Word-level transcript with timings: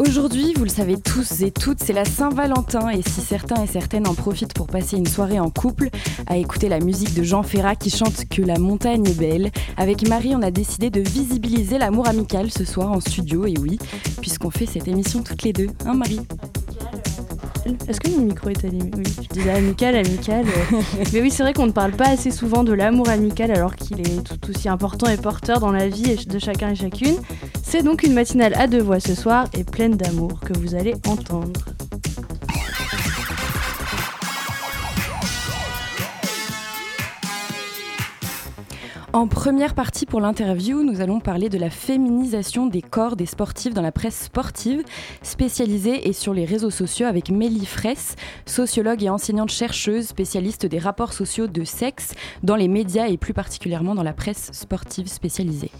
Aujourd'hui, 0.00 0.54
vous 0.56 0.64
le 0.64 0.70
savez 0.70 0.96
tous 0.96 1.42
et 1.42 1.50
toutes, 1.50 1.80
c'est 1.84 1.92
la 1.92 2.06
Saint-Valentin. 2.06 2.88
Et 2.88 3.02
si 3.02 3.20
certains 3.20 3.62
et 3.62 3.66
certaines 3.66 4.08
en 4.08 4.14
profitent 4.14 4.54
pour 4.54 4.66
passer 4.66 4.96
une 4.96 5.06
soirée 5.06 5.38
en 5.38 5.50
couple, 5.50 5.90
à 6.26 6.38
écouter 6.38 6.70
la 6.70 6.80
musique 6.80 7.12
de 7.12 7.22
Jean 7.22 7.42
Ferrat 7.42 7.76
qui 7.76 7.90
chante 7.90 8.24
Que 8.30 8.40
la 8.40 8.58
montagne 8.58 9.06
est 9.06 9.18
belle, 9.18 9.50
avec 9.76 10.08
Marie, 10.08 10.34
on 10.34 10.40
a 10.40 10.50
décidé 10.50 10.88
de 10.88 11.02
visibiliser 11.02 11.76
l'amour 11.76 12.08
amical 12.08 12.50
ce 12.50 12.64
soir 12.64 12.90
en 12.90 13.00
studio, 13.00 13.44
et 13.44 13.52
oui, 13.60 13.78
puisqu'on 14.22 14.50
fait 14.50 14.64
cette 14.64 14.88
émission 14.88 15.22
toutes 15.22 15.42
les 15.42 15.52
deux, 15.52 15.68
hein 15.84 15.92
Marie? 15.92 16.20
Est-ce 17.88 18.00
que 18.00 18.10
mon 18.10 18.24
micro 18.24 18.48
est 18.48 18.64
allumé 18.64 18.90
Oui, 18.96 19.04
je 19.22 19.28
disais 19.28 19.50
amical, 19.50 19.96
amical. 19.96 20.44
Mais 21.12 21.20
oui, 21.20 21.30
c'est 21.30 21.42
vrai 21.42 21.52
qu'on 21.52 21.66
ne 21.66 21.72
parle 21.72 21.92
pas 21.92 22.08
assez 22.08 22.30
souvent 22.30 22.64
de 22.64 22.72
l'amour 22.72 23.08
amical 23.08 23.50
alors 23.50 23.74
qu'il 23.76 24.00
est 24.00 24.22
tout 24.22 24.50
aussi 24.50 24.68
important 24.68 25.08
et 25.08 25.16
porteur 25.16 25.60
dans 25.60 25.72
la 25.72 25.88
vie 25.88 26.16
de 26.26 26.38
chacun 26.38 26.70
et 26.70 26.76
chacune. 26.76 27.16
C'est 27.62 27.82
donc 27.82 28.02
une 28.02 28.14
matinale 28.14 28.54
à 28.54 28.66
deux 28.66 28.82
voix 28.82 29.00
ce 29.00 29.14
soir 29.14 29.46
et 29.56 29.64
pleine 29.64 29.96
d'amour 29.96 30.40
que 30.40 30.56
vous 30.58 30.74
allez 30.74 30.94
entendre. 31.06 31.60
En 39.12 39.26
première 39.26 39.74
partie 39.74 40.06
pour 40.06 40.20
l'interview, 40.20 40.84
nous 40.84 41.00
allons 41.00 41.18
parler 41.18 41.48
de 41.48 41.58
la 41.58 41.68
féminisation 41.68 42.66
des 42.66 42.80
corps 42.80 43.16
des 43.16 43.26
sportifs 43.26 43.74
dans 43.74 43.82
la 43.82 43.90
presse 43.90 44.26
sportive, 44.26 44.84
spécialisée 45.22 46.08
et 46.08 46.12
sur 46.12 46.32
les 46.32 46.44
réseaux 46.44 46.70
sociaux 46.70 47.08
avec 47.08 47.28
Mélie 47.28 47.66
Fraisse, 47.66 48.14
sociologue 48.46 49.02
et 49.02 49.10
enseignante 49.10 49.50
chercheuse 49.50 50.06
spécialiste 50.06 50.64
des 50.64 50.78
rapports 50.78 51.12
sociaux 51.12 51.48
de 51.48 51.64
sexe 51.64 52.14
dans 52.44 52.54
les 52.54 52.68
médias 52.68 53.08
et 53.08 53.16
plus 53.16 53.34
particulièrement 53.34 53.96
dans 53.96 54.04
la 54.04 54.12
presse 54.12 54.50
sportive 54.52 55.08
spécialisée. 55.08 55.72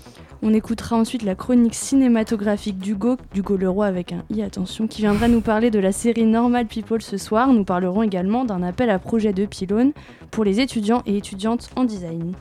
On 0.42 0.54
écoutera 0.54 0.96
ensuite 0.96 1.22
la 1.22 1.34
chronique 1.34 1.74
cinématographique 1.74 2.78
d'Hugo, 2.78 3.18
d'Hugo 3.34 3.58
Leroy 3.58 3.84
avec 3.84 4.12
un 4.12 4.24
i, 4.30 4.40
attention, 4.40 4.86
qui 4.86 5.02
viendra 5.02 5.28
nous 5.28 5.42
parler 5.42 5.70
de 5.70 5.78
la 5.78 5.92
série 5.92 6.24
Normal 6.24 6.66
People 6.66 7.02
ce 7.02 7.18
soir. 7.18 7.52
Nous 7.52 7.64
parlerons 7.64 8.02
également 8.02 8.46
d'un 8.46 8.62
appel 8.62 8.88
à 8.88 8.98
projet 8.98 9.34
de 9.34 9.44
pylône 9.44 9.92
pour 10.30 10.44
les 10.44 10.60
étudiants 10.60 11.02
et 11.04 11.18
étudiantes 11.18 11.68
en 11.76 11.84
design. 11.84 12.32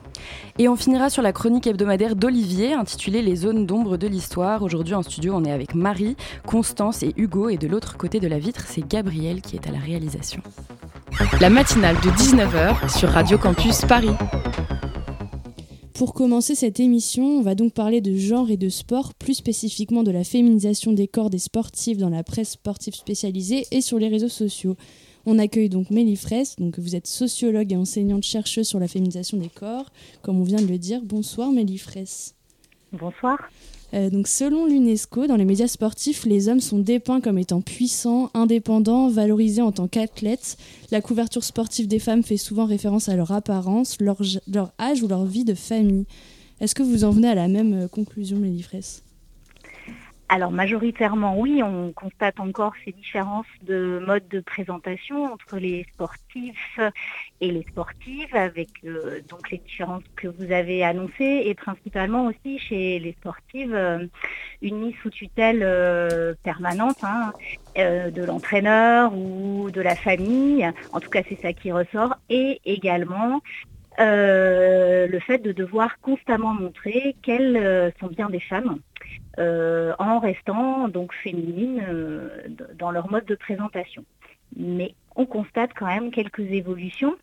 Et 0.59 0.69
on 0.69 0.77
finira 0.77 1.09
sur 1.09 1.21
la 1.21 1.33
chronique 1.33 1.67
hebdomadaire 1.67 2.15
d'Olivier 2.15 2.73
intitulée 2.73 3.21
Les 3.21 3.35
zones 3.35 3.65
d'ombre 3.65 3.97
de 3.97 4.07
l'histoire. 4.07 4.63
Aujourd'hui 4.63 4.93
en 4.93 5.03
studio, 5.03 5.33
on 5.35 5.43
est 5.43 5.51
avec 5.51 5.75
Marie, 5.75 6.15
Constance 6.45 7.03
et 7.03 7.13
Hugo 7.17 7.49
et 7.49 7.57
de 7.57 7.67
l'autre 7.67 7.97
côté 7.97 8.21
de 8.21 8.29
la 8.29 8.39
vitre, 8.39 8.63
c'est 8.65 8.87
Gabriel 8.87 9.41
qui 9.41 9.57
est 9.57 9.67
à 9.67 9.71
la 9.71 9.79
réalisation. 9.79 10.41
La 11.41 11.49
matinale 11.49 11.97
de 11.97 12.09
19h 12.11 12.97
sur 12.97 13.09
Radio 13.09 13.37
Campus 13.37 13.81
Paris. 13.81 14.15
Pour 15.99 16.13
commencer 16.13 16.55
cette 16.55 16.79
émission, 16.79 17.25
on 17.25 17.41
va 17.41 17.55
donc 17.55 17.73
parler 17.73 17.99
de 17.99 18.15
genre 18.15 18.49
et 18.49 18.55
de 18.55 18.69
sport, 18.69 19.13
plus 19.13 19.33
spécifiquement 19.33 20.01
de 20.01 20.11
la 20.11 20.23
féminisation 20.23 20.93
des 20.93 21.09
corps 21.09 21.29
des 21.29 21.39
sportifs 21.39 21.97
dans 21.97 22.07
la 22.07 22.23
presse 22.23 22.51
sportive 22.51 22.95
spécialisée 22.95 23.67
et 23.71 23.81
sur 23.81 23.99
les 23.99 24.07
réseaux 24.07 24.29
sociaux. 24.29 24.77
On 25.25 25.37
accueille 25.37 25.67
donc 25.67 25.89
Mélie 25.89 26.15
Fraisse, 26.15 26.55
donc 26.55 26.79
vous 26.79 26.95
êtes 26.95 27.05
sociologue 27.05 27.73
et 27.73 27.75
enseignante 27.75 28.23
chercheuse 28.23 28.65
sur 28.65 28.79
la 28.79 28.87
féminisation 28.87 29.37
des 29.37 29.49
corps, 29.49 29.91
comme 30.21 30.39
on 30.39 30.45
vient 30.45 30.61
de 30.61 30.67
le 30.67 30.77
dire. 30.77 31.01
Bonsoir 31.03 31.51
Mélie 31.51 31.77
Fraisse. 31.77 32.33
Bonsoir. 32.93 33.37
Euh, 33.93 34.09
donc 34.09 34.27
selon 34.27 34.65
l'UNESCO, 34.65 35.27
dans 35.27 35.35
les 35.35 35.45
médias 35.45 35.67
sportifs, 35.67 36.25
les 36.25 36.47
hommes 36.47 36.59
sont 36.59 36.79
dépeints 36.79 37.21
comme 37.21 37.37
étant 37.37 37.61
puissants, 37.61 38.29
indépendants, 38.33 39.09
valorisés 39.09 39.61
en 39.61 39.71
tant 39.71 39.87
qu'athlètes. 39.87 40.57
La 40.91 41.01
couverture 41.01 41.43
sportive 41.43 41.87
des 41.87 41.99
femmes 41.99 42.23
fait 42.23 42.37
souvent 42.37 42.65
référence 42.65 43.09
à 43.09 43.15
leur 43.15 43.31
apparence, 43.31 43.97
leur, 43.99 44.21
âge 44.79 45.03
ou 45.03 45.07
leur 45.07 45.25
vie 45.25 45.45
de 45.45 45.55
famille. 45.55 46.05
Est-ce 46.61 46.75
que 46.75 46.83
vous 46.83 47.03
en 47.03 47.11
venez 47.11 47.29
à 47.29 47.35
la 47.35 47.47
même 47.47 47.73
euh, 47.73 47.87
conclusion, 47.87 48.37
Mélie 48.37 48.61
Fraisse 48.61 49.03
alors 50.29 50.51
majoritairement 50.51 51.37
oui, 51.37 51.63
on 51.63 51.91
constate 51.91 52.39
encore 52.39 52.73
ces 52.85 52.91
différences 52.91 53.47
de 53.63 54.01
mode 54.05 54.27
de 54.27 54.39
présentation 54.39 55.25
entre 55.25 55.57
les 55.57 55.85
sportifs 55.93 56.79
et 57.41 57.51
les 57.51 57.63
sportives 57.63 58.35
avec 58.35 58.69
euh, 58.85 59.21
donc 59.27 59.49
les 59.49 59.57
différences 59.57 60.03
que 60.15 60.27
vous 60.27 60.51
avez 60.51 60.83
annoncées 60.83 61.43
et 61.45 61.55
principalement 61.55 62.27
aussi 62.27 62.59
chez 62.59 62.99
les 62.99 63.13
sportives 63.13 63.73
euh, 63.73 64.05
une 64.61 64.79
mise 64.79 64.95
sous 65.01 65.09
tutelle 65.09 65.63
euh, 65.63 66.35
permanente 66.43 67.03
hein, 67.03 67.33
de 67.75 68.23
l'entraîneur 68.23 69.15
ou 69.15 69.71
de 69.71 69.81
la 69.81 69.95
famille, 69.95 70.69
en 70.93 70.99
tout 70.99 71.09
cas 71.09 71.23
c'est 71.27 71.41
ça 71.41 71.53
qui 71.53 71.71
ressort, 71.71 72.15
et 72.29 72.59
également 72.65 73.41
le 73.99 75.19
fait 75.19 75.39
de 75.39 75.51
devoir 75.51 75.99
constamment 75.99 76.53
montrer 76.53 77.15
qu'elles 77.21 77.93
sont 77.99 78.07
bien 78.07 78.29
des 78.29 78.39
femmes 78.39 78.79
euh, 79.39 79.93
en 79.99 80.19
restant 80.19 80.89
donc 80.89 81.13
féminines 81.13 81.81
euh, 81.87 82.27
dans 82.77 82.91
leur 82.91 83.09
mode 83.09 83.25
de 83.25 83.35
présentation. 83.35 84.03
Mais 84.57 84.95
on 85.15 85.25
constate 85.25 85.71
quand 85.73 85.85
même 85.85 86.11
quelques 86.11 86.39
évolutions 86.39 87.15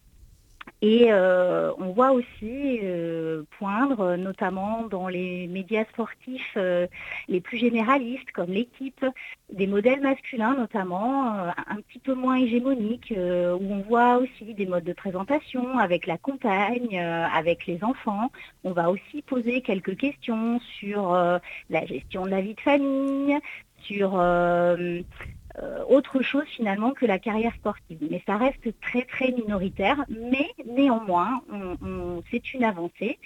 et 0.82 1.06
euh, 1.10 1.72
on 1.78 1.92
voit 1.92 2.12
aussi 2.12 2.80
euh, 2.82 3.44
poindre, 3.58 4.16
notamment 4.16 4.86
dans 4.90 5.08
les 5.08 5.46
médias 5.46 5.84
sportifs 5.86 6.54
euh, 6.56 6.86
les 7.28 7.40
plus 7.40 7.56
généralistes, 7.56 8.30
comme 8.32 8.50
l'équipe, 8.50 9.04
des 9.52 9.66
modèles 9.66 10.00
masculins 10.00 10.54
notamment, 10.54 11.32
un 11.32 11.80
petit 11.88 11.98
peu 11.98 12.14
moins 12.14 12.36
hégémoniques, 12.36 13.14
où 13.16 13.72
on 13.72 13.80
voit 13.88 14.18
aussi 14.18 14.54
des 14.54 14.66
modes 14.66 14.84
de 14.84 14.92
présentation 14.92 15.78
avec 15.78 16.06
la 16.06 16.18
compagne, 16.18 16.98
avec 16.98 17.66
les 17.66 17.82
enfants. 17.84 18.30
On 18.64 18.72
va 18.72 18.90
aussi 18.90 19.22
poser 19.22 19.62
quelques 19.62 19.96
questions 19.96 20.60
sur 20.78 21.12
la 21.70 21.86
gestion 21.86 22.24
de 22.24 22.30
la 22.30 22.40
vie 22.40 22.54
de 22.54 22.60
famille, 22.60 23.38
sur 23.86 24.12
euh, 24.14 25.02
autre 25.88 26.22
chose 26.22 26.44
finalement 26.48 26.92
que 26.92 27.06
la 27.06 27.18
carrière 27.18 27.54
sportive. 27.54 27.98
Mais 28.10 28.22
ça 28.26 28.36
reste 28.36 28.78
très 28.80 29.02
très 29.02 29.32
minoritaire, 29.32 30.04
mais 30.08 30.50
néanmoins, 30.66 31.42
c'est 32.30 32.52
une 32.54 32.64
avancée. 32.64 33.18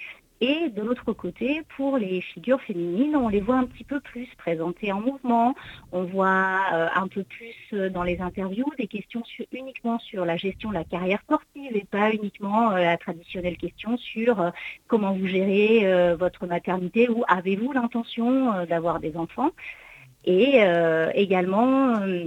Et 0.43 0.69
de 0.69 0.81
l'autre 0.81 1.13
côté, 1.13 1.61
pour 1.77 1.99
les 1.99 2.19
figures 2.19 2.59
féminines, 2.61 3.15
on 3.15 3.29
les 3.29 3.41
voit 3.41 3.57
un 3.57 3.65
petit 3.65 3.83
peu 3.83 3.99
plus 3.99 4.27
présentées 4.39 4.91
en 4.91 4.99
mouvement. 4.99 5.53
On 5.91 6.03
voit 6.03 6.61
euh, 6.73 6.87
un 6.95 7.07
peu 7.07 7.23
plus 7.23 7.53
euh, 7.73 7.91
dans 7.91 8.01
les 8.01 8.19
interviews 8.21 8.65
des 8.79 8.87
questions 8.87 9.21
uniquement 9.51 9.99
sur 9.99 10.25
la 10.25 10.37
gestion 10.37 10.69
de 10.69 10.73
la 10.73 10.83
carrière 10.83 11.21
sportive 11.21 11.75
et 11.75 11.85
pas 11.85 12.11
uniquement 12.11 12.71
la 12.71 12.97
traditionnelle 12.97 13.55
question 13.55 13.97
sur 13.97 14.51
comment 14.87 15.13
vous 15.13 15.27
gérez 15.27 16.15
votre 16.15 16.47
maternité 16.47 17.07
ou 17.07 17.23
avez-vous 17.27 17.71
l'intention 17.71 18.65
d'avoir 18.65 18.99
des 18.99 19.15
enfants 19.17 19.51
et 20.25 20.63
euh, 20.63 21.11
également 21.15 21.99
euh, 22.01 22.25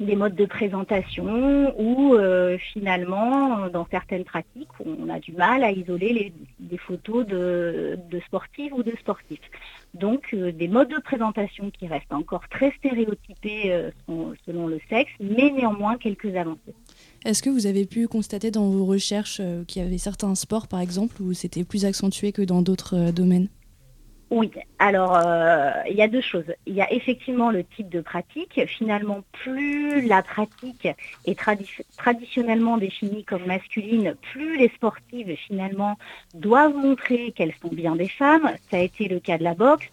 des 0.00 0.16
modes 0.16 0.34
de 0.34 0.46
présentation 0.46 1.72
où 1.78 2.14
euh, 2.14 2.58
finalement, 2.72 3.68
dans 3.68 3.86
certaines 3.90 4.24
pratiques, 4.24 4.68
on 4.84 5.08
a 5.08 5.20
du 5.20 5.32
mal 5.32 5.62
à 5.62 5.70
isoler 5.70 6.12
les, 6.12 6.32
des 6.58 6.78
photos 6.78 7.26
de, 7.26 7.98
de, 8.10 8.20
sportives 8.20 8.72
ou 8.74 8.82
de 8.82 8.92
sportifs. 9.00 9.38
Donc 9.94 10.34
des 10.34 10.68
modes 10.68 10.88
de 10.88 11.00
présentation 11.00 11.70
qui 11.70 11.86
restent 11.86 12.12
encore 12.12 12.48
très 12.48 12.72
stéréotypés 12.78 13.90
selon 14.46 14.66
le 14.66 14.80
sexe, 14.88 15.12
mais 15.20 15.50
néanmoins 15.50 15.98
quelques 15.98 16.34
avancées. 16.34 16.74
Est-ce 17.26 17.42
que 17.42 17.50
vous 17.50 17.66
avez 17.66 17.84
pu 17.84 18.08
constater 18.08 18.50
dans 18.50 18.70
vos 18.70 18.86
recherches 18.86 19.42
qu'il 19.68 19.82
y 19.82 19.84
avait 19.84 19.98
certains 19.98 20.34
sports, 20.34 20.66
par 20.66 20.80
exemple, 20.80 21.22
où 21.22 21.34
c'était 21.34 21.62
plus 21.62 21.84
accentué 21.84 22.32
que 22.32 22.42
dans 22.42 22.62
d'autres 22.62 23.12
domaines? 23.12 23.48
Oui, 24.34 24.50
alors 24.78 25.14
euh, 25.14 25.72
il 25.90 25.94
y 25.94 26.00
a 26.00 26.08
deux 26.08 26.22
choses. 26.22 26.50
Il 26.64 26.72
y 26.72 26.80
a 26.80 26.90
effectivement 26.90 27.50
le 27.50 27.64
type 27.64 27.90
de 27.90 28.00
pratique. 28.00 28.58
Finalement, 28.66 29.20
plus 29.32 30.00
la 30.00 30.22
pratique 30.22 30.88
est 31.26 31.38
traditionnellement 31.98 32.78
définie 32.78 33.24
comme 33.24 33.44
masculine, 33.44 34.14
plus 34.32 34.56
les 34.56 34.70
sportives 34.70 35.36
finalement 35.36 35.98
doivent 36.32 36.74
montrer 36.74 37.32
qu'elles 37.32 37.52
sont 37.60 37.68
bien 37.68 37.94
des 37.94 38.08
femmes. 38.08 38.50
Ça 38.70 38.78
a 38.78 38.80
été 38.80 39.06
le 39.06 39.20
cas 39.20 39.36
de 39.36 39.44
la 39.44 39.52
boxe, 39.52 39.90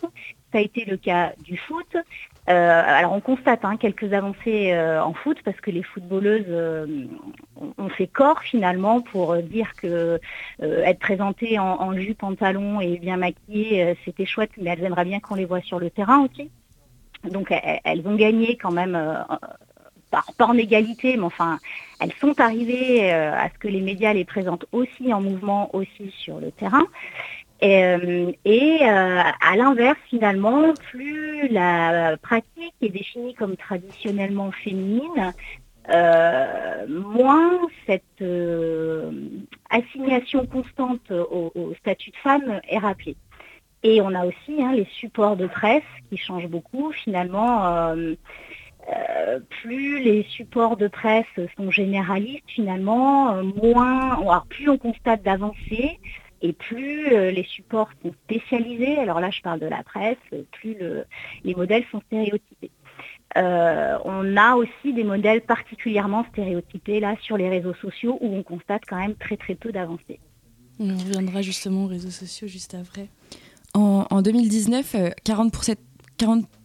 ça 0.53 0.59
a 0.59 0.61
été 0.61 0.85
le 0.85 0.95
cas 0.95 1.33
du 1.43 1.57
foot. 1.57 1.97
Euh, 2.49 2.81
alors 2.83 3.13
on 3.13 3.21
constate 3.21 3.63
hein, 3.63 3.77
quelques 3.77 4.11
avancées 4.11 4.71
euh, 4.71 5.03
en 5.03 5.13
foot 5.13 5.37
parce 5.45 5.59
que 5.61 5.69
les 5.69 5.83
footballeuses 5.83 6.47
euh, 6.47 7.05
ont 7.77 7.89
fait 7.89 8.07
corps 8.07 8.41
finalement 8.41 9.01
pour 9.01 9.37
dire 9.37 9.73
que 9.75 10.19
être 10.59 10.99
présentées 10.99 11.59
en, 11.59 11.93
jupe, 11.95 12.19
pantalon 12.19 12.81
et 12.81 12.97
bien 12.97 13.17
maquillées, 13.17 13.95
c'était 14.03 14.25
chouette, 14.25 14.51
mais 14.57 14.71
elles 14.71 14.83
aimeraient 14.83 15.05
bien 15.05 15.19
qu'on 15.19 15.35
les 15.35 15.45
voit 15.45 15.61
sur 15.61 15.79
le 15.79 15.89
terrain 15.89 16.25
aussi. 16.25 16.49
Donc 17.23 17.51
elles, 17.51 18.07
ont 18.07 18.15
gagné 18.15 18.55
quand 18.55 18.71
même, 18.71 18.97
pas, 20.09 20.23
en 20.39 20.57
égalité, 20.57 21.17
mais 21.17 21.23
enfin, 21.23 21.59
elles 21.99 22.13
sont 22.13 22.39
arrivées 22.39 23.11
à 23.11 23.49
ce 23.49 23.59
que 23.59 23.67
les 23.67 23.81
médias 23.81 24.13
les 24.13 24.25
présentent 24.25 24.65
aussi 24.71 25.13
en 25.13 25.21
mouvement, 25.21 25.73
aussi 25.75 26.11
sur 26.17 26.39
le 26.39 26.51
terrain. 26.51 26.85
Et, 27.61 28.79
à 28.83 29.55
l'inverse, 29.57 29.97
finalement, 30.09 30.73
plus 30.91 31.47
la 31.49 32.15
pratique 32.21 32.73
est 32.81 32.89
définie 32.89 33.33
comme 33.33 33.57
traditionnellement 33.57 34.51
féminine, 34.51 35.33
moins 36.87 37.59
cette 37.85 38.23
assignation 39.69 40.45
constante 40.45 41.11
au, 41.11 41.73
statut 41.79 42.11
de 42.11 42.17
femme 42.17 42.61
est 42.69 42.77
rappelée. 42.77 43.17
Et 43.83 44.01
on 44.01 44.13
a 44.13 44.25
aussi 44.25 44.61
hein, 44.61 44.73
les 44.73 44.87
supports 44.91 45.37
de 45.37 45.47
presse 45.47 45.83
qui 46.09 46.17
changent 46.17 46.47
beaucoup. 46.47 46.91
Finalement, 46.91 47.65
euh, 47.65 48.15
euh, 48.89 49.39
plus 49.61 49.99
les 49.99 50.23
supports 50.23 50.75
de 50.75 50.87
presse 50.87 51.25
sont 51.55 51.71
généralistes, 51.71 52.43
finalement, 52.47 53.31
euh, 53.31 53.43
moins, 53.43 54.19
alors 54.19 54.45
plus 54.47 54.69
on 54.69 54.77
constate 54.77 55.23
d'avancées 55.23 55.99
et 56.41 56.53
plus 56.53 57.09
les 57.09 57.43
supports 57.43 57.89
sont 58.03 58.13
spécialisés. 58.25 58.97
Alors 58.97 59.19
là, 59.19 59.29
je 59.29 59.41
parle 59.41 59.59
de 59.59 59.67
la 59.67 59.83
presse, 59.83 60.17
plus 60.51 60.77
les 61.43 61.55
modèles 61.55 61.83
sont 61.91 62.01
stéréotypés. 62.07 62.71
on 63.35 64.37
a 64.37 64.55
aussi 64.55 64.93
des 64.93 65.03
modèles 65.03 65.41
particulièrement 65.41 66.25
stéréotypés 66.31 66.99
là 66.99 67.15
sur 67.21 67.37
les 67.37 67.49
réseaux 67.49 67.75
sociaux 67.75 68.17
où 68.21 68.35
on 68.35 68.43
constate 68.43 68.83
quand 68.87 68.97
même 68.97 69.15
très 69.15 69.37
très 69.37 69.55
peu 69.55 69.71
d'avancées. 69.71 70.19
On 70.79 70.95
reviendra 70.95 71.41
justement 71.41 71.83
aux 71.85 71.87
réseaux 71.87 72.09
sociaux 72.09 72.47
juste 72.47 72.73
après. 72.73 73.09
En, 73.73 74.21
2019, 74.21 74.95
40%, 75.25 75.75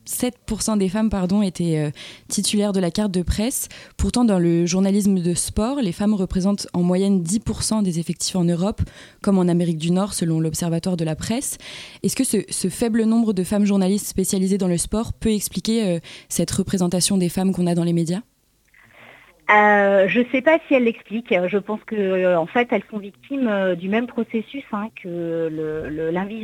47% 0.07 0.79
des 0.79 0.89
femmes 0.89 1.11
pardon, 1.11 1.43
étaient 1.43 1.79
euh, 1.79 1.91
titulaires 2.29 2.73
de 2.73 2.81
la 2.81 2.91
carte 2.91 3.13
de 3.13 3.23
presse. 3.23 3.69
Pourtant, 3.97 4.25
dans 4.25 4.39
le 4.39 4.67
journalisme 4.67 5.21
de 5.21 5.35
sport, 5.35 5.81
les 5.81 5.93
femmes 5.93 6.15
représentent 6.15 6.67
en 6.73 6.83
moyenne 6.83 7.23
10% 7.23 7.83
des 7.83 7.99
effectifs 7.99 8.37
en 8.37 8.45
Europe, 8.45 8.83
comme 9.23 9.39
en 9.39 9.49
Amérique 9.49 9.79
du 9.79 9.91
Nord, 9.91 10.15
selon 10.15 10.41
l'Observatoire 10.41 10.97
de 10.97 11.05
la 11.05 11.17
presse. 11.17 11.59
Est-ce 12.03 12.17
que 12.17 12.25
ce, 12.25 12.69
faible 12.69 13.05
nombre 13.05 13.33
de 13.33 13.45
femmes 13.45 13.65
journalistes 13.65 14.07
spécialisées 14.07 14.59
dans 14.59 14.69
le 14.69 14.79
sport 14.79 15.13
peut 15.13 15.33
expliquer 15.33 15.85
euh, 15.85 15.99
cette 16.29 16.51
représentation 16.51 17.17
des 17.17 17.29
femmes 17.29 17.53
qu'on 17.53 17.67
a 17.67 17.75
dans 17.75 17.85
les 17.85 17.93
médias? 17.93 18.21
Euh, 19.51 20.09
je 20.09 20.21
ne 20.21 20.25
sais 20.33 20.41
pas 20.41 20.59
si 20.67 20.75
elle 20.75 20.85
l'explique. 20.85 21.35
Je 21.49 21.59
pense 21.59 21.83
que 21.85 21.95
euh, 21.97 22.39
en 22.39 22.47
fait, 22.47 22.69
elles 22.73 22.85
sont 22.91 22.99
victimes 22.99 23.47
euh, 23.49 23.75
du 23.75 23.89
même 23.91 24.07
processus 24.07 24.65
hein, 24.73 24.89
que 25.03 25.51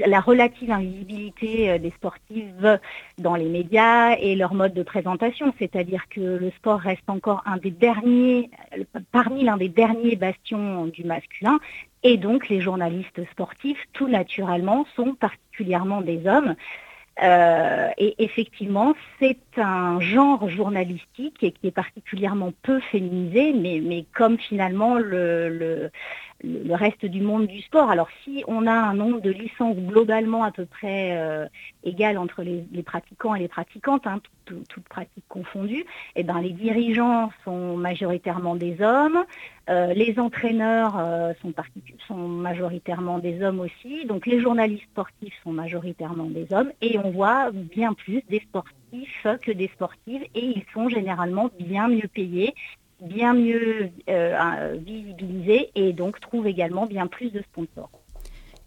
la 0.07 0.21
relative 0.21 0.71
invisibilité 0.71 1.79
des 1.79 1.91
sportives 1.91 2.79
dans 3.19 3.37
les 3.37 3.49
médias 3.49 4.17
et 4.19 4.37
leur 4.37 4.53
mode 4.53 4.75
de 4.75 4.83
présentation. 4.83 5.55
C'est-à-dire 5.59 6.05
que 6.11 6.21
le 6.21 6.51
sport 6.51 6.81
reste 6.81 7.09
encore 7.09 7.43
un 7.47 7.57
des 7.57 7.71
derniers, 7.71 8.51
parmi 9.13 9.45
l'un 9.45 9.57
des 9.57 9.69
derniers 9.69 10.17
bastions 10.17 10.87
du 10.87 11.05
masculin. 11.05 11.59
Et 12.03 12.17
donc, 12.17 12.49
les 12.49 12.61
journalistes 12.61 13.23
sportifs, 13.31 13.83
tout 13.93 14.09
naturellement, 14.09 14.87
sont 14.95 15.15
particulièrement 15.15 16.01
des 16.01 16.27
hommes. 16.27 16.55
Euh, 17.23 17.89
et 17.99 18.15
effectivement, 18.23 18.95
c'est 19.19 19.39
un 19.57 20.01
genre 20.01 20.49
journalistique 20.49 21.39
qui 21.39 21.67
est 21.67 21.71
particulièrement 21.71 22.53
peu 22.63 22.81
féminisé, 22.81 23.53
mais, 23.53 23.81
mais 23.83 24.07
comme 24.15 24.39
finalement 24.39 24.95
le, 24.95 25.49
le 25.51 25.91
reste 26.71 27.05
du 27.05 27.21
monde 27.21 27.47
du 27.47 27.61
sport. 27.61 27.91
Alors 27.91 28.09
si 28.25 28.45
on 28.47 28.67
a 28.67 28.73
un 28.73 28.95
nombre 28.95 29.21
de 29.21 29.31
licences 29.31 29.77
globalement 29.77 30.45
à 30.45 30.51
peu 30.51 30.67
près 30.67 31.17
euh, 31.17 31.47
égal 31.85 32.19
entre 32.19 32.43
les, 32.43 32.83
pratiquants 32.83 33.35
et 33.35 33.41
les 33.41 33.49
pratiquantes, 33.49 34.07
hein, 34.07 34.21
toutes 34.45 34.89
pratiques 34.89 35.25
confondues, 35.29 35.85
eh 36.17 36.23
ben, 36.23 36.41
les 36.41 36.53
dirigeants 36.53 37.31
sont 37.45 37.77
majoritairement 37.77 38.57
des 38.57 38.81
hommes, 38.81 39.25
euh, 39.69 39.93
les 39.95 40.19
entraîneurs 40.19 40.99
euh, 40.99 41.33
sont, 42.09 42.17
majoritairement 42.17 43.19
des 43.19 43.43
hommes 43.43 43.61
aussi, 43.61 44.05
donc 44.07 44.27
les 44.27 44.41
journalistes 44.41 44.85
sportifs 44.91 45.35
sont 45.45 45.53
majoritairement 45.53 46.25
des 46.25 46.53
hommes, 46.53 46.73
et 46.81 46.99
on 46.99 47.11
voit 47.11 47.51
bien 47.53 47.93
plus 47.93 48.23
des 48.29 48.41
sportifs 48.41 49.27
que 49.43 49.53
des 49.53 49.69
sportives, 49.69 50.23
et 50.35 50.45
ils 50.45 50.65
sont 50.75 50.89
généralement 50.89 51.51
bien 51.61 51.87
mieux 51.87 52.09
payés 52.13 52.55
bien 53.03 53.35
mieux 53.35 53.91
euh, 54.09 54.79
et 55.75 55.93
donc 55.93 56.21
trouvent 56.21 56.47
également 56.47 56.87
bien 56.87 57.07
plus 57.07 57.31
de 57.33 57.43
sponsors. 57.43 57.91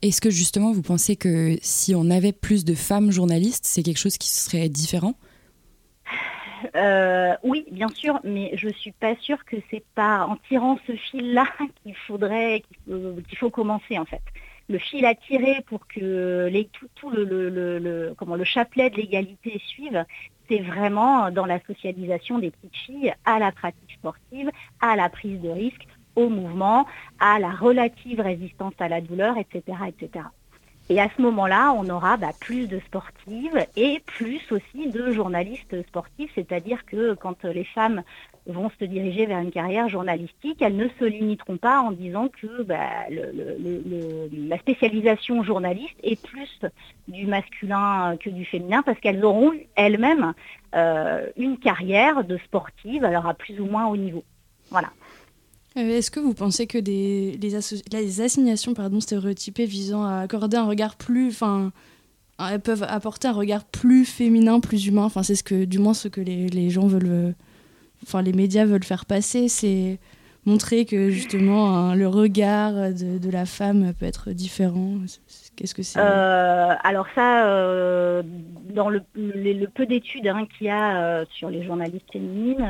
Est-ce 0.02 0.20
que 0.20 0.30
justement 0.30 0.74
vous 0.74 0.82
pensez 0.82 1.16
que 1.16 1.56
si 1.62 1.96
on 1.96 2.10
avait 2.10 2.34
plus 2.34 2.66
de 2.66 2.74
femmes 2.74 3.12
journalistes, 3.12 3.66
c'est 3.66 3.84
quelque 3.84 4.00
chose 4.00 4.18
qui 4.18 4.30
serait 4.30 4.68
différent? 4.70 5.14
Euh, 6.76 7.36
oui, 7.44 7.66
bien 7.72 7.88
sûr, 7.90 8.20
mais 8.24 8.52
je 8.56 8.70
suis 8.70 8.92
pas 8.92 9.16
sûre 9.18 9.44
que 9.46 9.58
c'est 9.70 9.84
pas 9.96 10.26
en 10.26 10.38
tirant 10.48 10.78
ce 10.88 10.94
fil-là 10.94 11.46
qu'il 11.84 11.96
faudrait, 11.96 12.64
qu'il 12.86 13.38
faut 13.38 13.50
commencer 13.50 13.98
en 13.98 14.06
fait. 14.06 14.22
Le 14.70 14.78
fil 14.78 15.06
à 15.06 15.14
tirer 15.14 15.62
pour 15.68 15.88
que 15.88 16.50
les, 16.52 16.70
tout, 16.96 17.10
le, 17.10 18.14
comment, 18.18 18.36
le 18.36 18.46
chapelet 18.46 18.90
de 18.90 18.96
l'égalité 18.96 19.62
suive, 19.68 20.06
vraiment 20.62 21.32
dans 21.32 21.46
la 21.46 21.60
socialisation 21.62 22.40
des 22.40 22.52
petites 22.52 22.76
filles 22.76 23.14
à 23.26 23.40
la 23.40 23.52
pratique 23.52 23.92
sportive, 23.94 24.52
à 24.82 24.96
la 24.96 25.10
prise 25.10 25.42
de 25.42 25.50
risque, 25.50 25.88
au 26.16 26.30
mouvement, 26.30 26.86
à 27.20 27.40
la 27.40 27.52
relative 27.52 28.20
résistance 28.20 28.74
à 28.80 28.88
la 28.88 29.02
douleur, 29.02 29.38
etc. 29.38 29.78
etc. 29.88 30.26
Et 30.90 31.00
à 31.00 31.10
ce 31.16 31.22
moment-là, 31.22 31.74
on 31.78 31.90
aura 31.90 32.18
bah, 32.18 32.32
plus 32.40 32.68
de 32.68 32.80
sportives 32.80 33.66
et 33.78 34.02
plus 34.06 34.42
aussi 34.52 34.90
de 34.90 35.12
journalistes 35.12 35.82
sportifs, 35.88 36.32
c'est-à-dire 36.36 36.86
que 36.86 37.14
quand 37.14 37.46
les 37.46 37.64
femmes 37.64 38.04
vont 38.46 38.70
se 38.80 38.86
diriger 38.86 39.26
vers 39.26 39.40
une 39.40 39.52
carrière 39.52 39.88
journalistique, 39.88 40.62
elles 40.62 40.76
ne 40.76 40.88
se 41.00 41.06
limiteront 41.06 41.58
pas 41.58 41.80
en 41.80 41.92
disant 41.92 42.28
que 42.28 42.64
bah, 42.64 43.06
la 43.10 44.58
spécialisation 44.58 45.44
journaliste 45.44 45.96
est 46.04 46.22
plus 46.22 46.60
du 47.08 47.26
masculin 47.26 48.18
que 48.18 48.30
du 48.30 48.46
féminin, 48.46 48.82
parce 48.84 49.00
qu'elles 49.00 49.24
auront 49.24 49.52
elles-mêmes 49.76 50.34
euh, 50.76 51.26
une 51.38 51.58
carrière 51.58 52.24
de 52.24 52.38
sportive, 52.40 53.06
alors 53.06 53.28
à 53.28 53.34
plus 53.34 53.60
ou 53.60 53.66
moins 53.66 53.88
haut 53.88 53.98
niveau. 53.98 54.24
Voilà. 54.70 54.90
Euh, 55.78 55.98
est-ce 55.98 56.12
que 56.12 56.20
vous 56.20 56.34
pensez 56.34 56.68
que 56.68 56.78
les, 56.78 58.22
assignations 58.22 58.74
pardon, 58.74 59.00
stéréotypées 59.00 59.66
visant 59.66 60.04
à 60.04 60.18
accorder 60.18 60.58
un 60.58 60.66
regard 60.66 60.98
plus. 60.98 61.30
Enfin, 61.30 61.72
elles 62.40 62.60
peuvent 62.60 62.84
apporter 62.84 63.30
un 63.30 63.34
regard 63.34 63.64
plus 63.64 64.06
féminin, 64.06 64.60
plus 64.60 64.86
humain? 64.86 65.06
Enfin, 65.06 65.24
c'est 65.24 65.36
ce 65.36 65.44
que, 65.44 65.64
du 65.64 65.80
moins 65.80 65.94
ce 65.94 66.10
que 66.10 66.20
les 66.20 66.70
gens 66.70 66.88
veulent. 66.88 67.34
Enfin, 68.04 68.22
les 68.22 68.34
médias 68.34 68.66
veulent 68.66 68.84
faire 68.84 69.06
passer. 69.06 69.48
C'est 69.48 70.00
montrer 70.46 70.86
que 70.86 71.10
justement 71.10 71.74
hein, 71.74 71.96
le 71.96 72.08
regard 72.08 72.74
de, 72.74 73.32
la 73.32 73.46
femme 73.46 73.94
peut 73.94 74.06
être 74.06 74.32
différent. 74.32 74.98
Qu'est-ce 75.56 75.76
que 75.76 75.84
c'est 75.84 76.00
euh, 76.00 76.74
Alors 76.84 77.08
ça, 77.16 77.46
euh, 77.48 78.24
dans 78.70 78.90
le, 78.90 79.02
peu 79.68 79.86
d'études 79.86 80.28
hein, 80.28 80.46
qu'il 80.46 80.68
y 80.68 80.70
a 80.70 80.98
euh, 80.98 81.26
sur 81.32 81.50
les 81.50 81.64
journalistes 81.64 82.12
féminines, 82.12 82.66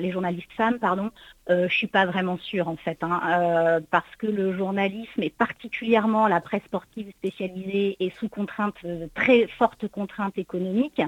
les 0.00 0.10
journalistes 0.12 0.52
femmes, 0.56 0.78
pardon, 0.78 1.10
je 1.48 1.74
suis 1.74 1.86
pas 1.86 2.04
vraiment 2.04 2.36
sûre 2.36 2.68
en 2.68 2.76
fait, 2.76 2.98
hein, 3.02 3.80
parce 3.90 4.16
que 4.18 4.26
le 4.26 4.56
journalisme 4.56 5.22
et 5.22 5.30
particulièrement 5.30 6.28
la 6.28 6.40
presse 6.40 6.62
sportive 6.64 7.10
spécialisée 7.18 7.96
est 8.00 8.14
sous 8.18 8.28
contrainte, 8.28 8.76
très 9.14 9.46
forte 9.46 9.88
contrainte 9.88 10.36
économique. 10.36 11.00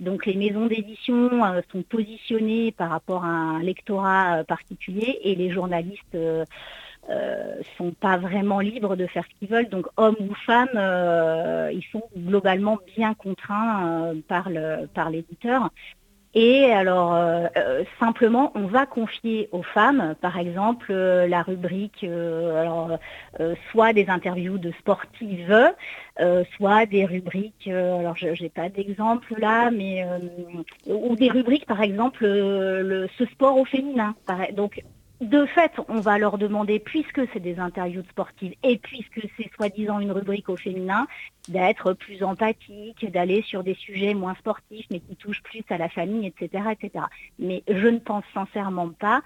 Donc 0.00 0.26
les 0.26 0.34
maisons 0.34 0.66
d'édition 0.66 1.30
sont 1.72 1.82
positionnées 1.82 2.72
par 2.72 2.90
rapport 2.90 3.24
à 3.24 3.28
un 3.28 3.62
lectorat 3.62 4.44
particulier 4.44 5.18
et 5.22 5.34
les 5.34 5.50
journalistes 5.50 6.16
euh, 7.10 7.62
sont 7.78 7.92
pas 7.92 8.18
vraiment 8.18 8.60
libres 8.60 8.94
de 8.94 9.06
faire 9.06 9.24
ce 9.24 9.38
qu'ils 9.38 9.48
veulent. 9.48 9.70
Donc 9.70 9.86
hommes 9.96 10.16
ou 10.20 10.34
femmes, 10.34 10.68
euh, 10.74 11.70
ils 11.72 11.84
sont 11.90 12.02
globalement 12.14 12.78
bien 12.96 13.14
contraints 13.14 14.10
euh, 14.10 14.14
par 14.28 14.50
par 14.92 15.08
l'éditeur. 15.08 15.70
Et 16.34 16.72
alors 16.72 17.18
simplement, 17.98 18.52
on 18.54 18.66
va 18.66 18.86
confier 18.86 19.48
aux 19.50 19.62
femmes, 19.62 20.14
par 20.20 20.38
exemple, 20.38 20.92
la 20.92 21.42
rubrique, 21.42 22.04
alors 22.04 22.98
soit 23.70 23.92
des 23.92 24.08
interviews 24.08 24.58
de 24.58 24.70
sportives, 24.78 25.72
soit 26.56 26.86
des 26.86 27.06
rubriques, 27.06 27.66
alors 27.66 28.16
je 28.16 28.42
n'ai 28.42 28.50
pas 28.50 28.68
d'exemple 28.68 29.34
là, 29.38 29.70
mais 29.70 30.04
ou 30.86 31.16
des 31.16 31.30
rubriques, 31.30 31.66
par 31.66 31.80
exemple, 31.80 32.26
le, 32.26 33.08
ce 33.16 33.24
sport 33.26 33.56
au 33.56 33.64
féminin. 33.64 34.14
De 35.20 35.46
fait, 35.46 35.72
on 35.88 36.00
va 36.00 36.16
leur 36.18 36.38
demander, 36.38 36.78
puisque 36.78 37.20
c'est 37.32 37.40
des 37.40 37.58
interviews 37.58 38.04
sportives 38.10 38.54
et 38.62 38.78
puisque 38.78 39.20
c'est 39.36 39.50
soi-disant 39.56 39.98
une 39.98 40.12
rubrique 40.12 40.48
au 40.48 40.56
féminin, 40.56 41.06
d'être 41.48 41.92
plus 41.94 42.22
empathique, 42.22 43.10
d'aller 43.10 43.42
sur 43.42 43.64
des 43.64 43.74
sujets 43.74 44.14
moins 44.14 44.34
sportifs 44.36 44.86
mais 44.90 45.00
qui 45.00 45.16
touchent 45.16 45.42
plus 45.42 45.64
à 45.70 45.78
la 45.78 45.88
famille, 45.88 46.26
etc. 46.26 46.64
etc. 46.70 47.06
Mais 47.38 47.64
je 47.68 47.88
ne 47.88 47.98
pense 47.98 48.24
sincèrement 48.32 48.90
pas 48.90 49.22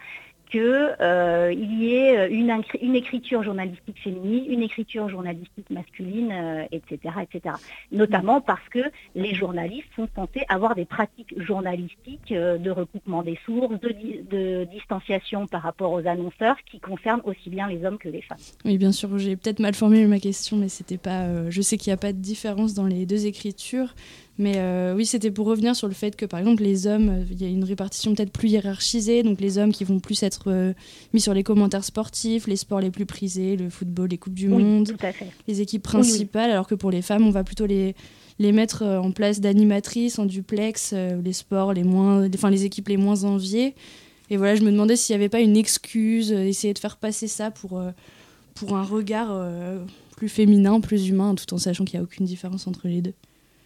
qu'il 0.52 1.80
y 1.80 1.94
ait 1.94 2.28
une, 2.30 2.62
une, 2.82 2.94
écriture 2.94 3.42
journalistique 3.42 3.98
féminine, 4.02 4.44
une 4.48 4.62
écriture 4.62 5.08
journalistique 5.08 5.68
masculine, 5.70 6.66
etc., 6.70 7.14
etc. 7.22 7.56
Notamment 7.90 8.40
parce 8.40 8.68
que 8.68 8.80
les 9.14 9.34
journalistes 9.34 9.88
sont 9.96 10.08
censés 10.14 10.44
avoir 10.48 10.74
des 10.74 10.84
pratiques 10.84 11.34
journalistiques 11.40 12.32
de 12.32 12.70
recoupement 12.70 13.22
des 13.22 13.38
sources, 13.46 13.80
de, 13.80 13.94
de 14.30 14.64
distanciation 14.70 15.46
par 15.46 15.62
rapport 15.62 15.92
aux 15.92 16.06
annonceurs 16.06 16.56
qui 16.70 16.80
concernent 16.80 17.22
aussi 17.24 17.48
bien 17.48 17.66
les 17.66 17.84
hommes 17.84 17.98
que 17.98 18.10
les 18.10 18.22
femmes. 18.22 18.38
Oui, 18.66 18.76
bien 18.76 18.92
sûr, 18.92 19.18
j'ai 19.18 19.36
peut-être 19.36 19.60
mal 19.60 19.74
formulé 19.74 20.06
ma 20.06 20.20
question, 20.20 20.58
mais 20.58 20.68
c'était 20.68 20.98
pas. 20.98 21.48
je 21.48 21.62
sais 21.62 21.78
qu'il 21.78 21.90
n'y 21.90 21.94
a 21.94 21.98
pas 21.98 22.12
de 22.12 22.18
différence 22.18 22.74
dans 22.74 22.86
les 22.86 23.06
deux 23.06 23.26
écritures. 23.26 23.94
Mais 24.38 24.54
euh, 24.56 24.94
oui, 24.96 25.04
c'était 25.04 25.30
pour 25.30 25.46
revenir 25.46 25.76
sur 25.76 25.88
le 25.88 25.94
fait 25.94 26.16
que, 26.16 26.24
par 26.24 26.40
exemple, 26.40 26.62
les 26.62 26.86
hommes, 26.86 27.10
euh, 27.10 27.24
il 27.30 27.40
y 27.40 27.44
a 27.44 27.48
une 27.48 27.64
répartition 27.64 28.14
peut-être 28.14 28.32
plus 28.32 28.48
hiérarchisée, 28.48 29.22
donc 29.22 29.40
les 29.40 29.58
hommes 29.58 29.72
qui 29.72 29.84
vont 29.84 30.00
plus 30.00 30.22
être 30.22 30.44
euh, 30.46 30.72
mis 31.12 31.20
sur 31.20 31.34
les 31.34 31.42
commentaires 31.42 31.84
sportifs, 31.84 32.46
les 32.46 32.56
sports 32.56 32.80
les 32.80 32.90
plus 32.90 33.04
prisés, 33.04 33.56
le 33.56 33.68
football, 33.68 34.08
les 34.08 34.18
Coupes 34.18 34.34
du 34.34 34.48
Monde, 34.48 34.96
les 35.46 35.60
équipes 35.60 35.82
principales, 35.82 36.50
alors 36.50 36.66
que 36.66 36.74
pour 36.74 36.90
les 36.90 37.02
femmes, 37.02 37.26
on 37.26 37.30
va 37.30 37.44
plutôt 37.44 37.66
les, 37.66 37.94
les 38.38 38.52
mettre 38.52 38.82
en 38.82 39.10
place 39.12 39.40
d'animatrices, 39.40 40.18
en 40.18 40.24
duplex, 40.24 40.94
les 40.94 41.32
sports 41.32 41.74
les 41.74 41.84
moins, 41.84 42.26
enfin 42.34 42.50
les 42.50 42.64
équipes 42.64 42.88
les 42.88 42.96
moins 42.96 43.24
enviées. 43.24 43.74
Et 44.30 44.38
voilà, 44.38 44.54
je 44.54 44.62
me 44.62 44.72
demandais 44.72 44.96
s'il 44.96 45.14
n'y 45.14 45.20
avait 45.20 45.28
pas 45.28 45.40
une 45.40 45.58
excuse, 45.58 46.32
essayer 46.32 46.72
de 46.72 46.78
faire 46.78 46.96
passer 46.96 47.28
ça 47.28 47.50
pour, 47.50 47.82
pour 48.54 48.76
un 48.76 48.82
regard 48.82 49.38
plus 50.16 50.30
féminin, 50.30 50.80
plus 50.80 51.08
humain, 51.08 51.34
tout 51.34 51.52
en 51.52 51.58
sachant 51.58 51.84
qu'il 51.84 51.98
n'y 51.98 52.00
a 52.00 52.04
aucune 52.04 52.24
différence 52.24 52.66
entre 52.66 52.88
les 52.88 53.02
deux. 53.02 53.14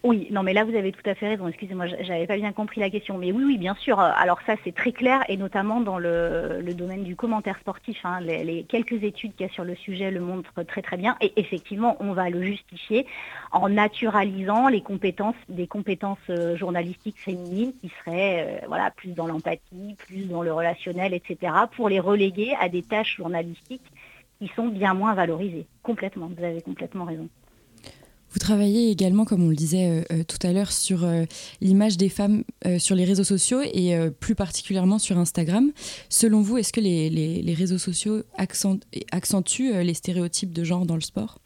Oui, 0.06 0.28
non, 0.30 0.44
mais 0.44 0.52
là, 0.52 0.62
vous 0.62 0.76
avez 0.76 0.92
tout 0.92 1.02
à 1.10 1.16
fait 1.16 1.30
raison. 1.30 1.48
Excusez-moi, 1.48 1.86
j'avais 1.88 2.28
pas 2.28 2.36
bien 2.36 2.52
compris 2.52 2.80
la 2.80 2.90
question. 2.90 3.18
Mais 3.18 3.32
oui, 3.32 3.42
oui, 3.42 3.58
bien 3.58 3.74
sûr. 3.74 3.98
Alors 3.98 4.38
ça, 4.46 4.54
c'est 4.62 4.72
très 4.72 4.92
clair, 4.92 5.24
et 5.28 5.36
notamment 5.36 5.80
dans 5.80 5.98
le, 5.98 6.62
domaine 6.74 7.02
du 7.02 7.16
commentaire 7.16 7.58
sportif. 7.58 7.98
Hein. 8.04 8.20
les, 8.20 8.62
quelques 8.68 9.02
études 9.02 9.34
qu'il 9.34 9.46
y 9.46 9.50
a 9.50 9.52
sur 9.52 9.64
le 9.64 9.74
sujet 9.74 10.12
le 10.12 10.20
montrent 10.20 10.62
très 10.62 10.80
très 10.80 10.96
bien. 10.96 11.16
Et 11.20 11.32
effectivement, 11.34 11.96
on 11.98 12.12
va 12.12 12.30
le 12.30 12.40
justifier 12.40 13.04
en 13.50 13.68
naturalisant 13.68 14.68
les 14.68 14.80
compétences, 14.80 15.34
des 15.48 15.66
compétences 15.66 16.18
euh, 16.30 16.56
journalistiques 16.56 17.18
féminines 17.18 17.72
qui 17.80 17.90
seraient, 18.04 18.60
euh, 18.62 18.66
voilà, 18.68 18.92
plus 18.92 19.10
dans 19.10 19.26
l'empathie, 19.26 19.96
plus 19.98 20.28
dans 20.28 20.42
le 20.42 20.52
relationnel, 20.52 21.14
etc., 21.14 21.52
pour 21.74 21.88
les 21.88 21.98
reléguer 21.98 22.54
à 22.60 22.68
des 22.68 22.82
tâches 22.82 23.16
journalistiques 23.16 23.90
qui 24.38 24.46
sont 24.54 24.68
bien 24.68 24.94
moins 24.94 25.14
valorisées. 25.14 25.66
Complètement. 25.82 26.30
Vous 26.36 26.44
avez 26.44 26.62
complètement 26.62 27.06
raison. 27.06 27.28
Vous 28.30 28.38
travaillez 28.38 28.90
également, 28.90 29.24
comme 29.24 29.42
on 29.42 29.48
le 29.48 29.56
disait 29.56 29.88
euh, 29.88 30.02
euh, 30.12 30.24
tout 30.24 30.44
à 30.46 30.52
l'heure, 30.52 30.72
sur 30.72 31.04
euh, 31.04 31.24
l'image 31.60 31.96
des 31.96 32.08
femmes 32.08 32.44
sur 32.78 32.94
les 32.94 33.04
réseaux 33.04 33.24
sociaux 33.24 33.60
et 33.62 33.96
plus 34.20 34.34
particulièrement 34.34 34.98
sur 34.98 35.18
Instagram. 35.18 35.70
Selon 36.08 36.40
vous, 36.40 36.58
est-ce 36.58 36.72
que 36.72 36.80
les, 36.80 37.54
réseaux 37.56 37.78
sociaux 37.78 38.22
accentuent 38.36 39.82
les 39.82 39.94
stéréotypes 39.94 40.52
de 40.52 40.64
genre 40.64 40.84
dans 40.84 40.96
le 40.96 41.00
sport? 41.00 41.38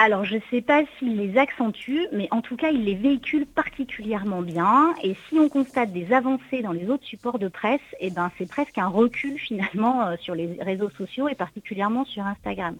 Alors, 0.00 0.24
je 0.24 0.36
ne 0.36 0.40
sais 0.52 0.60
pas 0.60 0.84
s'il 0.96 1.16
les 1.16 1.36
accentue, 1.38 2.06
mais 2.12 2.28
en 2.30 2.40
tout 2.40 2.54
cas, 2.54 2.70
il 2.70 2.84
les 2.84 2.94
véhicule 2.94 3.46
particulièrement 3.46 4.42
bien. 4.42 4.94
Et 5.02 5.16
si 5.28 5.40
on 5.40 5.48
constate 5.48 5.92
des 5.92 6.12
avancées 6.12 6.62
dans 6.62 6.70
les 6.70 6.88
autres 6.88 7.04
supports 7.04 7.40
de 7.40 7.48
presse, 7.48 7.80
eh 7.98 8.10
ben, 8.10 8.30
c'est 8.38 8.48
presque 8.48 8.78
un 8.78 8.86
recul 8.86 9.36
finalement 9.40 10.06
euh, 10.06 10.14
sur 10.20 10.36
les 10.36 10.56
réseaux 10.60 10.90
sociaux 10.90 11.28
et 11.28 11.34
particulièrement 11.34 12.04
sur 12.04 12.24
Instagram. 12.24 12.76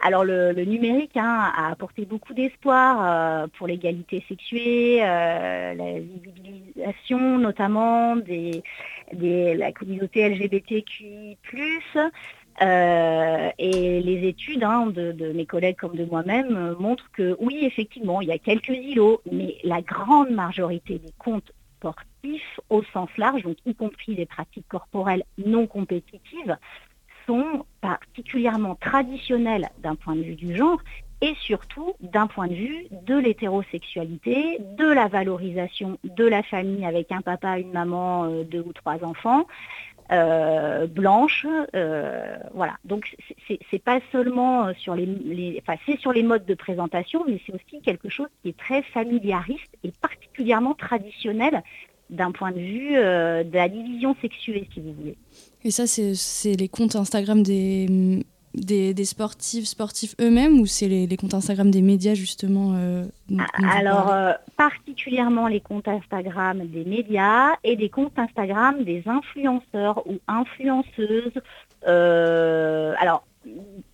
Alors, 0.00 0.24
le, 0.24 0.52
numérique 0.52 1.16
hein, 1.16 1.50
a 1.56 1.70
apporté 1.70 2.04
beaucoup 2.04 2.34
d'espoir 2.34 2.98
euh, 3.00 3.46
pour 3.56 3.66
l'égalité 3.66 4.22
sexuée, 4.28 4.98
euh, 5.02 5.72
la 5.72 6.00
visibilisation 6.00 7.38
notamment 7.38 8.14
des, 8.16 8.62
la 9.12 9.72
communauté 9.72 10.28
LGBTQI+, 10.28 11.38
euh, 12.60 13.50
et 13.58 14.00
les 14.00 14.28
études 14.28 14.64
hein, 14.64 14.86
de, 14.86 15.32
mes 15.32 15.46
collègues 15.46 15.76
comme 15.76 15.96
de 15.96 16.04
moi-même 16.04 16.56
euh, 16.56 16.74
montrent 16.78 17.10
que 17.12 17.36
oui, 17.40 17.58
effectivement, 17.62 18.20
il 18.20 18.28
y 18.28 18.32
a 18.32 18.38
quelques 18.38 18.68
îlots, 18.68 19.20
mais 19.30 19.56
la 19.62 19.80
grande 19.80 20.30
majorité 20.30 20.98
des 20.98 21.12
comptes 21.18 21.52
sportifs 21.76 22.60
au 22.68 22.82
sens 22.92 23.08
large, 23.16 23.42
donc 23.42 23.56
y 23.64 23.74
compris 23.74 24.14
les 24.14 24.26
pratiques 24.26 24.66
corporelles 24.68 25.22
non 25.44 25.66
compétitives, 25.66 26.56
sont 27.26 27.64
particulièrement 27.80 28.74
traditionnelles 28.74 29.68
d'un 29.78 29.94
point 29.94 30.16
de 30.16 30.22
vue 30.22 30.34
du 30.34 30.56
genre 30.56 30.80
et 31.20 31.34
surtout 31.40 31.94
d'un 32.00 32.26
point 32.26 32.46
de 32.46 32.54
vue 32.54 32.86
de 32.90 33.16
l'hétérosexualité, 33.16 34.58
de 34.78 34.86
la 34.86 35.08
valorisation 35.08 35.98
de 36.04 36.24
la 36.24 36.42
famille 36.42 36.84
avec 36.84 37.12
un 37.12 37.20
papa, 37.20 37.58
une 37.58 37.72
maman, 37.72 38.24
euh, 38.24 38.44
deux 38.44 38.60
ou 38.60 38.72
trois 38.72 39.04
enfants, 39.04 39.46
euh, 40.10 40.86
blanche. 40.86 41.46
Euh, 41.74 42.36
voilà. 42.54 42.76
Donc 42.84 43.16
c'est 43.70 43.82
pas 43.82 44.00
seulement 44.12 44.72
sur 44.74 44.94
les, 44.94 45.62
enfin 45.62 45.78
c'est 45.86 45.98
sur 45.98 46.12
les 46.12 46.22
modes 46.22 46.46
de 46.46 46.54
présentation, 46.54 47.24
mais 47.26 47.40
c'est 47.46 47.54
aussi 47.54 47.82
quelque 47.82 48.08
chose 48.08 48.28
qui 48.42 48.50
est 48.50 48.58
très 48.58 48.82
familiariste 48.82 49.72
et 49.84 49.92
particulièrement 50.00 50.74
traditionnel 50.74 51.62
d'un 52.10 52.32
point 52.32 52.52
de 52.52 52.60
vue 52.60 52.96
euh, 52.96 53.44
de 53.44 53.54
la 53.54 53.68
division 53.68 54.16
sexuée, 54.20 54.66
si 54.72 54.80
vous 54.80 54.92
voulez. 54.94 55.16
Et 55.64 55.70
ça, 55.70 55.86
c'est 55.86 56.54
les 56.56 56.68
comptes 56.68 56.96
Instagram 56.96 57.42
des 57.42 58.24
des, 58.60 59.04
sportifs, 59.04 59.66
sportifs 59.66 60.14
eux-mêmes 60.20 60.60
ou 60.60 60.66
c'est 60.66 60.88
les, 60.88 61.16
comptes 61.16 61.34
Instagram 61.34 61.70
des 61.70 61.82
médias 61.82 62.14
justement 62.14 62.74
euh, 62.74 63.04
Alors, 63.76 64.10
euh, 64.10 64.32
particulièrement 64.56 65.46
les 65.48 65.60
comptes 65.60 65.88
Instagram 65.88 66.66
des 66.66 66.84
médias 66.84 67.54
et 67.64 67.76
des 67.76 67.88
comptes 67.88 68.18
Instagram 68.18 68.82
des 68.84 69.02
influenceurs 69.06 70.06
ou 70.06 70.18
influenceuses. 70.26 71.40
Euh, 71.86 72.94
alors, 72.98 73.24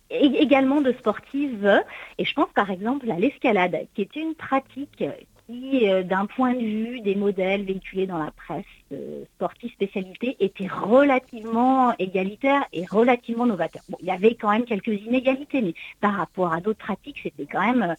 également 0.09 0.81
de 0.81 0.91
sportives. 0.93 1.83
Et 2.17 2.25
je 2.25 2.33
pense 2.33 2.49
par 2.53 2.71
exemple 2.71 3.09
à 3.11 3.19
l'escalade, 3.19 3.87
qui 3.93 4.01
est 4.01 4.15
une 4.15 4.35
pratique 4.35 5.03
qui, 5.45 5.89
euh, 5.89 6.03
d'un 6.03 6.25
point 6.25 6.53
de 6.53 6.59
vue 6.59 7.01
des 7.01 7.15
modèles 7.15 7.63
véhiculés 7.63 8.07
dans 8.07 8.17
la 8.17 8.31
presse 8.31 8.65
euh, 8.91 9.23
sportive 9.35 9.71
spécialité, 9.71 10.35
était 10.39 10.67
relativement 10.67 11.95
égalitaire 11.97 12.65
et 12.73 12.85
relativement 12.85 13.45
novateur. 13.45 13.83
Bon, 13.89 13.97
il 14.01 14.07
y 14.07 14.11
avait 14.11 14.35
quand 14.35 14.51
même 14.51 14.65
quelques 14.65 14.87
inégalités, 14.87 15.61
mais 15.61 15.73
par 16.01 16.13
rapport 16.13 16.53
à 16.53 16.61
d'autres 16.61 16.79
pratiques, 16.79 17.19
c'était 17.21 17.45
quand 17.45 17.65
même 17.65 17.95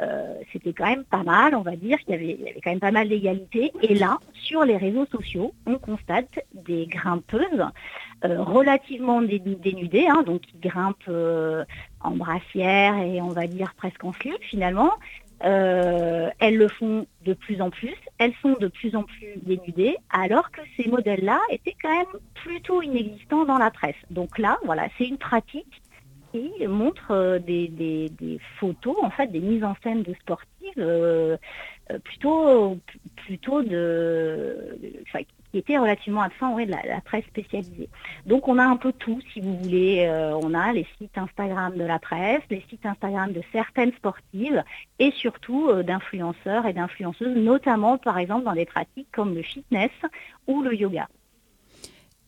euh, 0.00 0.34
c'était 0.52 0.72
quand 0.72 0.86
même 0.86 1.04
pas 1.04 1.22
mal, 1.22 1.54
on 1.54 1.60
va 1.60 1.76
dire 1.76 1.98
qu'il 2.00 2.10
y 2.10 2.14
avait, 2.14 2.26
y 2.26 2.48
avait 2.48 2.60
quand 2.64 2.70
même 2.70 2.80
pas 2.80 2.90
mal 2.90 3.08
d'égalité. 3.08 3.72
Et 3.82 3.94
là, 3.94 4.18
sur 4.32 4.64
les 4.64 4.76
réseaux 4.76 5.06
sociaux, 5.06 5.52
on 5.66 5.78
constate 5.78 6.40
des 6.54 6.86
grimpeuses 6.86 7.64
relativement 8.24 9.20
dénudées, 9.20 10.06
hein, 10.08 10.22
donc 10.24 10.40
qui 10.42 10.56
grimpent 10.58 11.10
en 12.00 12.10
brassière 12.12 12.98
et 12.98 13.20
on 13.20 13.28
va 13.28 13.46
dire 13.46 13.74
presque 13.76 14.02
en 14.04 14.12
slip 14.12 14.42
finalement, 14.42 14.92
euh, 15.44 16.30
elles 16.38 16.56
le 16.56 16.68
font 16.68 17.06
de 17.24 17.34
plus 17.34 17.60
en 17.60 17.70
plus, 17.70 17.94
elles 18.18 18.34
sont 18.42 18.54
de 18.54 18.68
plus 18.68 18.94
en 18.94 19.02
plus 19.02 19.34
dénudées, 19.42 19.96
alors 20.10 20.50
que 20.50 20.60
ces 20.76 20.88
modèles-là 20.88 21.40
étaient 21.50 21.76
quand 21.80 21.96
même 21.96 22.20
plutôt 22.34 22.82
inexistants 22.82 23.44
dans 23.44 23.58
la 23.58 23.70
presse. 23.70 23.96
Donc 24.10 24.38
là, 24.38 24.58
voilà, 24.64 24.88
c'est 24.96 25.06
une 25.06 25.18
pratique 25.18 25.82
qui 26.30 26.50
montre 26.66 27.10
euh, 27.10 27.38
des, 27.38 28.10
photos, 28.58 28.96
en 29.02 29.10
fait, 29.10 29.26
des 29.26 29.40
mises 29.40 29.64
en 29.64 29.74
scène 29.82 30.02
de 30.02 30.14
sportives 30.14 30.72
euh, 30.78 31.36
plutôt, 32.04 32.78
plutôt 33.16 33.62
de, 33.62 34.78
qui 35.52 35.58
était 35.58 35.78
relativement 35.78 36.22
absent 36.22 36.56
de 36.56 36.70
la, 36.70 37.00
presse 37.02 37.24
spécialisée. 37.26 37.88
Donc 38.26 38.48
on 38.48 38.58
a 38.58 38.64
un 38.64 38.76
peu 38.76 38.92
tout, 38.92 39.20
si 39.32 39.40
vous 39.40 39.56
voulez. 39.58 40.06
Euh, 40.08 40.34
on 40.42 40.54
a 40.54 40.72
les 40.72 40.86
sites 40.98 41.16
Instagram 41.16 41.76
de 41.76 41.84
la 41.84 41.98
presse, 41.98 42.40
les 42.50 42.64
sites 42.68 42.84
Instagram 42.86 43.32
de 43.32 43.42
certaines 43.52 43.92
sportives 43.92 44.64
et 44.98 45.10
surtout 45.12 45.68
euh, 45.68 45.82
d'influenceurs 45.82 46.66
et 46.66 46.72
d'influenceuses, 46.72 47.36
notamment 47.36 47.98
par 47.98 48.18
exemple 48.18 48.44
dans 48.44 48.54
des 48.54 48.66
pratiques 48.66 49.08
comme 49.12 49.34
le 49.34 49.42
fitness 49.42 49.90
ou 50.46 50.62
le 50.62 50.74
yoga 50.74 51.08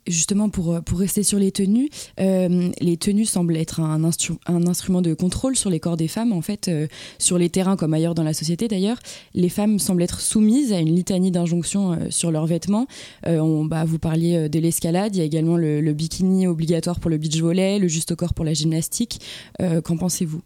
justement 0.06 0.48
pour, 0.48 0.80
pour 0.82 0.98
rester 0.98 1.22
sur 1.22 1.38
les 1.38 1.52
tenues, 1.52 1.88
euh, 2.20 2.70
les 2.80 2.96
tenues 2.96 3.24
semblent 3.24 3.56
être 3.56 3.80
un, 3.80 4.04
instrument 4.04 5.02
de 5.02 5.14
contrôle 5.14 5.56
sur 5.56 5.70
les 5.70 5.80
corps 5.80 5.96
des 5.96 6.08
femmes. 6.08 6.32
En 6.32 6.42
fait, 6.42 6.68
euh, 6.68 6.86
sur 7.18 7.38
les 7.38 7.50
terrains 7.50 7.76
comme 7.76 7.94
ailleurs 7.94 8.14
dans 8.14 8.22
la 8.22 8.34
société 8.34 8.68
d'ailleurs, 8.68 8.98
les 9.34 9.48
femmes 9.48 9.78
semblent 9.78 10.02
être 10.02 10.20
soumises 10.20 10.72
à 10.72 10.80
une 10.80 10.94
litanie 10.94 11.30
d'injonctions 11.30 11.92
euh, 11.92 11.96
sur 12.10 12.30
leurs 12.30 12.46
vêtements. 12.46 12.86
on, 13.26 13.64
bah, 13.64 13.84
vous 13.84 13.98
parliez 13.98 14.48
de 14.48 14.58
l'escalade, 14.58 15.14
il 15.14 15.18
y 15.18 15.22
a 15.22 15.24
également 15.24 15.56
le, 15.56 15.92
bikini 15.92 16.46
obligatoire 16.46 16.98
pour 16.98 17.10
le 17.10 17.18
beach 17.18 17.40
volley, 17.40 17.78
le 17.78 17.88
juste 17.88 18.14
corps 18.14 18.34
pour 18.34 18.44
la 18.44 18.52
gymnastique. 18.52 19.20
Qu'en 19.58 19.96
pensez-vous? 19.96 20.42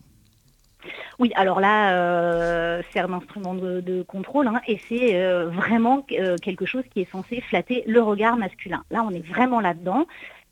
Oui, 1.18 1.32
alors 1.34 1.60
là, 1.60 1.92
euh, 1.92 2.82
c'est 2.90 3.00
un 3.00 3.12
instrument 3.12 3.54
de, 3.54 4.02
contrôle 4.02 4.46
hein, 4.46 4.60
et 4.66 4.78
c'est 4.88 5.16
euh, 5.16 5.48
vraiment 5.48 6.06
euh, 6.12 6.36
quelque 6.40 6.66
chose 6.66 6.84
qui 6.92 7.00
est 7.00 7.10
censé 7.10 7.40
flatter 7.40 7.82
le 7.86 8.00
regard 8.00 8.36
masculin. 8.36 8.84
Là, 8.90 9.02
on 9.04 9.10
est 9.10 9.26
vraiment 9.26 9.60
là-dedans. 9.60 10.06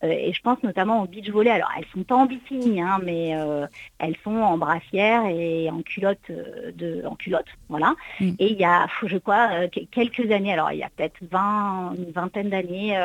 Euh, 0.05 0.09
et 0.09 0.33
je 0.33 0.43
pense 0.43 0.63
notamment 0.63 1.03
au 1.03 1.07
beach 1.07 1.31
volley. 1.31 1.51
Alors, 1.51 1.71
elles 1.77 1.87
sont 1.93 2.03
pas 2.03 2.17
en 2.17 2.27
bikini, 2.27 2.81
hein, 2.81 3.01
mais 3.03 3.37
euh, 3.37 3.67
elles 3.99 4.17
sont 4.23 4.37
en 4.37 4.59
brassière 4.59 5.25
et 5.27 5.71
en 5.71 5.83
culotte, 5.83 6.19
euh, 6.31 6.71
de, 6.75 7.03
en 7.07 7.15
culotte, 7.15 7.47
voilà. 7.69 7.95
Mm. 8.21 8.33
Et 8.39 8.53
il 8.53 8.59
y 8.59 8.65
a, 8.65 8.87
je 9.05 9.17
crois, 9.19 9.69
quelques 9.91 10.31
années, 10.31 10.53
alors 10.53 10.73
il 10.73 10.79
y 10.79 10.83
a 10.83 10.91
peut-être 10.95 11.19
20, 11.31 11.95
une 11.97 12.13
vingtaine 12.13 12.51
d'années, 12.51 12.99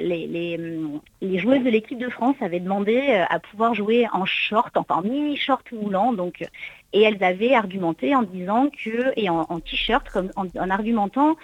les, 0.00 0.26
les, 0.26 0.58
mm, 0.58 1.00
les, 1.20 1.38
joueuses 1.38 1.62
de 1.62 1.70
l'équipe 1.70 1.98
de 1.98 2.08
France 2.08 2.36
avaient 2.40 2.60
demandé 2.60 3.24
à 3.28 3.38
pouvoir 3.38 3.74
jouer 3.74 4.06
en 4.12 4.24
short, 4.24 4.76
enfin 4.76 4.96
en 4.96 5.02
mini-short 5.02 5.70
moulant, 5.72 6.12
donc 6.12 6.44
et 6.92 7.02
elles 7.02 7.22
avaient 7.24 7.54
argumenté 7.54 8.14
en 8.14 8.22
disant 8.22 8.68
que, 8.68 9.12
et 9.16 9.30
en, 9.30 9.60
t-shirt, 9.60 10.08
comme 10.10 10.30
en, 10.36 10.70
argumentant 10.70 11.36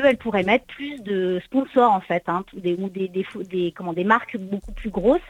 qu'elles 0.00 0.16
pourraient 0.16 0.42
mettre 0.42 0.66
plus 0.66 1.02
de 1.02 1.40
sponsors 1.44 1.92
en 1.92 2.00
fait, 2.00 2.24
hein, 2.26 2.44
des, 2.54 2.74
ou 2.74 2.88
des, 2.88 3.08
des, 3.08 3.26
des, 3.50 3.72
comment, 3.72 3.92
des 3.92 4.04
marques 4.04 4.36
beaucoup 4.38 4.72
plus 4.72 4.90
grosses, 4.90 5.20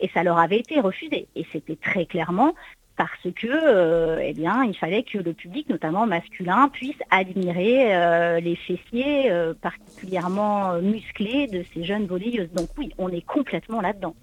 et 0.00 0.08
ça 0.14 0.22
leur 0.22 0.38
avait 0.38 0.58
été 0.58 0.80
refusé. 0.80 1.28
Et 1.34 1.46
c'était 1.52 1.76
très 1.76 2.06
clairement 2.06 2.54
parce 2.96 3.34
que 3.34 3.48
euh, 3.48 4.20
eh 4.22 4.32
bien, 4.34 4.64
il 4.64 4.76
fallait 4.76 5.02
que 5.02 5.18
le 5.18 5.32
public, 5.32 5.68
notamment 5.68 6.06
masculin, 6.06 6.68
puisse 6.68 6.98
admirer 7.10 7.96
euh, 7.96 8.40
les 8.40 8.56
fessiers 8.56 9.30
euh, 9.30 9.54
particulièrement 9.54 10.74
musclés 10.80 11.46
de 11.46 11.64
ces 11.74 11.84
jeunes 11.84 12.06
volleyeuses. 12.06 12.52
Donc 12.52 12.68
oui, 12.78 12.92
on 12.98 13.08
est 13.08 13.24
complètement 13.26 13.80
là-dedans. 13.80 14.14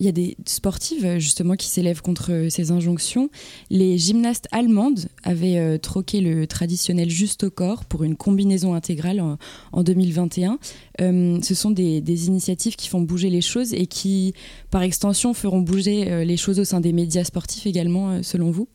Il 0.00 0.06
y 0.06 0.08
a 0.08 0.12
des 0.12 0.36
sportives 0.46 1.04
euh, 1.04 1.18
justement 1.18 1.54
qui 1.54 1.66
s'élèvent 1.66 2.02
contre 2.02 2.32
euh, 2.32 2.48
ces 2.50 2.70
injonctions. 2.70 3.30
Les 3.68 3.98
gymnastes 3.98 4.46
allemandes 4.52 5.00
avaient 5.24 5.58
euh, 5.58 5.76
troqué 5.76 6.20
le 6.20 6.46
traditionnel 6.46 7.10
juste 7.10 7.44
au 7.44 7.50
corps 7.50 7.84
pour 7.84 8.04
une 8.04 8.16
combinaison 8.16 8.74
intégrale 8.74 9.20
en, 9.20 9.82
2021. 9.82 10.58
ce 10.98 11.54
sont 11.54 11.70
des, 11.70 12.26
initiatives 12.26 12.76
qui 12.76 12.88
font 12.88 13.00
bouger 13.00 13.30
les 13.30 13.40
choses 13.40 13.74
et 13.74 13.86
qui, 13.86 14.34
par 14.70 14.82
extension, 14.82 15.34
feront 15.34 15.60
bouger 15.60 16.24
les 16.24 16.36
choses 16.36 16.60
au 16.60 16.64
sein 16.64 16.80
des 16.80 16.92
médias 16.92 17.24
sportifs 17.24 17.66
également, 17.66 18.22
selon 18.22 18.50
vous? 18.50 18.68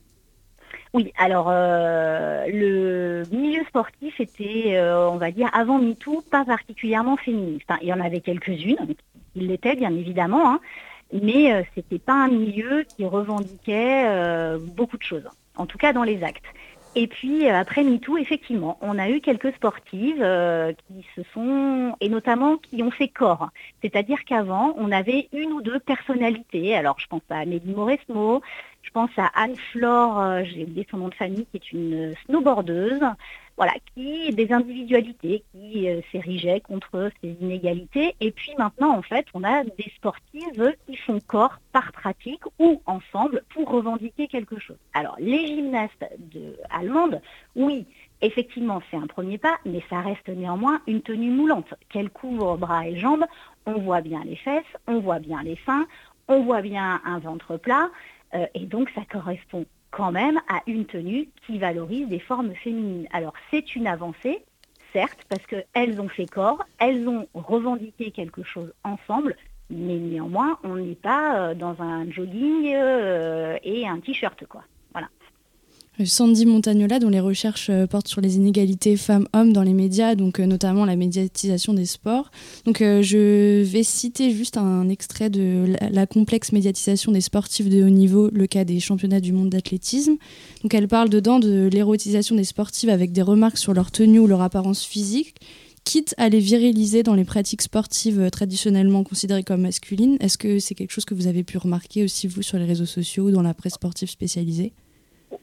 Oui, 0.93 1.11
alors 1.17 1.49
le 1.51 3.23
milieu 3.31 3.63
sportif 3.65 4.19
était, 4.19 4.79
on 4.81 5.17
va 5.17 5.31
dire, 5.31 5.49
avant 5.53 5.79
MeToo, 5.79 6.23
pas 6.31 6.45
particulièrement 6.45 7.17
féministe. 7.17 7.67
il 7.81 7.87
y 7.89 7.93
en 7.93 7.99
avait 7.99 8.21
quelques-unes, 8.21 8.95
il 9.35 9.47
l'était 9.47 9.75
bien 9.75 9.93
évidemment, 9.93 10.53
hein, 10.53 10.59
mais 11.13 11.53
euh, 11.53 11.63
ce 11.74 11.79
n'était 11.79 12.00
pas 12.00 12.13
un 12.13 12.29
milieu 12.29 12.86
qui 12.96 13.05
revendiquait 13.05 14.05
euh, 14.08 14.58
beaucoup 14.60 14.98
de 14.98 15.03
choses, 15.03 15.27
en 15.55 15.65
tout 15.65 15.77
cas 15.77 15.93
dans 15.93 16.03
les 16.03 16.24
actes. 16.24 16.46
Et 16.96 17.08
puis 17.08 17.48
euh, 17.48 17.55
après 17.55 17.84
MeToo, 17.84 18.17
effectivement, 18.17 18.77
on 18.82 18.98
a 19.00 19.10
eu 19.10 19.22
quelques 19.22 19.53
sportives 19.53 20.25
qui 20.88 21.05
se 21.15 21.22
sont, 21.34 21.96
et 22.01 22.10
notamment 22.10 22.58
qui 22.58 22.84
ont 22.84 22.91
fait 22.91 23.08
corps. 23.08 23.50
C'est-à-dire 23.82 24.25
qu'avant, 24.25 24.74
on 24.77 24.91
avait 24.91 25.29
une 25.34 25.53
ou 25.53 25.62
deux 25.62 25.79
personnalités. 25.79 26.75
Alors 26.75 27.00
je 27.00 27.08
pense 27.08 27.24
à 27.29 27.38
Amélie 27.38 27.74
Mauresmo, 27.74 28.41
je 28.83 28.91
pense 28.91 29.09
à 29.17 29.25
Anne-Flore, 29.33 30.43
j'ai 30.45 30.63
oublié 30.63 30.85
son 30.91 30.97
nom 30.97 31.07
de 31.07 31.15
famille, 31.15 31.47
qui 31.51 31.57
est 31.57 31.71
une 31.71 32.13
snowboardeuse 32.25 33.01
voilà, 33.57 33.73
qui 33.93 34.31
des 34.31 34.51
individualités 34.51 35.43
qui 35.51 35.87
euh, 35.87 36.01
s'érigeaient 36.11 36.61
contre 36.61 37.11
ces 37.21 37.35
inégalités. 37.39 38.15
Et 38.19 38.31
puis 38.31 38.51
maintenant, 38.57 38.97
en 38.97 39.01
fait, 39.01 39.25
on 39.33 39.43
a 39.43 39.63
des 39.63 39.91
sportives 39.95 40.73
qui 40.87 40.95
font 40.97 41.19
corps 41.19 41.59
par 41.71 41.91
pratique 41.91 42.41
ou 42.59 42.81
ensemble 42.85 43.43
pour 43.53 43.69
revendiquer 43.69 44.27
quelque 44.27 44.59
chose. 44.59 44.77
Alors, 44.93 45.15
les 45.19 45.45
gymnastes 45.47 46.05
de, 46.17 46.57
allemandes, 46.71 47.21
oui, 47.55 47.85
effectivement, 48.21 48.81
c'est 48.89 48.97
un 48.97 49.07
premier 49.07 49.37
pas, 49.37 49.59
mais 49.65 49.83
ça 49.89 50.01
reste 50.01 50.27
néanmoins 50.29 50.81
une 50.87 51.01
tenue 51.01 51.31
moulante 51.31 51.73
qu'elle 51.89 52.09
couvre 52.09 52.57
bras 52.57 52.87
et 52.87 52.97
jambes. 52.97 53.25
On 53.65 53.79
voit 53.79 54.01
bien 54.01 54.23
les 54.25 54.35
fesses, 54.35 54.63
on 54.87 54.99
voit 54.99 55.19
bien 55.19 55.43
les 55.43 55.59
seins, 55.65 55.85
on 56.27 56.41
voit 56.41 56.61
bien 56.61 57.01
un 57.05 57.19
ventre 57.19 57.57
plat. 57.57 57.89
Euh, 58.35 58.45
et 58.53 58.65
donc, 58.65 58.89
ça 58.95 59.01
correspond 59.09 59.65
quand 59.93 60.11
même 60.11 60.41
à 60.49 60.61
une 60.65 60.85
tenue 60.85 61.29
qui 61.45 61.59
valorise 61.59 62.07
des 62.07 62.19
formes 62.19 62.53
féminines. 62.55 63.07
Alors 63.13 63.33
c'est 63.51 63.75
une 63.75 63.87
avancée, 63.87 64.43
certes, 64.91 65.19
parce 65.29 65.45
qu'elles 65.45 66.01
ont 66.01 66.09
fait 66.09 66.25
corps, 66.25 66.63
elles 66.79 67.07
ont 67.07 67.27
revendiqué 67.33 68.11
quelque 68.11 68.43
chose 68.43 68.73
ensemble, 68.83 69.35
mais 69.69 69.97
néanmoins, 69.97 70.57
on 70.63 70.75
n'est 70.75 70.95
pas 70.95 71.37
euh, 71.37 71.53
dans 71.53 71.81
un 71.81 72.09
jogging 72.09 72.73
euh, 72.73 73.57
et 73.63 73.87
un 73.87 73.99
t-shirt, 73.99 74.45
quoi. 74.47 74.63
Sandy 76.05 76.47
Montagnola, 76.47 76.97
dont 76.97 77.09
les 77.09 77.19
recherches 77.19 77.69
euh, 77.69 77.85
portent 77.85 78.07
sur 78.07 78.19
les 78.19 78.35
inégalités 78.35 78.97
femmes-hommes 78.97 79.53
dans 79.53 79.62
les 79.62 79.73
médias, 79.73 80.15
donc 80.15 80.39
euh, 80.39 80.45
notamment 80.47 80.85
la 80.85 80.95
médiatisation 80.95 81.73
des 81.73 81.85
sports. 81.85 82.31
Donc, 82.65 82.81
euh, 82.81 83.03
je 83.03 83.62
vais 83.62 83.83
citer 83.83 84.31
juste 84.31 84.57
un 84.57 84.89
extrait 84.89 85.29
de 85.29 85.75
la, 85.91 86.07
complexe 86.07 86.51
médiatisation 86.51 87.12
des 87.12 87.21
sportifs 87.21 87.69
de 87.69 87.83
haut 87.83 87.89
niveau, 87.89 88.29
le 88.33 88.47
cas 88.47 88.65
des 88.65 88.79
championnats 88.79 89.19
du 89.19 89.33
monde 89.33 89.50
d'athlétisme. 89.50 90.15
Donc, 90.63 90.73
elle 90.73 90.88
parle 90.88 91.09
dedans 91.09 91.39
de 91.39 91.69
l'érotisation 91.71 92.35
des 92.35 92.43
sportives 92.43 92.89
avec 92.89 93.12
des 93.12 93.21
remarques 93.21 93.59
sur 93.59 93.73
leur 93.73 93.91
tenue 93.91 94.19
ou 94.19 94.27
leur 94.27 94.41
apparence 94.41 94.83
physique, 94.83 95.35
quitte 95.83 96.15
à 96.17 96.27
les 96.27 96.39
viriliser 96.39 97.03
dans 97.03 97.13
les 97.13 97.25
pratiques 97.25 97.62
sportives 97.62 98.29
traditionnellement 98.32 99.03
considérées 99.03 99.43
comme 99.43 99.62
masculines. 99.62 100.17
Est-ce 100.21 100.39
que 100.39 100.58
c'est 100.58 100.73
quelque 100.73 100.91
chose 100.91 101.06
que 101.06 101.13
vous 101.13 101.27
avez 101.27 101.43
pu 101.43 101.60
remarquer 101.60 102.03
aussi, 102.03 102.27
vous, 102.27 102.41
sur 102.41 102.58
les 102.58 102.65
réseaux 102.65 102.86
sociaux 102.86 103.25
ou 103.25 103.32
dans 103.32 103.43
la 103.43 103.53
presse 103.53 103.73
sportive 103.73 104.10
spécialisée? 104.10 104.73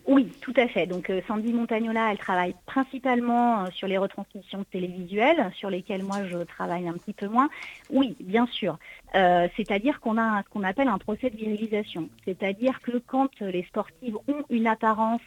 Oui, 0.07 0.29
tout 0.41 0.53
à 0.57 0.67
fait. 0.69 0.87
Donc 0.87 1.11
euh, 1.11 1.21
Sandy 1.27 1.53
Montagnola, 1.53 2.11
elle 2.11 2.19
travaille 2.19 2.55
principalement 2.67 3.65
euh, 3.65 3.71
sur 3.71 3.89
les 3.89 3.99
retransmissions 3.99 4.65
télévisuelles, 4.65 5.51
sur 5.55 5.71
lesquelles 5.71 6.03
moi 6.03 6.27
je 6.27 6.39
travaille 6.39 6.89
un 6.89 6.95
petit 6.95 7.13
peu 7.13 7.27
moins. 7.27 7.49
Oui, 7.91 8.17
bien 8.21 8.47
sûr. 8.47 8.79
Euh, 9.15 9.49
c'est-à-dire 9.57 10.01
qu'on 10.01 10.19
a 10.19 10.43
ce 10.43 10.49
qu'on 10.49 10.65
appelle 10.65 10.89
un 10.89 10.99
procès 10.99 11.31
de 11.31 11.37
virilisation. 11.37 12.09
C'est-à-dire 12.25 12.81
que 12.83 12.99
quand 12.99 13.41
les 13.41 13.65
sportives 13.65 14.17
ont 14.29 14.45
une 14.51 14.67
apparence 14.67 15.21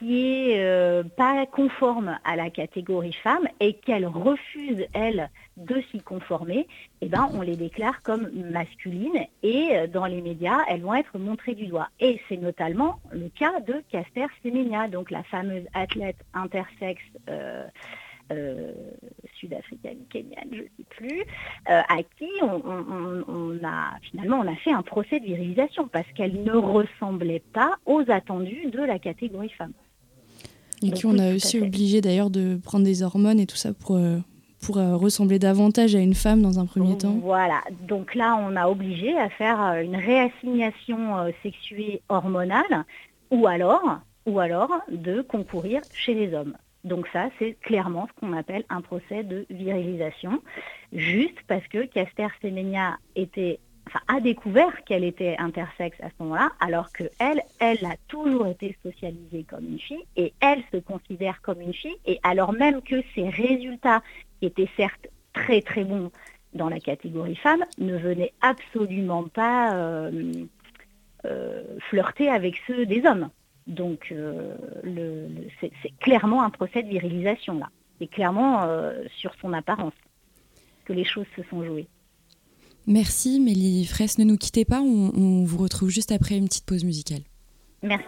qui 0.00 0.50
est 0.50 0.64
euh, 0.64 1.02
pas 1.02 1.44
conforme 1.46 2.18
à 2.24 2.34
la 2.34 2.48
catégorie 2.48 3.12
femme 3.12 3.46
et 3.60 3.74
qu'elle 3.74 4.06
refuse, 4.06 4.86
elle, 4.94 5.28
de 5.58 5.82
s'y 5.90 6.00
conformer, 6.00 6.66
eh 7.02 7.08
ben, 7.08 7.28
on 7.34 7.42
les 7.42 7.56
déclare 7.56 8.02
comme 8.02 8.30
masculines 8.50 9.26
et 9.42 9.68
euh, 9.72 9.86
dans 9.86 10.06
les 10.06 10.22
médias, 10.22 10.58
elles 10.68 10.80
vont 10.80 10.94
être 10.94 11.18
montrées 11.18 11.54
du 11.54 11.66
doigt. 11.66 11.88
Et 12.00 12.18
c'est 12.28 12.38
notamment 12.38 12.98
le 13.12 13.28
cas 13.28 13.60
de 13.60 13.82
Casper 13.90 14.26
Semenya, 14.42 14.88
donc 14.88 15.10
la 15.10 15.22
fameuse 15.24 15.66
athlète 15.74 16.16
intersexe 16.32 17.02
euh, 17.28 17.66
sud-africaine, 19.34 19.98
kenyane, 20.08 20.48
je 20.52 20.62
ne 20.62 20.68
sais 20.78 20.84
plus, 20.88 21.24
à 21.66 21.96
qui 22.16 22.30
on, 22.42 23.58
a 23.64 23.98
finalement 24.02 24.38
on 24.38 24.46
a 24.46 24.54
fait 24.54 24.72
un 24.72 24.82
procès 24.82 25.18
de 25.18 25.24
virilisation 25.26 25.88
parce 25.88 26.06
qu'elle 26.12 26.44
ne 26.44 26.52
ressemblait 26.52 27.42
pas 27.52 27.74
aux 27.86 28.04
attendus 28.08 28.70
de 28.70 28.82
la 28.82 29.00
catégorie 29.00 29.48
femme. 29.48 29.72
Et 30.82 30.90
qui 30.92 31.06
on 31.06 31.18
a 31.18 31.34
aussi 31.34 31.60
obligé 31.60 32.00
d'ailleurs 32.00 32.30
de 32.30 32.58
prendre 32.62 32.84
des 32.84 33.02
hormones 33.02 33.38
et 33.38 33.46
tout 33.46 33.56
ça 33.56 33.72
pour, 33.74 33.96
euh, 33.96 34.18
pour 34.62 34.78
euh, 34.78 34.96
ressembler 34.96 35.38
davantage 35.38 35.94
à 35.94 35.98
une 35.98 36.14
femme 36.14 36.42
dans 36.42 36.58
un 36.58 36.66
premier 36.66 36.96
temps. 36.96 37.18
Voilà, 37.22 37.60
donc 37.86 38.14
là 38.14 38.36
on 38.36 38.56
a 38.56 38.68
obligé 38.68 39.16
à 39.18 39.28
faire 39.28 39.62
euh, 39.62 39.82
une 39.82 39.96
réassignation 39.96 41.32
sexuée 41.42 42.00
hormonale 42.08 42.84
ou 43.30 43.46
alors, 43.46 44.00
ou 44.26 44.38
alors 44.38 44.70
de 44.90 45.20
concourir 45.20 45.82
chez 45.92 46.14
les 46.14 46.34
hommes. 46.34 46.54
Donc 46.82 47.06
ça, 47.12 47.28
c'est 47.38 47.58
clairement 47.60 48.08
ce 48.08 48.20
qu'on 48.20 48.32
appelle 48.32 48.64
un 48.70 48.80
procès 48.80 49.22
de 49.22 49.44
virilisation, 49.50 50.40
juste 50.94 51.36
parce 51.46 51.66
que 51.68 51.84
Casper 51.84 52.28
Semenya 52.40 52.96
était 53.16 53.60
a 54.08 54.20
découvert 54.20 54.84
qu'elle 54.84 55.04
était 55.04 55.36
intersexe 55.38 55.98
à 56.00 56.08
ce 56.08 56.14
moment-là, 56.20 56.52
alors 56.60 56.92
que 56.92 57.04
elle, 57.18 57.40
a 57.60 57.96
toujours 58.08 58.46
été 58.46 58.76
socialisée 58.82 59.44
comme 59.44 59.64
une 59.64 59.78
fille 59.78 60.04
et 60.16 60.32
elle 60.40 60.62
se 60.72 60.78
considère 60.78 61.40
comme 61.42 61.60
une 61.60 61.74
fille. 61.74 61.96
Et 62.06 62.20
alors 62.22 62.52
même 62.52 62.82
que 62.82 63.02
ses 63.14 63.28
résultats 63.28 64.02
étaient 64.42 64.68
certes 64.76 65.08
très 65.32 65.62
très 65.62 65.84
bons 65.84 66.10
dans 66.52 66.68
la 66.68 66.80
catégorie 66.80 67.36
femme, 67.36 67.64
ne 67.78 67.96
venaient 67.96 68.32
absolument 68.40 69.24
pas 69.24 69.74
euh, 69.74 70.32
euh, 71.24 71.62
flirter 71.88 72.28
avec 72.28 72.60
ceux 72.66 72.86
des 72.86 73.06
hommes. 73.06 73.30
Donc 73.66 74.08
euh, 74.10 74.54
c'est 75.60 75.98
clairement 76.00 76.42
un 76.42 76.50
procès 76.50 76.82
de 76.82 76.88
virilisation 76.88 77.58
là. 77.58 77.68
C'est 78.00 78.08
clairement 78.08 78.66
sur 79.18 79.34
son 79.42 79.52
apparence 79.52 79.92
que 80.86 80.94
les 80.94 81.04
choses 81.04 81.26
se 81.36 81.42
sont 81.50 81.62
jouées. 81.62 81.86
Merci 82.86 83.40
Mélie 83.40 83.86
Fraisse, 83.86 84.18
ne 84.18 84.24
nous 84.24 84.36
quittez 84.36 84.64
pas, 84.64 84.80
on, 84.80 85.12
on 85.14 85.44
vous 85.44 85.58
retrouve 85.58 85.90
juste 85.90 86.12
après 86.12 86.36
une 86.36 86.46
petite 86.46 86.64
pause 86.64 86.84
musicale. 86.84 87.22
Merci. 87.82 88.06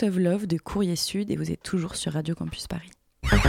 Out 0.00 0.08
of 0.08 0.16
Love 0.16 0.46
de 0.46 0.58
Courrier 0.58 0.94
Sud 0.94 1.28
et 1.30 1.36
vous 1.36 1.50
êtes 1.50 1.62
toujours 1.62 1.96
sur 1.96 2.12
Radio 2.12 2.34
Campus 2.36 2.68
Paris. 2.68 2.90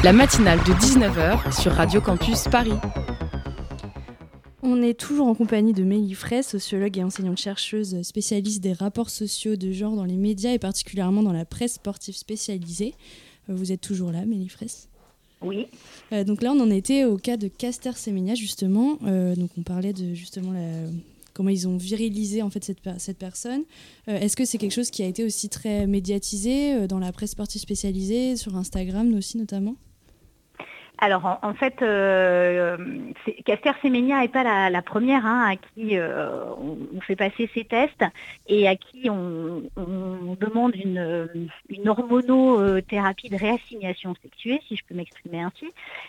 La 0.04 0.14
matinale 0.14 0.58
de 0.60 0.72
19h 0.74 1.62
sur 1.62 1.72
Radio 1.74 2.02
Campus 2.02 2.46
Paris. 2.46 2.74
On 4.64 4.82
est 4.82 5.00
toujours 5.00 5.28
en 5.28 5.36
compagnie 5.36 5.74
de 5.74 5.84
Mélie 5.84 6.16
Frey, 6.16 6.42
sociologue 6.42 6.98
et 6.98 7.04
enseignante-chercheuse 7.04 8.02
spécialiste 8.02 8.64
des 8.64 8.74
rapports 8.74 9.12
sociaux 9.12 9.58
de 9.58 9.72
genre 9.72 9.96
dans 9.96 10.06
les 10.06 10.18
médias 10.18 10.52
et 10.52 10.60
particulièrement 10.60 11.22
dans 11.22 11.34
la 11.34 11.46
presse 11.46 11.74
sportive 11.74 12.16
spécialisée. 12.16 12.96
Euh, 13.50 13.54
vous 13.54 13.72
êtes 13.72 13.82
toujours 13.82 14.12
là, 14.12 14.26
Mélie 14.26 14.50
Fraisse? 14.50 14.90
Oui. 15.42 15.68
Euh, 16.14 16.24
donc 16.24 16.42
là, 16.42 16.52
on 16.52 16.60
en 16.60 16.72
était 16.72 17.06
au 17.06 17.18
cas 17.18 17.38
de 17.38 17.48
Caster 17.48 17.92
Semenya, 17.94 18.34
justement. 18.34 18.98
Euh, 19.04 19.36
donc 19.36 19.52
on 19.58 19.62
parlait 19.62 19.94
de 19.94 20.16
justement 20.16 20.52
la, 20.52 20.90
comment 21.40 21.52
ils 21.52 21.70
ont 21.70 21.78
virilisé 21.78 22.42
en 22.42 22.50
fait 22.50 22.66
cette, 22.66 22.80
cette 22.98 23.18
personne. 23.18 23.64
Est-ce 24.08 24.36
que 24.36 24.44
c'est 24.44 24.58
quelque 24.58 24.74
chose 24.74 24.90
qui 24.90 25.04
a 25.04 25.06
été 25.06 25.24
aussi 25.24 25.48
très 25.48 25.88
médiatisé 25.88 26.86
dans 26.86 27.00
la 27.00 27.14
presse 27.14 27.32
sportive 27.32 27.62
spécialisée, 27.62 28.36
sur 28.36 28.58
Instagram 28.58 29.14
aussi 29.14 29.38
notamment? 29.38 29.76
Alors 31.02 31.40
en, 31.42 31.54
fait, 31.54 31.82
euh, 31.82 32.78
Caster 33.46 33.72
n'est 33.90 34.28
pas 34.28 34.70
la, 34.70 34.82
première 34.82 35.26
hein, 35.26 35.52
à 35.52 35.56
qui 35.56 35.98
euh, 35.98 36.44
on, 36.58 37.00
fait 37.00 37.16
passer 37.16 37.50
ces 37.54 37.64
tests 37.64 38.04
et 38.48 38.68
à 38.68 38.76
qui 38.76 39.10
on, 39.10 39.64
demande 39.78 40.76
une, 40.76 41.50
hormonothérapie 41.88 43.30
de 43.30 43.38
réassignation 43.38 44.14
sexuée, 44.22 44.62
si 44.68 44.76
je 44.76 44.84
peux 44.84 44.94
m'exprimer 44.96 45.42
ainsi. 45.42 45.68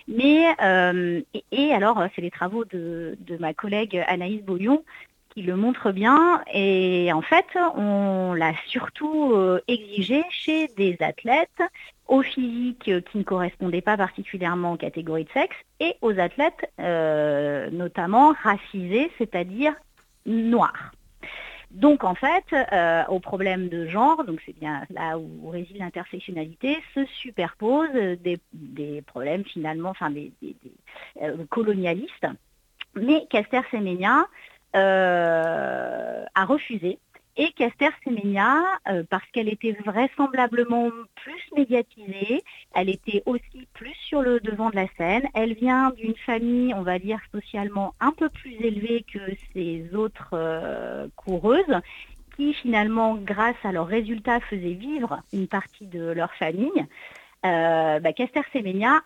Mais 0.09 0.47
euh, 0.61 1.21
et, 1.53 1.73
alors, 1.73 2.03
c'est 2.17 2.23
les 2.23 2.33
travaux 2.33 2.65
de, 2.65 3.17
de 3.21 3.37
ma 3.37 3.55
collègue 3.55 4.03
Anaïs 4.09 4.43
Bouillon 4.43 4.83
qui 5.31 5.43
le 5.43 5.57
montre 5.57 5.93
bien. 5.93 6.43
Et 6.53 7.11
en 7.13 7.23
fait, 7.23 7.47
on 7.77 8.35
l'a 8.35 8.53
surtout 8.67 9.33
euh, 9.33 9.61
exigé 9.69 10.23
chez 10.31 10.69
des 10.77 10.97
athlètes 11.01 11.63
au 12.09 12.23
physique 12.23 12.91
qui 13.11 13.19
ne 13.19 13.23
correspondaient 13.23 13.81
pas 13.81 13.97
particulièrement 13.97 14.73
aux 14.73 14.77
catégories 14.77 15.25
de 15.25 15.31
sexe 15.31 15.57
et 15.79 15.95
aux 16.03 16.19
athlètes 16.19 16.71
euh, 16.81 17.71
notamment 17.71 18.35
racisés, 18.43 19.11
c'est-à-dire 19.19 19.75
noirs. 20.27 20.93
Donc 21.71 22.03
en 22.03 22.17
fait, 22.17 22.45
euh, 22.53 23.05
au 23.09 23.21
problème 23.21 23.69
de 23.69 23.87
genre, 23.87 24.25
donc 24.25 24.41
c'est 24.45 24.59
bien 24.59 24.83
là 24.91 25.19
où 25.19 25.51
réside 25.51 25.79
l'intersectionnalité, 25.79 26.77
se 26.95 27.05
superposent 27.05 27.93
des, 27.93 29.03
problèmes 29.03 29.45
finalement, 29.45 29.91
enfin 29.91 30.11
des, 30.11 30.33
colonialistes. 31.49 32.27
Mais 32.97 33.25
Caster 33.31 33.61
Semenya 33.71 34.19
euh, 34.19 34.25
a 34.75 36.45
refusé. 36.45 36.99
Et 37.37 37.53
Caster 37.53 37.89
Semenya, 38.05 38.61
euh, 38.89 39.03
parce 39.09 39.25
qu'elle 39.33 39.49
était 39.49 39.75
vraisemblablement 39.87 40.91
plus 41.15 41.43
médiatisée, 41.57 42.43
elle 42.75 42.91
était 42.91 43.23
aussi 43.25 43.67
plus 43.73 43.95
sur 43.95 44.21
le 44.21 44.41
devant 44.41 44.69
de 44.69 44.77
la 44.77 44.87
scène. 44.99 45.23
Elle 45.33 45.55
vient 45.55 45.91
d'une 45.97 46.17
famille, 46.17 46.75
on 46.75 46.83
va 46.83 46.99
dire, 46.99 47.19
socialement 47.33 47.95
un 48.01 48.11
peu 48.11 48.29
plus 48.29 48.55
élevée 48.55 49.07
que 49.11 49.21
ses 49.55 49.95
autres 49.95 50.31
euh, 50.35 51.07
coureuses, 51.17 51.81
qui 52.37 52.53
finalement, 52.53 53.15
grâce 53.15 53.57
à 53.65 53.73
leurs 53.73 53.87
résultats, 53.87 54.41
faisaient 54.41 54.75
vivre 54.75 55.23
une 55.33 55.47
partie 55.47 55.87
de 55.87 56.11
leur 56.11 56.35
famille. 56.35 56.87
Euh, 57.47 58.01
bah, 58.01 58.13
Caster 58.13 58.43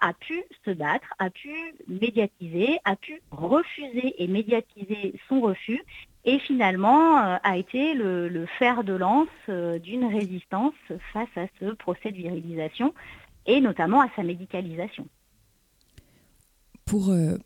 a 0.01 0.13
pu 0.15 0.43
se 0.65 0.71
battre, 0.73 1.07
a 1.19 1.31
pu 1.31 1.51
médiatiser, 1.87 2.79
a 2.85 2.97
pu 2.97 3.23
refuser 3.31 4.15
et 4.23 4.27
médiatiser 4.27 5.15
son 5.29 5.41
refus 5.41 5.81
et 6.25 6.41
finalement 6.41 7.19
euh, 7.19 7.37
a 7.43 7.57
été 7.57 7.95
le, 7.95 8.47
fer 8.59 8.83
de 8.83 8.95
lance 8.95 9.29
euh, 9.49 9.79
d'une 9.79 10.07
résistance 10.07 10.75
face 11.13 11.29
à 11.37 11.47
ce 11.61 11.67
procès 11.75 12.11
de 12.11 12.17
virilisation 12.17 12.93
et 13.47 13.61
notamment 13.61 14.01
à 14.01 14.09
sa 14.17 14.25
médicalisation 14.25 15.07
pour 16.85 17.09
euh, 17.09 17.37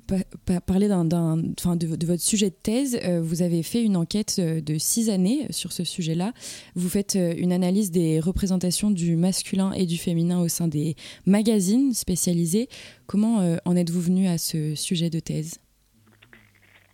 parler 0.66 0.88
d'un, 0.88 1.04
de, 1.04 2.06
votre 2.06 2.22
sujet 2.22 2.50
de 2.50 2.56
thèse, 2.60 2.98
euh, 3.04 3.20
vous 3.22 3.42
avez 3.42 3.62
fait 3.62 3.82
une 3.82 3.96
enquête 3.96 4.36
euh, 4.38 4.60
de 4.60 4.78
six 4.78 5.10
années 5.10 5.46
sur 5.50 5.72
ce 5.72 5.84
sujet-là. 5.84 6.32
Vous 6.74 6.88
faites 6.88 7.14
une 7.14 7.52
analyse 7.52 7.90
des 7.90 8.20
représentations 8.20 8.90
du 8.90 9.16
masculin 9.16 9.72
et 9.72 9.86
du 9.86 9.96
féminin 9.96 10.40
au 10.40 10.48
sein 10.48 10.68
des 10.68 10.96
magazines 11.26 11.92
spécialisés. 11.94 12.68
Comment 13.06 13.58
en 13.64 13.76
êtes-vous 13.76 14.00
venu 14.00 14.28
à 14.28 14.38
ce 14.38 14.74
sujet 14.74 15.10
de 15.10 15.20
thèse? 15.20 15.58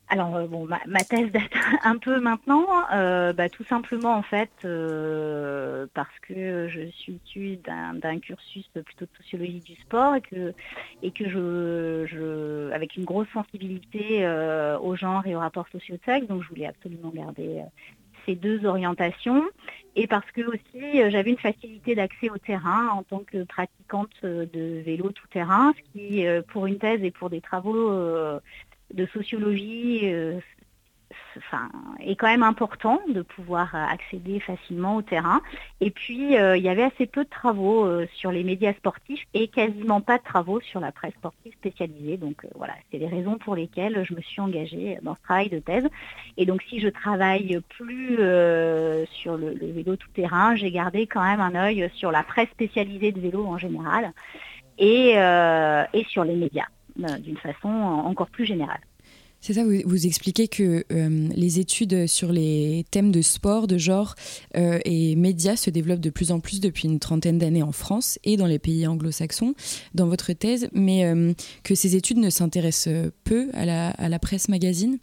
Alors 0.08 0.36
euh, 0.36 0.46
bon, 0.46 0.66
ma, 0.66 1.00
thèse 1.00 1.30
date 1.32 1.50
un 1.84 1.96
peu 1.96 2.20
maintenant, 2.20 2.66
euh, 2.92 3.32
bah, 3.32 3.48
tout 3.48 3.64
simplement 3.64 4.14
en 4.14 4.22
fait 4.22 4.50
euh, 4.64 5.86
parce 5.94 6.18
que 6.20 6.68
je 6.68 6.90
suis 6.90 7.20
issue 7.24 7.56
d'un 7.56 8.18
cursus 8.18 8.68
plutôt 8.72 9.06
de 9.06 9.22
sociologie 9.22 9.60
du 9.60 9.74
sport 9.76 10.14
et 10.16 10.20
que 10.20 10.52
et 11.02 11.10
que 11.10 11.28
je, 11.28 12.70
avec 12.72 12.96
une 12.96 13.04
grosse 13.04 13.28
sensibilité 13.32 14.26
au 14.80 14.94
genre 14.96 15.26
et 15.26 15.34
au 15.34 15.38
rapport 15.38 15.66
socio 15.68 15.96
donc 16.28 16.42
je 16.42 16.48
voulais 16.48 16.66
absolument 16.66 17.10
garder 17.10 17.62
ces 18.26 18.34
deux 18.34 18.64
orientations. 18.64 19.44
Et 19.96 20.06
parce 20.06 20.30
que 20.32 20.42
aussi 20.42 21.10
j'avais 21.10 21.30
une 21.30 21.38
facilité 21.38 21.94
d'accès 21.94 22.30
au 22.30 22.38
terrain 22.38 22.88
en 22.88 23.02
tant 23.02 23.20
que 23.20 23.44
pratiquante 23.44 24.22
de 24.22 24.82
vélo 24.84 25.10
tout 25.10 25.26
terrain, 25.28 25.72
ce 25.76 25.92
qui 25.92 26.24
pour 26.48 26.66
une 26.66 26.78
thèse 26.78 27.02
et 27.02 27.10
pour 27.10 27.30
des 27.30 27.40
travaux 27.40 27.90
de 28.94 29.06
sociologie 29.06 30.00
euh, 30.04 30.40
est 32.00 32.16
quand 32.16 32.28
même 32.28 32.42
important 32.42 33.00
de 33.08 33.22
pouvoir 33.22 33.74
accéder 33.74 34.40
facilement 34.40 34.96
au 34.96 35.02
terrain. 35.02 35.42
Et 35.80 35.90
puis, 35.90 36.36
euh, 36.36 36.56
il 36.56 36.62
y 36.62 36.68
avait 36.68 36.82
assez 36.82 37.06
peu 37.06 37.24
de 37.24 37.28
travaux 37.28 37.84
euh, 37.84 38.06
sur 38.14 38.30
les 38.30 38.44
médias 38.44 38.72
sportifs 38.74 39.24
et 39.34 39.48
quasiment 39.48 40.00
pas 40.00 40.18
de 40.18 40.22
travaux 40.22 40.60
sur 40.60 40.80
la 40.80 40.92
presse 40.92 41.14
sportive 41.14 41.52
spécialisée. 41.54 42.16
Donc 42.16 42.46
voilà, 42.54 42.74
c'est 42.90 42.98
les 42.98 43.08
raisons 43.08 43.36
pour 43.38 43.56
lesquelles 43.56 44.04
je 44.04 44.14
me 44.14 44.20
suis 44.20 44.40
engagée 44.40 44.98
dans 45.02 45.14
ce 45.14 45.22
travail 45.22 45.48
de 45.50 45.58
thèse. 45.58 45.88
Et 46.36 46.46
donc, 46.46 46.62
si 46.62 46.80
je 46.80 46.88
travaille 46.88 47.60
plus 47.68 48.16
sur 49.10 49.36
le, 49.36 49.54
vélo 49.60 49.96
tout-terrain, 49.96 50.54
j'ai 50.56 50.70
gardé 50.70 51.06
quand 51.06 51.22
même 51.22 51.40
un 51.40 51.54
œil 51.54 51.90
sur 51.94 52.10
la 52.10 52.22
presse 52.22 52.48
spécialisée 52.50 53.12
de 53.12 53.20
vélo 53.20 53.44
en 53.46 53.58
général 53.58 54.12
et, 54.78 55.10
et 55.12 56.04
sur 56.04 56.24
les 56.24 56.36
médias. 56.36 56.66
Euh, 57.02 57.18
d'une 57.18 57.36
façon 57.36 57.68
encore 57.68 58.28
plus 58.28 58.46
générale. 58.46 58.78
C'est 59.40 59.54
ça, 59.54 59.64
vous, 59.64 60.06
expliquez 60.06 60.46
que 60.46 60.84
euh, 60.92 61.28
les 61.34 61.58
études 61.58 62.06
sur 62.06 62.30
les 62.32 62.86
thèmes 62.92 63.10
de 63.10 63.20
sport, 63.20 63.66
de 63.66 63.78
genre 63.78 64.14
euh, 64.56 64.78
et 64.84 65.16
médias 65.16 65.56
se 65.56 65.70
développent 65.70 66.00
de 66.00 66.10
plus 66.10 66.30
en 66.30 66.38
plus 66.38 66.60
depuis 66.60 66.86
une 66.86 67.00
trentaine 67.00 67.36
d'années 67.36 67.64
en 67.64 67.72
France 67.72 68.18
et 68.22 68.36
dans 68.36 68.46
les 68.46 68.60
pays 68.60 68.86
anglo-saxons, 68.86 69.54
dans 69.92 70.06
votre 70.06 70.32
thèse, 70.32 70.70
mais 70.72 71.04
que 71.64 71.74
ces 71.74 71.96
études 71.96 72.18
ne 72.18 72.30
s'intéressent 72.30 73.10
peu 73.24 73.50
à 73.54 73.66
la, 73.66 74.18
presse 74.20 74.48
magazine? 74.48 74.98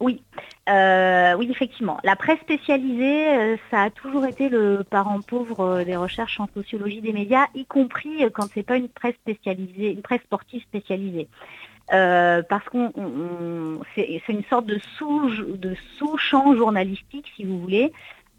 Oui, 0.00 0.22
oui, 0.68 1.48
effectivement. 1.50 1.98
La 2.04 2.16
presse 2.16 2.38
spécialisée, 2.40 3.56
ça 3.70 3.84
a 3.84 3.90
toujours 3.90 4.26
été 4.26 4.48
le 4.48 4.84
parent 4.88 5.20
pauvre 5.20 5.84
des 5.84 5.96
recherches 5.96 6.38
en 6.38 6.48
sociologie 6.52 7.00
des 7.00 7.12
médias, 7.12 7.46
y 7.54 7.64
compris 7.64 8.24
quand 8.34 8.46
c'est 8.52 8.62
pas 8.62 8.76
une 8.76 8.88
presse 8.88 9.14
spécialisée, 9.14 9.92
une 9.92 10.02
presse 10.02 10.20
sportive 10.22 10.62
spécialisée. 10.62 11.28
parce 11.88 12.68
qu'on 12.68 12.92
c'est 13.94 14.22
une 14.28 14.44
sorte 14.44 14.66
de 14.66 14.78
sous 14.98 15.30
de 15.56 15.74
sous-champ 15.98 16.54
journalistique, 16.54 17.32
si 17.36 17.44
vous 17.44 17.58
voulez, 17.60 17.92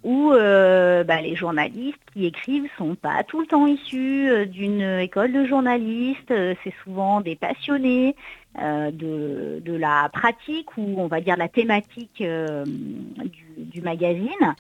où 0.04 0.30
bah, 0.32 1.22
les 1.22 1.36
journalistes 1.36 1.98
qui 2.14 2.26
écrivent 2.26 2.70
sont 2.78 2.96
pas 2.96 3.24
tout 3.24 3.42
le 3.42 3.48
temps 3.48 3.66
issus 3.66 4.46
d'une 4.48 4.82
école 5.00 5.32
de 5.32 5.46
journalistes, 5.46 6.34
c'est 6.64 6.74
souvent 6.84 7.22
des 7.22 7.36
passionnés, 7.36 8.16
euh, 8.60 8.92
de, 8.92 9.76
la 9.76 10.10
pratique 10.12 10.76
ou 10.78 10.96
on 10.98 11.08
va 11.08 11.22
dire 11.22 11.38
la 11.38 11.48
thématique 11.48 12.22
euh, 12.22 12.66
du, 12.66 13.82
magazine. 13.82 14.56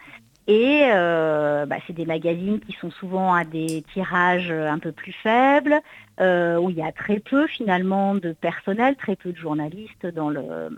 Et 0.46 0.82
euh, 0.84 1.66
bah, 1.66 1.78
c'est 1.88 1.94
des 1.94 2.06
magazines 2.06 2.60
qui 2.60 2.74
sont 2.74 2.92
souvent 2.92 3.34
à 3.34 3.44
des 3.44 3.84
tirages 3.94 4.52
un 4.52 4.78
peu 4.78 4.92
plus 4.92 5.14
faibles, 5.14 5.82
où 6.20 6.70
il 6.70 6.76
y 6.76 6.84
a 6.84 6.92
très 6.92 7.20
peu 7.20 7.48
finalement 7.48 8.14
de 8.14 8.34
personnel, 8.34 8.96
très 8.96 9.16
peu 9.16 9.32
de 9.32 9.38
journalistes 9.38 10.06
dans, 10.06 10.30
le, 10.30 10.70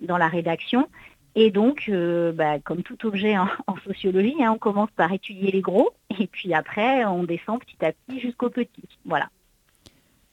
dans 0.00 0.16
la 0.16 0.28
rédaction. 0.28 0.88
Et 1.34 1.50
donc, 1.50 1.90
bah, 2.34 2.58
comme 2.60 2.82
tout 2.82 3.06
objet 3.06 3.36
en, 3.66 3.76
sociologie, 3.84 4.42
hein, 4.42 4.52
on 4.54 4.58
commence 4.58 4.90
par 4.96 5.12
étudier 5.12 5.50
les 5.50 5.60
gros, 5.60 5.90
et 6.18 6.26
puis 6.26 6.54
après, 6.54 7.04
on 7.04 7.24
descend 7.24 7.60
petit 7.60 7.84
à 7.84 7.92
petit 7.92 8.20
jusqu'aux 8.20 8.50
petits. 8.50 8.88
Voilà. 9.04 9.28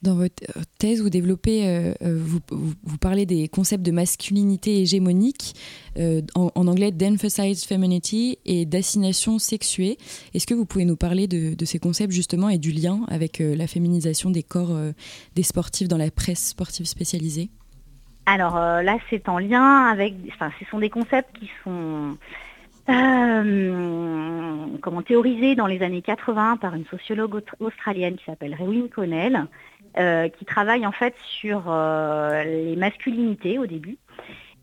Dans 0.03 0.15
votre 0.15 0.43
thèse, 0.79 1.01
vous 1.01 1.09
développez, 1.09 1.65
euh, 1.65 1.93
euh, 2.01 2.19
vous, 2.19 2.97
parlez 2.99 3.25
des 3.25 3.47
concepts 3.47 3.85
de 3.85 3.91
masculinité 3.91 4.81
hégémonique, 4.81 5.53
euh, 5.97 6.21
en, 6.35 6.67
anglais 6.67 6.91
d'emphasized 6.91 7.65
femininity 7.65 8.37
et 8.45 8.65
d'assignation 8.65 9.39
sexuée. 9.39 9.97
Est-ce 10.33 10.45
que 10.45 10.53
vous 10.53 10.65
pouvez 10.65 10.83
nous 10.83 10.97
parler 10.97 11.27
de, 11.27 11.55
ces 11.63 11.79
concepts 11.79 12.11
justement 12.11 12.49
et 12.49 12.57
du 12.57 12.71
lien 12.71 13.05
avec 13.07 13.39
la 13.39 13.65
féminisation 13.65 14.29
des 14.29 14.43
corps 14.43 14.77
des 15.35 15.43
sportifs 15.43 15.87
dans 15.87 15.97
la 15.97 16.11
presse 16.11 16.49
sportive 16.49 16.85
spécialisée? 16.85 17.49
Alors 18.25 18.55
là, 18.55 18.97
c'est 19.09 19.29
en 19.29 19.37
lien 19.39 19.85
avec, 19.85 20.15
enfin, 20.33 20.51
ce 20.59 20.65
sont 20.65 20.79
des 20.79 20.89
concepts 20.89 21.37
qui 21.39 21.49
sont 21.63 22.17
comment 24.81 25.01
théorisée 25.01 25.55
dans 25.55 25.67
les 25.67 25.81
années 25.81 26.01
80 26.01 26.57
par 26.57 26.75
une 26.75 26.85
sociologue 26.85 27.41
australienne 27.59 28.17
qui 28.17 28.25
s'appelle 28.25 28.55
Rewin 28.59 28.87
Connell, 28.93 29.47
qui 29.95 30.45
travaille 30.45 30.85
en 30.85 30.91
fait 30.91 31.15
sur 31.23 31.63
les 32.45 32.75
masculinités 32.75 33.59
au 33.59 33.65
début. 33.65 33.97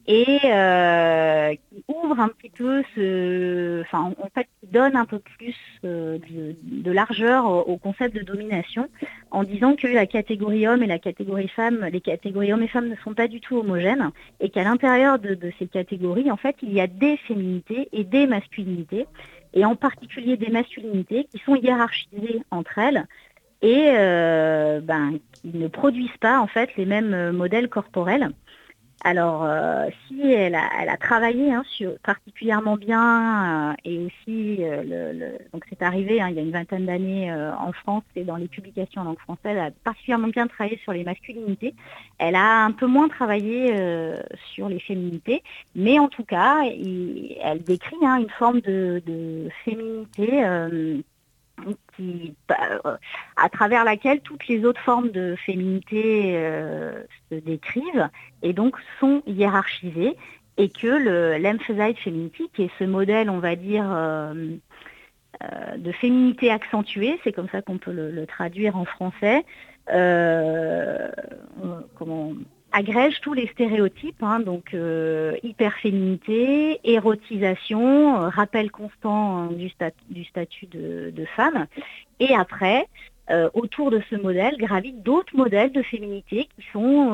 Et 0.07 0.41
euh, 0.45 1.55
qui 1.55 1.85
ouvre 1.87 2.19
un 2.19 2.29
petit 2.29 2.51
peu 2.51 2.83
ce, 2.97 3.83
enfin 3.83 4.13
en 4.19 4.29
fait 4.35 4.49
qui 4.59 4.67
donne 4.67 4.97
un 4.97 5.05
peu 5.05 5.19
plus 5.19 5.55
euh, 5.85 6.19
de, 6.63 6.91
largeur 6.91 7.47
au, 7.47 7.77
concept 7.77 8.17
de 8.17 8.23
domination 8.23 8.89
en 9.31 9.45
disant 9.45 9.77
que 9.77 9.87
la 9.87 10.07
catégorie 10.07 10.67
homme 10.67 10.83
et 10.83 10.89
la 10.89 10.99
catégorie 10.99 11.47
femme, 11.47 11.89
les 11.93 12.01
catégories 12.01 12.53
hommes 12.53 12.63
et 12.63 12.69
femmes 12.69 12.89
ne 12.89 12.97
sont 12.97 13.15
pas 13.15 13.29
du 13.29 13.41
tout 13.41 13.59
homogènes 13.59 14.11
et 14.41 14.49
qu'à 14.49 14.65
l'intérieur 14.65 15.21
de, 15.21 15.39
ces 15.61 15.69
catégories 15.69 16.31
en 16.31 16.37
fait 16.37 16.57
il 16.63 16.73
y 16.73 16.81
a 16.81 16.87
des 16.89 17.17
féminités 17.17 17.89
et 17.93 18.03
des 18.03 18.27
masculinités 18.27 19.07
et 19.55 19.65
en 19.65 19.77
particulier 19.77 20.37
des 20.37 20.51
masculinités 20.51 21.29
qui 21.31 21.39
sont 21.39 21.55
hiérarchisées 21.55 22.43
entre 22.51 22.79
elles 22.79 23.07
et 23.63 23.93
euh, 23.97 24.81
ben, 24.81 25.19
ne 25.45 25.69
produisent 25.69 26.17
pas 26.21 26.41
en 26.41 26.47
fait 26.47 26.71
les 26.77 26.87
mêmes 26.87 27.33
modèles 27.33 27.69
corporels. 27.69 28.31
Alors, 29.03 29.45
euh, 29.45 29.89
si 30.07 30.31
elle 30.31 30.55
a, 30.55 30.97
travaillé 30.99 31.53
hein, 31.53 31.63
particulièrement 32.03 32.77
bien, 32.77 33.71
euh, 33.71 33.75
et 33.87 33.99
aussi, 33.99 34.59
euh, 34.61 35.39
donc 35.55 35.65
c'est 35.71 35.81
arrivé 35.81 36.21
hein, 36.21 36.29
il 36.29 36.37
y 36.37 36.39
a 36.39 36.43
une 36.43 36.51
vingtaine 36.51 36.85
d'années 36.85 37.33
en 37.33 37.73
France 37.73 38.03
et 38.15 38.25
dans 38.25 38.37
les 38.37 38.49
publications 38.49 39.01
en 39.01 39.05
langue 39.05 39.19
française, 39.19 39.53
elle 39.53 39.59
a 39.59 39.71
particulièrement 39.85 40.29
bien 40.29 40.47
travaillé 40.49 40.79
sur 40.83 40.93
les 40.93 41.05
masculinités. 41.05 41.75
Elle 42.19 42.35
a 42.35 42.65
un 42.65 42.73
peu 42.73 42.87
moins 42.87 43.09
travaillé 43.09 43.75
sur 44.53 44.69
les 44.69 44.81
féminités, 44.81 45.43
mais 45.75 45.99
en 45.99 46.09
tout 46.09 46.25
cas, 46.25 46.63
elle 46.65 47.63
décrit 47.63 47.97
hein, 48.03 48.19
une 48.19 48.31
forme 48.31 48.61
de 48.61 49.49
féminité 49.65 50.45
bah, 52.49 52.57
à 53.37 53.49
travers 53.49 53.85
laquelle 53.85 54.21
toutes 54.21 54.49
les 54.49 54.65
autres 54.65 54.81
formes 54.81 55.11
de 55.11 55.37
féminité 55.45 56.33
euh, 56.37 57.03
se 57.31 57.37
décrivent 57.37 58.09
et 58.43 58.53
donc 58.53 58.77
sont 58.99 59.23
hiérarchisées 59.27 60.17
et 60.57 60.69
que 60.69 60.87
le 60.87 61.39
l'emphasized 61.39 61.99
femininity, 61.99 62.51
qui 62.55 62.65
est 62.65 62.71
ce 62.79 62.85
modèle, 62.85 63.31
on 63.31 63.39
va 63.39 63.57
dire, 63.57 63.87
euh, 63.91 64.35
euh, 65.43 65.77
de 65.79 65.93
féminité 65.93 66.51
accentuée, 66.51 67.19
c'est 67.25 67.33
comme 67.33 67.49
ça 67.49 67.63
qu'on 67.63 67.79
peut 67.79 67.93
le, 67.93 68.27
traduire 68.27 68.77
en 68.77 68.85
français, 68.85 69.45
agrège 72.81 73.21
tous 73.21 73.35
les 73.35 73.47
stéréotypes, 73.49 74.23
hein, 74.23 74.41
donc 74.41 74.73
euh, 74.73 75.37
hyperféminité, 75.43 76.81
érotisation, 76.85 78.17
euh, 78.17 78.29
rappel 78.29 78.71
constant 78.71 79.39
hein, 79.39 79.49
du, 79.53 79.69
statut 80.25 80.67
de, 80.67 81.25
femme. 81.37 81.67
Et 82.21 82.35
après, 82.35 82.87
euh, 83.31 83.51
autour 83.55 83.91
de 83.91 84.01
ce 84.09 84.17
modèle 84.17 84.57
gravitent 84.57 85.03
d'autres 85.03 85.37
modèles 85.37 85.73
de 85.73 85.83
féminité 85.83 86.49
qui 86.57 86.67
sont 86.73 87.09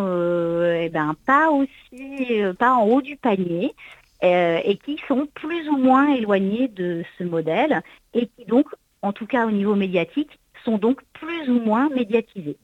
eh 0.81 0.89
ben, 0.89 1.15
pas 1.27 1.51
aussi, 1.51 2.43
pas 2.59 2.75
en 2.75 2.87
haut 2.87 3.03
du 3.03 3.17
panier. 3.17 3.75
et 4.23 4.79
qui 4.85 4.97
sont 5.09 5.27
plus 5.43 5.69
ou 5.69 5.77
moins 5.77 6.15
éloignés 6.15 6.69
de 6.69 7.05
ce 7.19 7.25
modèle 7.25 7.83
et 8.15 8.27
qui 8.27 8.45
donc, 8.47 8.67
en 9.03 9.13
tout 9.13 9.27
cas 9.27 9.47
au 9.47 9.51
niveau 9.51 9.75
médiatique, 9.75 10.39
sont 10.65 10.79
donc 10.79 11.03
plus 11.13 11.51
ou 11.51 11.61
moins 11.61 11.89
médiatisés. 11.91 12.57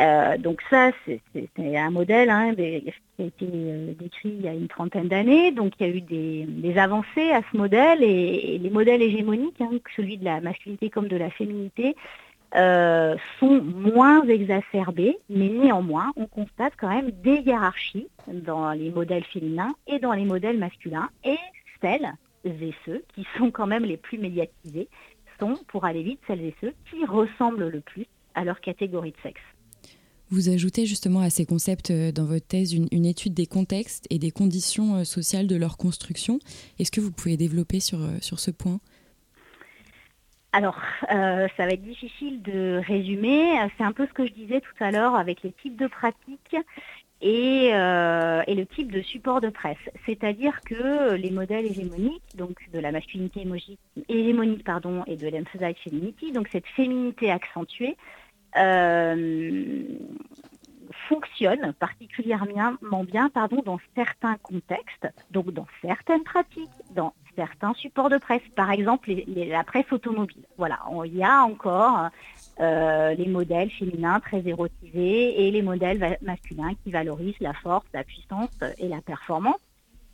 Euh, 0.00 0.38
donc 0.38 0.62
ça, 0.70 0.90
c'est 1.04 1.76
un 1.76 1.90
modèle 1.90 2.30
hein, 2.30 2.54
qui 2.54 2.62
a 2.62 3.24
été 3.24 3.46
euh, 3.52 3.92
décrit 3.98 4.30
il 4.30 4.40
y 4.40 4.48
a 4.48 4.54
une 4.54 4.68
trentaine 4.68 5.08
d'années. 5.08 5.52
Donc 5.52 5.74
il 5.78 5.86
y 5.86 5.90
a 5.90 5.94
eu 5.94 6.00
des, 6.00 6.78
avancées 6.78 7.30
à 7.30 7.42
ce 7.50 7.56
modèle 7.56 8.02
et, 8.02 8.58
les 8.58 8.70
modèles 8.70 9.02
hégémoniques, 9.02 9.60
hein, 9.60 9.70
celui 9.94 10.16
de 10.16 10.24
la 10.24 10.40
masculinité 10.40 10.88
comme 10.88 11.08
de 11.08 11.16
la 11.16 11.30
féminité, 11.30 11.94
euh, 12.54 13.16
sont 13.38 13.62
moins 13.62 14.26
exacerbés, 14.26 15.18
mais 15.30 15.48
néanmoins, 15.48 16.12
on 16.16 16.26
constate 16.26 16.74
quand 16.78 16.88
même 16.88 17.10
des 17.10 17.36
hiérarchies 17.36 18.08
dans 18.28 18.72
les 18.72 18.90
modèles 18.90 19.24
féminins 19.24 19.74
et 19.86 19.98
dans 19.98 20.12
les 20.12 20.24
modèles 20.24 20.58
masculins. 20.58 21.08
Et 21.24 21.38
celles 21.80 22.12
et 22.44 22.74
ceux 22.84 23.04
qui 23.14 23.26
sont 23.38 23.50
quand 23.50 23.66
même 23.66 23.84
les 23.84 23.96
plus 23.96 24.18
médiatisés 24.18 24.88
sont, 25.38 25.54
pour 25.68 25.84
aller 25.84 26.02
vite, 26.02 26.20
celles 26.26 26.42
et 26.42 26.54
ceux 26.60 26.74
qui 26.90 27.04
ressemblent 27.04 27.68
le 27.68 27.80
plus 27.80 28.06
à 28.34 28.44
leur 28.44 28.60
catégorie 28.60 29.12
de 29.12 29.16
sexe. 29.22 29.40
Vous 30.32 30.48
ajoutez 30.48 30.86
justement 30.86 31.20
à 31.20 31.28
ces 31.28 31.44
concepts 31.44 31.90
euh, 31.90 32.10
dans 32.10 32.24
votre 32.24 32.46
thèse 32.46 32.72
une, 32.72 33.04
étude 33.04 33.34
des 33.34 33.44
contextes 33.44 34.06
et 34.08 34.18
des 34.18 34.30
conditions 34.30 34.96
euh, 34.96 35.04
sociales 35.04 35.46
de 35.46 35.56
leur 35.56 35.76
construction. 35.76 36.38
Est-ce 36.78 36.90
que 36.90 37.02
vous 37.02 37.12
pouvez 37.12 37.36
développer 37.36 37.80
sur, 37.80 38.00
euh, 38.00 38.16
sur 38.22 38.40
ce 38.40 38.50
point? 38.50 38.80
Alors, 40.54 40.78
ça 41.08 41.48
va 41.58 41.68
être 41.68 41.82
difficile 41.82 42.40
de 42.42 42.80
résumer. 42.86 43.58
C'est 43.76 43.84
un 43.84 43.92
peu 43.92 44.06
ce 44.06 44.12
que 44.12 44.26
je 44.26 44.32
disais 44.32 44.60
tout 44.60 44.84
à 44.84 44.90
l'heure 44.90 45.14
avec 45.14 45.42
les 45.42 45.52
types 45.52 45.76
de 45.76 45.86
pratiques 45.86 46.56
et, 47.22 47.68
et, 47.68 48.54
le 48.54 48.64
type 48.74 48.92
de 48.92 49.00
support 49.00 49.40
de 49.40 49.48
presse. 49.48 49.78
C'est-à-dire 50.04 50.60
que 50.60 51.14
les 51.14 51.30
modèles 51.30 51.64
hégémoniques, 51.64 52.36
donc 52.36 52.58
de 52.70 52.78
la 52.80 52.92
masculinité 52.92 53.46
hégémonique 54.10 54.64
pardon, 54.64 55.04
et 55.06 55.16
de 55.16 55.26
l'emphasized 55.26 55.78
femininity, 55.82 56.32
donc 56.32 56.48
cette 56.52 56.66
féminité 56.76 57.30
accentuée, 57.30 57.96
fonctionne 61.08 61.72
particulièrement 61.74 63.04
bien 63.04 63.28
pardon, 63.28 63.62
dans 63.64 63.78
certains 63.94 64.36
contextes, 64.38 65.08
donc 65.30 65.52
dans 65.52 65.66
certaines 65.80 66.22
pratiques, 66.22 66.70
dans 66.94 67.12
certains 67.36 67.74
supports 67.74 68.10
de 68.10 68.18
presse, 68.18 68.42
par 68.54 68.70
exemple 68.70 69.12
la 69.26 69.64
presse 69.64 69.90
automobile. 69.90 70.44
Voilà, 70.58 70.80
il 71.04 71.16
y 71.16 71.24
a 71.24 71.42
encore 71.44 72.08
euh, 72.60 73.14
les 73.14 73.26
modèles 73.26 73.70
féminins 73.70 74.20
très 74.20 74.46
érotisés 74.46 75.46
et 75.46 75.50
les 75.50 75.62
modèles 75.62 76.18
masculins 76.22 76.74
qui 76.84 76.90
valorisent 76.90 77.40
la 77.40 77.54
force, 77.54 77.86
la 77.94 78.04
puissance 78.04 78.50
et 78.78 78.88
la 78.88 79.00
performance. 79.00 79.60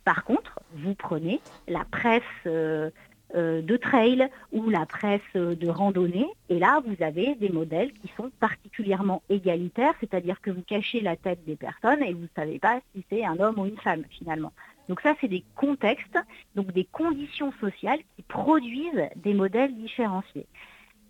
Par 0.05 0.23
contre, 0.23 0.59
vous 0.73 0.95
prenez 0.95 1.41
la 1.67 1.83
presse 1.85 2.23
euh, 2.45 2.89
euh, 2.89 2.89
de 3.35 3.77
trail 3.77 4.29
ou 4.51 4.69
la 4.69 4.85
presse 4.85 5.21
de 5.35 5.67
randonnée. 5.67 6.27
Et 6.49 6.59
là, 6.59 6.81
vous 6.85 7.03
avez 7.03 7.35
des 7.35 7.49
modèles 7.49 7.93
qui 7.93 8.11
sont 8.17 8.31
particulièrement 8.39 9.21
égalitaires, 9.29 9.93
c'est-à-dire 9.99 10.41
que 10.41 10.51
vous 10.51 10.63
cachez 10.63 11.01
la 11.01 11.15
tête 11.15 11.43
des 11.45 11.55
personnes 11.55 12.03
et 12.03 12.13
vous 12.13 12.23
ne 12.23 12.27
savez 12.35 12.59
pas 12.59 12.79
si 12.93 13.03
c'est 13.09 13.25
un 13.25 13.39
homme 13.39 13.59
ou 13.59 13.65
une 13.65 13.77
femme 13.77 14.03
finalement. 14.09 14.51
Donc 14.87 15.01
ça, 15.01 15.13
c'est 15.21 15.27
des 15.27 15.43
contextes, 15.55 16.17
donc 16.55 16.71
des 16.71 16.85
conditions 16.85 17.53
sociales 17.59 17.99
qui 18.15 18.23
produisent 18.23 19.09
des 19.15 19.35
modèles 19.35 19.75
différenciés. 19.75 20.47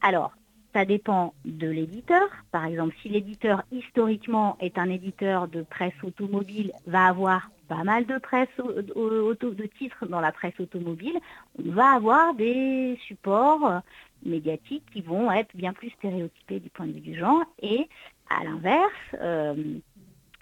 Alors, 0.01 0.33
ça 0.73 0.85
dépend 0.85 1.33
de 1.45 1.67
l'éditeur. 1.67 2.27
Par 2.51 2.65
exemple, 2.65 2.93
si 3.01 3.09
l'éditeur 3.09 3.63
historiquement 3.71 4.57
est 4.59 4.77
un 4.77 4.89
éditeur 4.89 5.47
de 5.47 5.63
presse 5.63 5.93
automobile, 6.03 6.73
va 6.85 7.05
avoir 7.05 7.49
pas 7.69 7.83
mal 7.83 8.05
de 8.05 8.17
presse 8.17 8.49
de 8.57 9.65
titres 9.77 10.07
dans 10.07 10.19
la 10.19 10.31
presse 10.31 10.59
automobile, 10.59 11.17
on 11.63 11.71
va 11.71 11.91
avoir 11.93 12.33
des 12.33 12.97
supports 13.07 13.81
médiatiques 14.25 14.83
qui 14.91 15.01
vont 15.01 15.31
être 15.31 15.55
bien 15.55 15.71
plus 15.71 15.91
stéréotypés 15.91 16.59
du 16.59 16.69
point 16.69 16.87
de 16.87 16.93
vue 16.93 16.99
du 16.99 17.17
genre. 17.17 17.43
Et 17.61 17.87
à 18.29 18.43
l'inverse, 18.43 18.91
euh, 19.21 19.53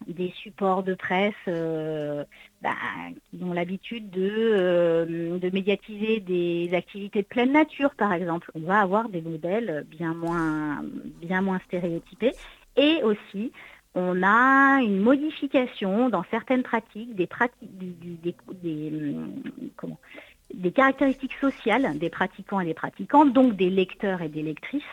des 0.08 0.32
supports 0.42 0.84
de 0.84 0.94
presse 0.94 1.34
euh, 1.48 2.24
bah, 2.62 2.76
qui 3.30 3.44
ont 3.44 3.54
l'habitude 3.54 4.10
de, 4.10 4.30
euh, 4.32 5.38
de, 5.38 5.50
médiatiser 5.50 6.20
des 6.20 6.70
activités 6.74 7.24
de 7.24 7.28
pleine 7.28 7.52
nature, 7.52 7.94
par 7.96 8.14
exemple. 8.14 8.52
On 8.56 8.62
va 8.62 8.80
avoir 8.80 9.10
des 9.10 9.22
modèles 9.22 9.86
bien 9.90 10.14
moins, 10.14 10.82
bien 11.22 11.42
moins 11.42 11.60
stéréotypés. 11.66 12.34
Et 12.78 13.02
aussi, 13.04 13.52
on 13.96 14.22
a 14.24 14.82
une 14.82 15.00
modification 15.00 16.10
dans 16.10 16.24
certaines 16.30 16.64
pratiques, 16.64 17.16
des, 17.16 17.28
pratiques, 17.28 17.70
des, 20.54 20.72
caractéristiques 20.72 21.36
sociales 21.42 21.98
des 21.98 22.10
pratiquants 22.10 22.60
et 22.60 22.66
des 22.66 22.74
pratiquantes, 22.74 23.34
donc 23.34 23.56
des 23.56 23.70
lecteurs 23.70 24.22
et 24.22 24.30
des 24.30 24.44
lectrices. 24.44 24.84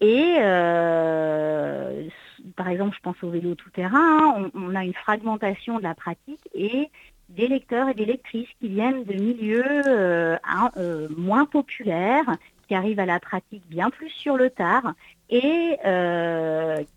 Et 0.00 0.36
euh, 0.40 2.08
par 2.56 2.68
exemple, 2.68 2.96
je 2.96 3.00
pense 3.02 3.16
au 3.22 3.30
vélo 3.30 3.54
tout-terrain, 3.54 4.50
on, 4.54 4.74
a 4.74 4.84
une 4.84 4.94
fragmentation 4.94 5.78
de 5.78 5.82
la 5.82 5.94
pratique 5.94 6.46
et 6.54 6.90
des 7.30 7.48
lecteurs 7.48 7.88
et 7.88 7.94
des 7.94 8.04
lectrices 8.04 8.48
qui 8.60 8.68
viennent 8.68 9.04
de 9.04 9.14
milieux 9.14 9.82
euh, 9.86 10.36
euh, 10.76 11.08
moins 11.16 11.46
populaires, 11.46 12.36
qui 12.68 12.74
arrivent 12.74 13.00
à 13.00 13.06
la 13.06 13.20
pratique 13.20 13.62
bien 13.68 13.90
plus 13.90 14.10
sur 14.10 14.36
le 14.36 14.50
tard 14.50 14.94
et 15.30 15.78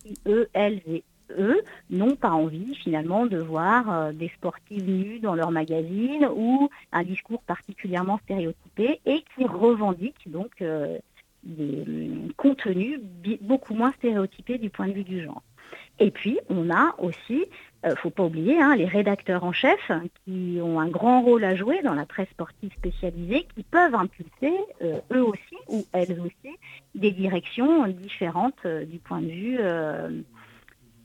qui, 0.03 0.13
eux, 0.27 0.49
elles 0.53 0.81
et 0.87 1.03
eux, 1.37 1.61
n'ont 1.89 2.15
pas 2.15 2.31
envie 2.31 2.75
finalement 2.75 3.25
de 3.25 3.37
voir 3.37 4.13
des 4.13 4.29
sportifs 4.29 4.83
nus 4.83 5.19
dans 5.19 5.35
leur 5.35 5.51
magazine 5.51 6.27
ou 6.35 6.69
un 6.91 7.03
discours 7.03 7.41
particulièrement 7.43 8.19
stéréotypé 8.23 8.99
et 9.05 9.23
qui 9.35 9.45
revendiquent 9.45 10.29
donc 10.31 10.63
des 11.43 11.83
hum, 11.87 12.33
contenus 12.35 12.99
beaucoup 13.41 13.73
moins 13.73 13.91
stéréotypés 13.93 14.57
du 14.57 14.69
point 14.69 14.87
de 14.87 14.93
vue 14.93 15.03
du 15.03 15.23
genre. 15.23 15.43
Et 15.99 16.11
puis, 16.11 16.39
on 16.49 16.69
a 16.69 16.95
aussi 16.97 17.45
ne 17.83 17.95
faut 17.95 18.09
pas 18.09 18.23
oublier 18.23 18.61
hein, 18.61 18.75
les 18.75 18.85
rédacteurs 18.85 19.43
en 19.43 19.51
chef 19.51 19.91
qui 20.25 20.59
ont 20.61 20.79
un 20.79 20.89
grand 20.89 21.21
rôle 21.21 21.43
à 21.43 21.55
jouer 21.55 21.81
dans 21.81 21.93
la 21.93 22.05
presse 22.05 22.29
sportive 22.29 22.71
spécialisée, 22.73 23.47
qui 23.55 23.63
peuvent 23.63 23.95
impulser 23.95 24.53
eux 24.81 25.23
aussi 25.23 25.55
ou 25.67 25.85
elles 25.93 26.19
aussi 26.19 26.55
des 26.95 27.11
directions 27.11 27.87
différentes 27.87 28.65
du 28.65 28.99
point 28.99 29.21
de 29.21 29.27
vue 29.27 29.59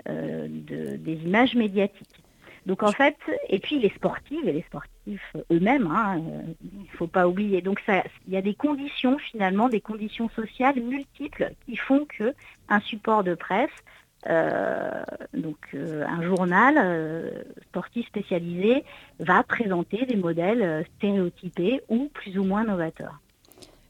des 0.06 1.14
images 1.24 1.54
médiatiques. 1.54 2.24
Donc 2.66 2.82
en 2.82 2.92
fait, 2.92 3.16
et 3.48 3.58
puis 3.58 3.78
les 3.78 3.90
sportives 3.90 4.48
et 4.48 4.52
les 4.52 4.62
sportifs 4.62 5.36
eux-mêmes, 5.52 5.86
hein, 5.86 6.18
euh, 6.18 6.42
il 6.62 6.80
ne 6.80 6.96
faut 6.96 7.06
pas 7.06 7.28
oublier. 7.28 7.60
Donc 7.60 7.82
il 8.26 8.32
y 8.32 8.36
a 8.36 8.42
des 8.42 8.54
conditions 8.54 9.18
finalement, 9.18 9.68
des 9.68 9.82
conditions 9.82 10.30
sociales 10.30 10.80
multiples 10.80 11.52
qui 11.66 11.76
font 11.76 12.06
que 12.06 12.34
un 12.68 12.80
support 12.80 13.22
de 13.22 13.34
presse, 13.34 13.70
euh, 13.70 14.03
donc 14.26 15.58
euh, 15.74 16.04
un 16.06 16.22
journal 16.22 17.44
sportif 17.68 18.06
spécialisé, 18.06 18.84
va 19.18 19.42
présenter 19.42 20.06
des 20.06 20.16
modèles 20.16 20.86
stéréotypés 20.96 21.80
ou 21.88 22.08
plus 22.12 22.38
ou 22.38 22.44
moins 22.44 22.64
novateurs. 22.64 23.20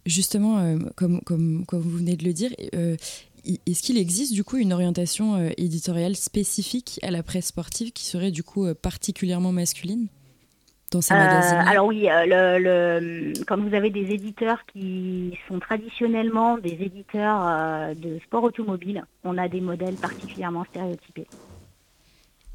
Justement, 0.07 0.77
comme, 0.97 1.23
comme, 1.23 1.65
comme, 1.65 1.81
vous 1.81 1.97
venez 1.97 2.17
de 2.17 2.25
le 2.25 2.35
dire, 2.35 2.51
est-ce 3.67 3.83
qu'il 3.83 3.99
existe 3.99 4.33
du 4.33 4.43
coup 4.43 4.57
une 4.57 4.73
orientation 4.73 5.37
euh, 5.37 5.51
éditoriale 5.57 6.17
spécifique 6.17 6.99
à 7.03 7.11
la 7.11 7.23
presse 7.23 7.47
sportive 7.47 7.93
qui 7.93 8.05
serait 8.05 8.31
du 8.31 8.43
coup 8.43 8.65
euh, 8.65 8.75
particulièrement 8.75 9.53
masculine? 9.53 10.09
Dans 10.95 11.03
ces 11.03 11.15
magazines? 11.15 11.59
euh, 11.59 11.71
Alors 11.71 11.87
oui, 11.87 12.07
le, 12.09 13.33
comme 13.45 13.69
vous 13.69 13.75
avez 13.75 13.91
des 13.91 14.13
éditeurs 14.13 14.65
qui 14.73 15.37
sont 15.49 15.59
traditionnellement 15.59 16.59
des 16.59 16.73
éditeurs 16.81 17.95
de 17.95 18.19
sport 18.21 18.45
automobile, 18.45 19.05
on 19.25 19.37
a 19.39 19.49
des 19.49 19.61
modèles 19.61 19.95
particulièrement 19.95 20.65
stéréotypés. 20.65 21.27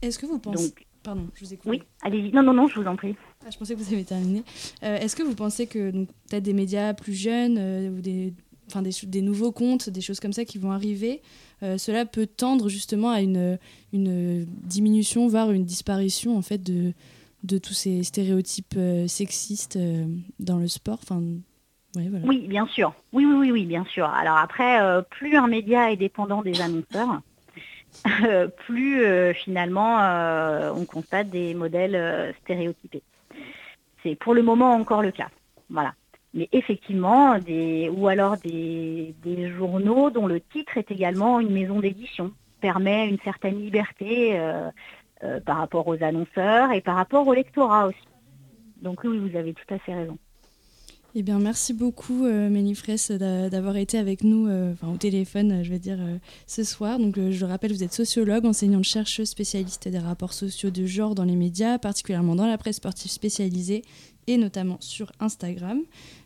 Est-ce 0.02 0.18
que 0.18 0.26
vous 0.26 0.40
pensez... 0.40 0.74
Pardon, 1.02 1.28
je 1.34 1.46
vous 1.46 1.54
écoute. 1.54 1.72
Oui, 1.72 1.82
allez-y. 2.02 2.34
Non, 2.34 2.44
non, 2.44 2.54
non, 2.54 2.68
je 2.68 2.78
vous 2.78 2.86
en 2.86 2.98
prie. 2.98 3.16
Ah, 3.46 3.50
je 3.50 3.58
pensais 3.58 3.74
que 3.74 3.80
vous 3.80 3.94
avez 3.94 4.04
terminé. 4.04 4.44
Est-ce 4.82 5.16
que 5.16 5.24
vous 5.24 5.34
pensez 5.36 5.66
que 5.66 5.92
peut-être 5.92 6.44
des 6.44 6.54
médias 6.54 6.94
plus 6.94 7.14
jeunes 7.14 7.58
ou 7.98 8.02
des 8.02 8.34
enfin 8.70 8.82
des, 8.82 9.22
nouveaux 9.22 9.52
contes, 9.52 9.90
des 9.90 10.02
choses 10.02 10.20
comme 10.20 10.34
ça 10.34 10.46
qui 10.46 10.58
vont 10.58 10.72
arriver, 10.72 11.22
euh, 11.64 11.78
cela 11.78 12.06
peut 12.06 12.28
tendre 12.28 12.70
justement 12.70 13.10
à 13.10 13.22
une, 13.22 13.58
une 13.94 14.46
diminution, 14.46 15.28
voire 15.28 15.52
une 15.52 15.66
disparition 15.66 16.38
en 16.38 16.42
fait 16.42 16.62
de, 16.62 16.94
de 17.44 17.58
tous 17.58 17.74
ces 17.74 18.04
stéréotypes 18.04 18.76
euh, 18.78 19.08
sexistes 19.08 19.78
euh, 19.78 20.06
dans 20.40 20.58
le 20.58 20.68
sport. 20.68 21.00
Enfin, 21.02 21.22
Oui, 21.96 22.48
bien 22.48 22.68
sûr. 22.68 22.94
Oui, 23.14 23.26
oui, 23.26 23.36
oui, 23.36 23.52
oui, 23.52 23.66
bien 23.66 23.86
sûr. 23.86 24.06
Alors 24.06 24.38
après, 24.38 24.80
plus 25.10 25.36
un 25.36 25.48
média 25.48 25.92
est 25.92 25.98
dépendant 25.98 26.42
des 26.42 26.62
annonceurs, 26.62 27.22
plus 28.66 29.34
finalement 29.34 29.98
on 30.76 30.86
constate 30.86 31.30
des 31.30 31.56
modèles 31.56 32.36
stéréotypés. 32.44 33.02
C'est 34.04 34.16
pour 34.16 34.34
le 34.36 34.44
moment 34.44 34.74
encore 34.74 35.02
le 35.02 35.12
cas. 35.12 35.30
Voilà 35.70 35.94
mais 36.34 36.48
effectivement, 36.52 37.40
des, 37.40 37.90
ou 37.90 38.08
alors 38.08 38.38
des, 38.38 39.14
journaux 39.58 40.10
dont 40.10 40.28
le 40.28 40.40
titre 40.40 40.78
est 40.78 40.92
également 40.92 41.40
une 41.40 41.52
maison 41.52 41.80
d'édition, 41.80 42.32
permet 42.62 43.08
une 43.08 43.20
certaine 43.24 43.60
liberté 43.60 44.40
euh, 45.24 45.28
euh, 45.28 45.40
par 45.40 45.58
rapport 45.58 45.88
aux 45.88 46.02
annonceurs 46.04 46.72
et 46.72 46.82
par 46.82 46.96
rapport 46.96 47.28
au 47.28 47.34
lectorat 47.34 47.88
aussi. 47.88 47.98
Donc 48.82 49.04
oui, 49.04 49.18
vous 49.18 49.38
avez 49.38 49.54
tout 49.54 49.74
à 49.74 49.80
fait 49.80 49.94
raison. 49.94 50.18
Eh 51.16 51.24
bien, 51.24 51.40
merci 51.40 51.74
beaucoup, 51.74 52.26
euh, 52.26 53.50
d'avoir 53.50 53.78
été 53.78 53.98
avec 53.98 54.24
nous 54.24 54.48
euh, 54.48 54.76
au 54.88 54.98
téléphone, 54.98 55.64
je 55.64 55.70
vais 55.72 55.80
dire, 55.80 55.98
ce 56.46 56.64
soir. 56.64 57.00
Donc, 57.00 57.18
je 57.18 57.46
rappelle, 57.46 57.74
vous 57.74 57.84
êtes 57.84 57.94
sociologue, 57.94 58.46
enseignante 58.46 58.84
chercheuse, 58.84 59.28
spécialiste 59.28 59.88
des 59.88 59.98
rapports 59.98 60.34
sociaux 60.34 60.70
de 60.70 60.86
genre 60.86 61.16
dans 61.16 61.24
les 61.24 61.36
médias, 61.36 61.80
particulièrement 61.80 62.36
dans 62.36 62.46
la 62.46 62.60
presse 62.60 62.76
sportive 62.76 63.10
spécialisée 63.10 63.82
et 64.30 64.38
notamment 64.38 64.78
sur 64.80 65.12
Instagram. 65.20 65.82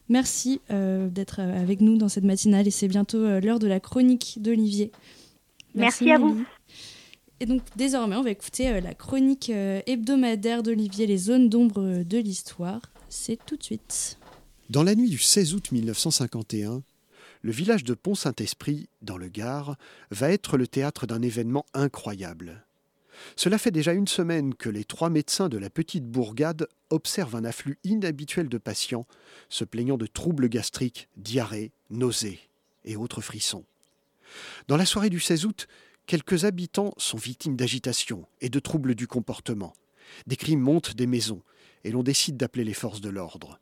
Merci 0.10 0.62
euh, 0.70 1.10
d'être 1.10 1.40
euh, 1.40 1.62
avec 1.62 1.82
nous 1.82 1.98
dans 1.98 2.10
cette 2.10 2.26
matinale 2.26 2.68
et 2.68 2.72
c'est 2.72 2.88
bientôt 2.88 3.20
euh, 3.20 3.40
l'heure 3.40 3.60
de 3.60 3.68
la 3.68 3.80
chronique 3.80 4.38
d'Olivier. 4.42 4.92
Merci, 5.74 6.12
à 6.12 6.18
vous. 6.18 6.44
Et 7.40 7.46
donc 7.46 7.62
désormais, 7.76 8.16
on 8.16 8.24
va 8.24 8.32
écouter 8.32 8.80
la 8.80 8.94
chronique 8.94 9.50
hebdomadaire 9.50 10.64
d'Olivier, 10.64 11.08
les 11.08 11.18
zones 11.18 11.50
d'ombre 11.50 12.04
de 12.04 12.18
l'histoire. 12.18 12.82
C'est 13.10 13.44
tout 13.46 13.58
de 13.58 13.64
suite. 13.64 14.18
Dans 14.70 14.84
la 14.84 14.96
nuit 14.96 15.10
du 15.10 15.18
16 15.18 15.54
août 15.54 15.72
1951, 15.72 16.84
le 17.42 17.52
village 17.52 17.84
de 17.84 17.94
Pont-Saint-Esprit, 17.94 18.88
dans 19.02 19.18
le 19.18 19.28
Gard, 19.28 19.76
va 20.12 20.32
être 20.32 20.58
le 20.58 20.66
théâtre 20.66 21.06
d'un 21.06 21.22
événement 21.22 21.66
incroyable. 21.74 22.66
Cela 23.36 23.58
fait 23.58 23.72
déjà 23.72 23.94
une 23.94 24.08
semaine 24.08 24.56
que 24.56 24.70
les 24.70 24.86
trois 24.86 25.10
médecins 25.10 25.50
de 25.50 25.58
la 25.58 25.70
petite 25.70 26.06
bourgade 26.06 26.68
observent 26.90 27.36
un 27.36 27.44
afflux 27.44 27.78
inhabituel 27.84 28.50
de 28.50 28.58
patients 28.58 29.06
se 29.50 29.66
plaignant 29.66 29.98
de 29.98 30.08
troubles 30.08 30.50
gastriques, 30.50 31.10
diarrhées, 31.18 31.72
nausées 31.90 32.40
et 32.86 32.96
autres 32.96 33.22
frissons. 33.22 33.66
Dans 34.68 34.78
la 34.78 34.86
soirée 34.86 35.10
du 35.10 35.20
16 35.20 35.46
août, 35.46 35.68
quelques 36.06 36.46
habitants 36.46 36.94
sont 36.98 37.18
victimes 37.18 37.56
d'agitation 37.56 38.26
et 38.42 38.50
de 38.50 38.60
troubles 38.60 38.96
du 38.96 39.08
comportement. 39.08 39.74
Des 40.28 40.36
crimes 40.36 40.60
montent 40.60 40.96
des 40.96 41.08
maisons 41.08 41.42
et 41.84 41.92
l'on 41.92 42.04
décide 42.04 42.38
d'appeler 42.38 42.64
les 42.64 42.74
forces 42.74 43.02
de 43.02 43.10
l'ordre. 43.10 43.60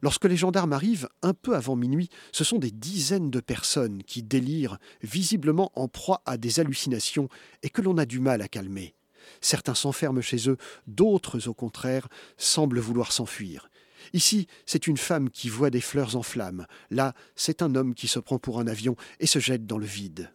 Lorsque 0.00 0.24
les 0.24 0.36
gendarmes 0.36 0.72
arrivent, 0.72 1.08
un 1.22 1.32
peu 1.32 1.54
avant 1.54 1.76
minuit, 1.76 2.08
ce 2.32 2.42
sont 2.42 2.58
des 2.58 2.72
dizaines 2.72 3.30
de 3.30 3.40
personnes 3.40 4.02
qui 4.02 4.22
délirent, 4.22 4.78
visiblement 5.02 5.70
en 5.76 5.86
proie 5.86 6.22
à 6.26 6.36
des 6.36 6.58
hallucinations, 6.58 7.28
et 7.62 7.70
que 7.70 7.82
l'on 7.82 7.98
a 7.98 8.04
du 8.04 8.18
mal 8.18 8.42
à 8.42 8.48
calmer. 8.48 8.94
Certains 9.40 9.76
s'enferment 9.76 10.20
chez 10.20 10.48
eux, 10.48 10.56
d'autres, 10.88 11.46
au 11.48 11.54
contraire, 11.54 12.08
semblent 12.36 12.80
vouloir 12.80 13.12
s'enfuir. 13.12 13.70
Ici, 14.12 14.48
c'est 14.66 14.88
une 14.88 14.96
femme 14.96 15.30
qui 15.30 15.48
voit 15.48 15.70
des 15.70 15.80
fleurs 15.80 16.16
en 16.16 16.22
flammes. 16.22 16.66
Là, 16.90 17.14
c'est 17.36 17.62
un 17.62 17.76
homme 17.76 17.94
qui 17.94 18.08
se 18.08 18.18
prend 18.18 18.38
pour 18.38 18.58
un 18.58 18.66
avion 18.66 18.96
et 19.20 19.26
se 19.26 19.38
jette 19.38 19.66
dans 19.66 19.78
le 19.78 19.86
vide. 19.86 20.32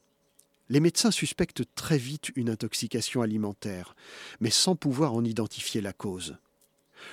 Les 0.70 0.80
médecins 0.80 1.12
suspectent 1.12 1.64
très 1.76 1.98
vite 1.98 2.32
une 2.36 2.50
intoxication 2.50 3.22
alimentaire, 3.22 3.96
mais 4.40 4.50
sans 4.50 4.76
pouvoir 4.76 5.14
en 5.14 5.24
identifier 5.24 5.82
la 5.82 5.94
cause. 5.94 6.38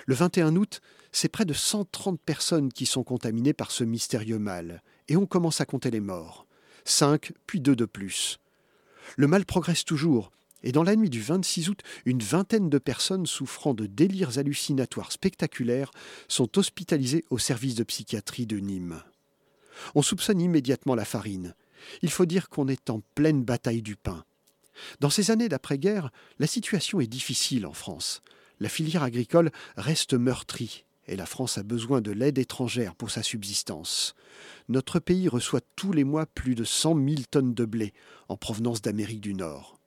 Le 0.06 0.14
21 0.14 0.56
août, 0.56 0.80
c'est 1.12 1.28
près 1.28 1.44
de 1.44 1.52
130 1.52 2.20
personnes 2.20 2.72
qui 2.72 2.86
sont 2.86 3.04
contaminées 3.04 3.52
par 3.52 3.70
ce 3.70 3.84
mystérieux 3.84 4.38
mal, 4.38 4.82
et 5.08 5.16
on 5.16 5.26
commence 5.26 5.60
à 5.60 5.66
compter 5.66 5.90
les 5.90 6.00
morts. 6.00 6.46
Cinq, 6.84 7.32
puis 7.46 7.60
deux 7.60 7.76
de 7.76 7.84
plus. 7.84 8.38
Le 9.16 9.28
mal 9.28 9.44
progresse 9.44 9.84
toujours, 9.84 10.32
et 10.64 10.72
dans 10.72 10.82
la 10.82 10.96
nuit 10.96 11.10
du 11.10 11.20
26 11.20 11.68
août, 11.68 11.80
une 12.06 12.22
vingtaine 12.22 12.70
de 12.70 12.78
personnes 12.78 13.26
souffrant 13.26 13.74
de 13.74 13.86
délires 13.86 14.38
hallucinatoires 14.38 15.12
spectaculaires 15.12 15.90
sont 16.26 16.58
hospitalisées 16.58 17.24
au 17.30 17.38
service 17.38 17.74
de 17.74 17.84
psychiatrie 17.84 18.46
de 18.46 18.58
Nîmes. 18.58 19.02
On 19.94 20.02
soupçonne 20.02 20.40
immédiatement 20.40 20.94
la 20.94 21.04
farine. 21.04 21.54
Il 22.02 22.10
faut 22.10 22.26
dire 22.26 22.48
qu'on 22.48 22.68
est 22.68 22.90
en 22.90 23.00
pleine 23.14 23.44
bataille 23.44 23.82
du 23.82 23.96
pain. 23.96 24.24
Dans 25.00 25.10
ces 25.10 25.30
années 25.30 25.48
d'après-guerre, 25.48 26.10
la 26.38 26.46
situation 26.46 27.00
est 27.00 27.06
difficile 27.06 27.66
en 27.66 27.72
France. 27.72 28.22
La 28.60 28.68
filière 28.68 29.02
agricole 29.02 29.50
reste 29.76 30.14
meurtrie 30.14 30.84
et 31.06 31.16
la 31.16 31.26
France 31.26 31.58
a 31.58 31.62
besoin 31.62 32.00
de 32.00 32.12
l'aide 32.12 32.38
étrangère 32.38 32.94
pour 32.94 33.10
sa 33.10 33.22
subsistance. 33.22 34.14
Notre 34.68 34.98
pays 34.98 35.28
reçoit 35.28 35.60
tous 35.76 35.92
les 35.92 36.04
mois 36.04 36.26
plus 36.26 36.54
de 36.54 36.64
100 36.64 36.94
000 36.94 37.14
tonnes 37.30 37.54
de 37.54 37.64
blé 37.64 37.92
en 38.28 38.36
provenance 38.36 38.82
d'Amérique 38.82 39.20
du 39.20 39.34
Nord. 39.34 39.78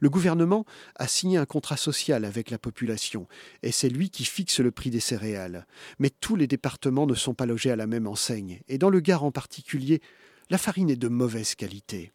Le 0.00 0.10
gouvernement 0.10 0.66
a 0.96 1.08
signé 1.08 1.38
un 1.38 1.46
contrat 1.46 1.78
social 1.78 2.26
avec 2.26 2.50
la 2.50 2.58
population, 2.58 3.26
et 3.62 3.72
c'est 3.72 3.88
lui 3.88 4.10
qui 4.10 4.26
fixe 4.26 4.60
le 4.60 4.70
prix 4.70 4.90
des 4.90 5.00
céréales. 5.00 5.66
Mais 5.98 6.10
tous 6.10 6.36
les 6.36 6.46
départements 6.46 7.06
ne 7.06 7.14
sont 7.14 7.34
pas 7.34 7.46
logés 7.46 7.70
à 7.70 7.76
la 7.76 7.86
même 7.86 8.06
enseigne, 8.06 8.60
et 8.68 8.76
dans 8.76 8.90
le 8.90 9.00
Gard 9.00 9.24
en 9.24 9.32
particulier, 9.32 10.02
la 10.50 10.58
farine 10.58 10.90
est 10.90 10.96
de 10.96 11.08
mauvaise 11.08 11.54
qualité. 11.54 12.12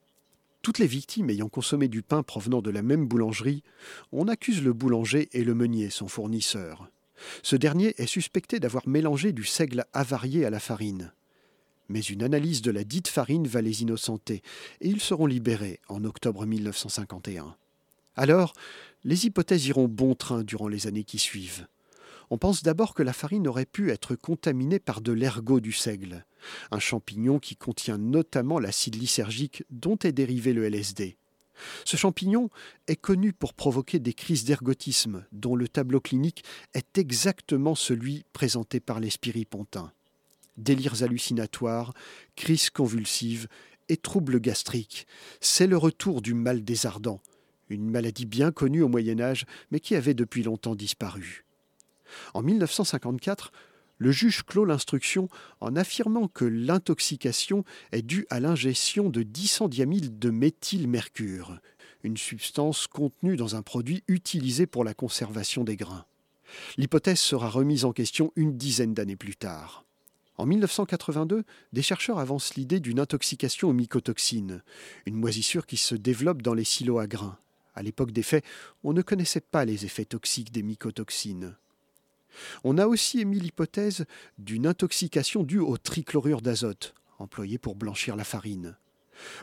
Toutes 0.61 0.79
les 0.79 0.87
victimes 0.87 1.29
ayant 1.29 1.47
consommé 1.47 1.87
du 1.87 2.01
pain 2.01 2.21
provenant 2.21 2.61
de 2.61 2.69
la 2.69 2.81
même 2.81 3.07
boulangerie, 3.07 3.63
on 4.11 4.27
accuse 4.27 4.61
le 4.61 4.73
boulanger 4.73 5.29
et 5.31 5.45
le 5.45 5.55
meunier, 5.55 5.89
son 5.89 6.09
fournisseur. 6.09 6.89
Ce 7.43 7.55
dernier 7.55 7.93
est 7.97 8.07
suspecté 8.07 8.59
d'avoir 8.59 8.87
mélangé 8.87 9.31
du 9.31 9.45
seigle 9.45 9.85
avarié 9.93 10.45
à 10.45 10.49
la 10.49 10.59
farine. 10.59 11.13
Mais 11.87 12.01
une 12.01 12.23
analyse 12.23 12.61
de 12.61 12.71
la 12.71 12.83
dite 12.83 13.07
farine 13.07 13.47
va 13.47 13.61
les 13.61 13.83
innocenter, 13.83 14.41
et 14.81 14.89
ils 14.89 15.01
seront 15.01 15.27
libérés 15.27 15.79
en 15.87 16.03
octobre 16.03 16.45
1951. 16.45 17.55
Alors, 18.17 18.53
les 19.05 19.27
hypothèses 19.27 19.67
iront 19.67 19.87
bon 19.87 20.13
train 20.13 20.43
durant 20.43 20.67
les 20.67 20.87
années 20.87 21.03
qui 21.03 21.19
suivent. 21.19 21.67
On 22.29 22.37
pense 22.37 22.63
d'abord 22.63 22.93
que 22.93 23.03
la 23.03 23.13
farine 23.13 23.47
aurait 23.47 23.65
pu 23.65 23.91
être 23.91 24.15
contaminée 24.15 24.79
par 24.79 25.01
de 25.01 25.11
l'ergot 25.11 25.59
du 25.59 25.71
seigle, 25.71 26.25
un 26.71 26.79
champignon 26.79 27.39
qui 27.39 27.55
contient 27.55 27.97
notamment 27.97 28.59
l'acide 28.59 28.95
lysergique 28.95 29.63
dont 29.69 29.97
est 30.03 30.11
dérivé 30.11 30.53
le 30.53 30.65
LSD. 30.65 31.17
Ce 31.85 31.97
champignon 31.97 32.49
est 32.87 32.95
connu 32.95 33.31
pour 33.31 33.53
provoquer 33.53 33.99
des 33.99 34.13
crises 34.13 34.43
d'ergotisme 34.43 35.25
dont 35.31 35.55
le 35.55 35.67
tableau 35.67 36.01
clinique 36.01 36.43
est 36.73 36.97
exactement 36.97 37.75
celui 37.75 38.25
présenté 38.33 38.79
par 38.79 38.99
les 38.99 39.09
spiripontins. 39.09 39.91
Délires 40.57 41.03
hallucinatoires, 41.03 41.93
crises 42.35 42.69
convulsives 42.69 43.47
et 43.89 43.97
troubles 43.97 44.39
gastriques, 44.39 45.05
c'est 45.41 45.67
le 45.67 45.77
retour 45.77 46.21
du 46.21 46.33
mal 46.33 46.63
des 46.63 46.85
ardents, 46.85 47.21
une 47.69 47.89
maladie 47.89 48.25
bien 48.25 48.51
connue 48.51 48.81
au 48.81 48.87
Moyen 48.87 49.19
Âge, 49.19 49.45
mais 49.71 49.79
qui 49.79 49.95
avait 49.95 50.13
depuis 50.13 50.43
longtemps 50.43 50.75
disparu. 50.75 51.44
En 52.33 52.41
1954, 52.41 53.51
le 53.97 54.11
juge 54.11 54.43
clôt 54.43 54.65
l'instruction 54.65 55.29
en 55.61 55.75
affirmant 55.75 56.27
que 56.27 56.45
l'intoxication 56.45 57.63
est 57.91 58.01
due 58.01 58.27
à 58.29 58.39
l'ingestion 58.39 59.09
de 59.09 59.23
10 59.23 59.63
diamyle 59.69 60.19
de 60.19 60.29
méthylmercure, 60.29 61.59
une 62.03 62.17
substance 62.17 62.87
contenue 62.87 63.35
dans 63.35 63.55
un 63.55 63.61
produit 63.61 64.03
utilisé 64.07 64.67
pour 64.67 64.83
la 64.83 64.93
conservation 64.93 65.63
des 65.63 65.75
grains. 65.75 66.05
L'hypothèse 66.77 67.19
sera 67.19 67.49
remise 67.49 67.85
en 67.85 67.93
question 67.93 68.31
une 68.35 68.57
dizaine 68.57 68.93
d'années 68.93 69.15
plus 69.15 69.35
tard. 69.35 69.85
En 70.37 70.45
1982, 70.45 71.43
des 71.71 71.81
chercheurs 71.81 72.19
avancent 72.19 72.55
l'idée 72.55 72.81
d'une 72.81 72.99
intoxication 72.99 73.69
aux 73.69 73.73
mycotoxines, 73.73 74.61
une 75.05 75.15
moisissure 75.15 75.65
qui 75.65 75.77
se 75.77 75.95
développe 75.95 76.41
dans 76.41 76.53
les 76.53 76.65
silos 76.65 76.99
à 76.99 77.07
grains. 77.07 77.37
À 77.73 77.81
l'époque 77.81 78.11
des 78.11 78.23
faits, 78.23 78.43
on 78.83 78.93
ne 78.93 79.01
connaissait 79.01 79.41
pas 79.41 79.65
les 79.65 79.85
effets 79.85 80.05
toxiques 80.05 80.51
des 80.51 80.63
mycotoxines. 80.63 81.55
On 82.63 82.77
a 82.77 82.87
aussi 82.87 83.19
émis 83.19 83.39
l'hypothèse 83.39 84.05
d'une 84.37 84.67
intoxication 84.67 85.43
due 85.43 85.59
au 85.59 85.77
trichlorure 85.77 86.41
d'azote, 86.41 86.93
employé 87.19 87.57
pour 87.57 87.75
blanchir 87.75 88.15
la 88.15 88.23
farine. 88.23 88.75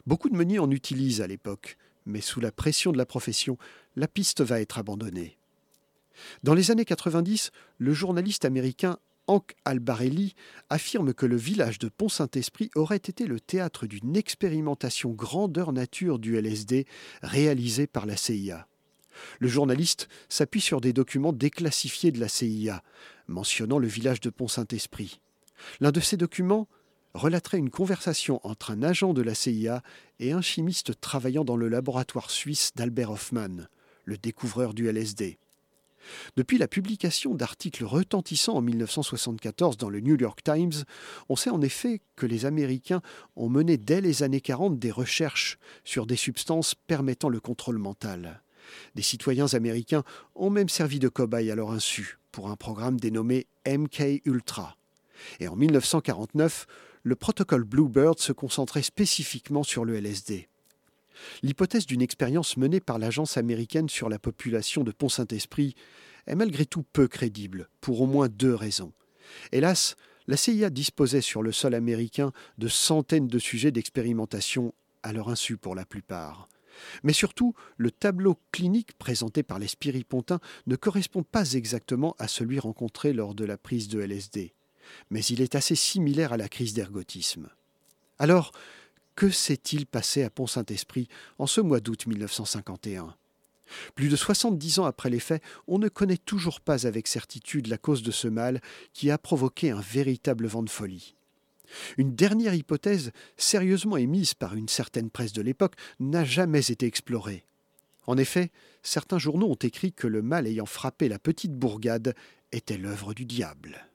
Beaucoup 0.07 0.28
de 0.28 0.36
meuniers 0.36 0.59
en 0.59 0.70
utilisent 0.70 1.20
à 1.20 1.26
l'époque, 1.26 1.76
mais 2.07 2.20
sous 2.20 2.40
la 2.40 2.53
pression 2.53 2.93
de 2.93 2.99
la 2.99 3.07
profession, 3.07 3.59
la 3.97 4.09
piste 4.09 4.43
va 4.43 4.61
être 4.61 4.78
abandonnée. 4.78 5.38
Dans 6.43 6.55
les 6.55 6.70
années 6.70 6.84
90, 6.84 7.51
le 7.78 7.95
journaliste 7.95 8.45
américain 8.45 8.99
Hank 9.28 9.55
Albarelli 9.64 10.34
affirme 10.68 11.14
que 11.14 11.26
le 11.26 11.36
village 11.36 11.78
de 11.78 11.88
Pont-Saint-Esprit 11.88 12.70
aurait 12.74 12.97
été 12.97 13.26
le 13.26 13.40
théâtre 13.40 13.86
d'une 13.86 14.16
expérimentation 14.16 15.11
grandeur 15.11 15.72
nature 15.72 16.18
du 16.18 16.36
LSD 16.36 16.86
réalisée 17.22 17.86
par 17.86 18.05
la 18.05 18.16
CIA. 18.16 18.66
Le 19.40 19.48
journaliste 19.48 20.08
s'appuie 20.28 20.60
sur 20.60 20.80
des 20.80 20.92
documents 20.92 21.32
déclassifiés 21.32 22.12
de 22.12 22.20
la 22.20 22.28
CIA, 22.28 22.82
mentionnant 23.28 23.78
le 23.78 23.88
village 23.88 24.20
de 24.20 24.30
Pont-Saint-Esprit. 24.30 25.20
L'un 25.80 25.92
de 25.92 26.00
ces 26.00 26.16
documents 26.16 26.68
relaterait 27.14 27.58
une 27.58 27.70
conversation 27.70 28.40
entre 28.46 28.70
un 28.70 28.82
agent 28.82 29.12
de 29.12 29.22
la 29.22 29.34
CIA 29.34 29.82
et 30.18 30.32
un 30.32 30.42
chimiste 30.42 31.00
travaillant 31.00 31.44
dans 31.44 31.56
le 31.56 31.68
laboratoire 31.68 32.30
suisse 32.30 32.72
d'Albert 32.74 33.10
Hoffmann, 33.10 33.68
le 34.04 34.16
découvreur 34.16 34.74
du 34.74 34.88
LSD. 34.88 35.38
Depuis 36.36 36.58
la 36.58 36.68
publication 36.68 37.34
d'articles 37.34 37.84
retentissants 37.84 38.56
en 38.56 38.60
1974 38.60 39.76
dans 39.76 39.88
le 39.88 40.00
New 40.00 40.16
York 40.18 40.42
Times, 40.42 40.84
on 41.28 41.36
sait 41.36 41.50
en 41.50 41.62
effet 41.62 42.00
que 42.16 42.26
les 42.26 42.44
Américains 42.44 43.02
ont 43.36 43.48
mené 43.48 43.76
dès 43.76 44.00
les 44.00 44.22
années 44.22 44.40
40 44.40 44.78
des 44.78 44.90
recherches 44.90 45.58
sur 45.84 46.06
des 46.06 46.16
substances 46.16 46.74
permettant 46.74 47.28
le 47.28 47.40
contrôle 47.40 47.78
mental. 47.78 48.42
Des 48.94 49.02
citoyens 49.02 49.54
américains 49.54 50.04
ont 50.34 50.50
même 50.50 50.68
servi 50.68 50.98
de 50.98 51.08
cobayes 51.08 51.50
à 51.50 51.54
leur 51.54 51.70
insu 51.70 52.18
pour 52.30 52.50
un 52.50 52.56
programme 52.56 52.98
dénommé 52.98 53.46
MK 53.66 54.22
Ultra. 54.24 54.76
Et 55.40 55.48
en 55.48 55.56
1949, 55.56 56.66
le 57.02 57.16
protocole 57.16 57.64
Bluebird 57.64 58.18
se 58.18 58.32
concentrait 58.32 58.82
spécifiquement 58.82 59.62
sur 59.62 59.84
le 59.84 59.96
LSD. 59.96 60.48
L'hypothèse 61.42 61.86
d'une 61.86 62.02
expérience 62.02 62.56
menée 62.56 62.80
par 62.80 62.98
l'agence 62.98 63.36
américaine 63.36 63.88
sur 63.88 64.08
la 64.08 64.18
population 64.18 64.82
de 64.82 64.92
Pont-Saint-Esprit 64.92 65.74
est 66.26 66.34
malgré 66.34 66.66
tout 66.66 66.84
peu 66.92 67.08
crédible, 67.08 67.68
pour 67.80 68.00
au 68.00 68.06
moins 68.06 68.28
deux 68.28 68.54
raisons. 68.54 68.92
Hélas, 69.50 69.96
la 70.26 70.36
CIA 70.36 70.70
disposait 70.70 71.20
sur 71.20 71.42
le 71.42 71.52
sol 71.52 71.74
américain 71.74 72.32
de 72.58 72.68
centaines 72.68 73.28
de 73.28 73.38
sujets 73.38 73.72
d'expérimentation, 73.72 74.72
à 75.02 75.12
leur 75.12 75.28
insu 75.28 75.56
pour 75.56 75.74
la 75.74 75.84
plupart. 75.84 76.48
Mais 77.02 77.12
surtout, 77.12 77.54
le 77.76 77.90
tableau 77.90 78.38
clinique 78.50 78.96
présenté 78.98 79.42
par 79.42 79.58
les 79.58 79.68
spiripontins 79.68 80.40
ne 80.66 80.76
correspond 80.76 81.22
pas 81.22 81.52
exactement 81.52 82.14
à 82.18 82.28
celui 82.28 82.58
rencontré 82.58 83.12
lors 83.12 83.34
de 83.34 83.44
la 83.44 83.56
prise 83.56 83.88
de 83.88 84.00
LSD, 84.00 84.52
mais 85.10 85.20
il 85.24 85.40
est 85.40 85.54
assez 85.54 85.74
similaire 85.74 86.32
à 86.32 86.36
la 86.36 86.48
crise 86.48 86.74
d'ergotisme. 86.74 87.48
Alors, 88.18 88.52
que 89.14 89.30
s'est-il 89.30 89.86
passé 89.86 90.22
à 90.22 90.30
Pont-Saint-Esprit 90.30 91.08
en 91.38 91.46
ce 91.46 91.60
mois 91.60 91.80
d'août 91.80 92.06
1951 92.06 93.14
plus 93.94 94.10
de 94.10 94.16
70 94.16 94.80
ans 94.80 94.84
après 94.84 95.08
les 95.08 95.18
faits, 95.18 95.42
on 95.66 95.78
ne 95.78 95.88
connaît 95.88 96.18
toujours 96.18 96.60
pas 96.60 96.86
avec 96.86 97.06
certitude 97.06 97.68
la 97.68 97.78
cause 97.78 98.02
de 98.02 98.10
ce 98.10 98.28
mal 98.28 98.60
qui 98.92 99.10
a 99.10 99.16
provoqué 99.16 99.70
un 99.70 99.80
véritable 99.80 100.46
vent 100.46 100.62
de 100.62 100.68
folie. 100.68 101.14
Une 101.98 102.14
dernière 102.14 102.54
hypothèse, 102.54 103.12
sérieusement 103.36 103.96
émise 103.96 104.34
par 104.34 104.54
une 104.54 104.68
certaine 104.68 105.10
presse 105.10 105.32
de 105.32 105.42
l'époque, 105.42 105.74
n'a 106.00 106.24
jamais 106.24 106.70
été 106.70 106.86
explorée. 106.86 107.44
En 108.06 108.16
effet, 108.16 108.50
certains 108.82 109.18
journaux 109.18 109.50
ont 109.50 109.54
écrit 109.54 109.92
que 109.92 110.06
le 110.06 110.22
mal 110.22 110.46
ayant 110.46 110.66
frappé 110.66 111.08
la 111.08 111.18
petite 111.18 111.54
bourgade 111.54 112.14
était 112.50 112.78
l'œuvre 112.78 113.14
du 113.14 113.24
diable. 113.24 113.86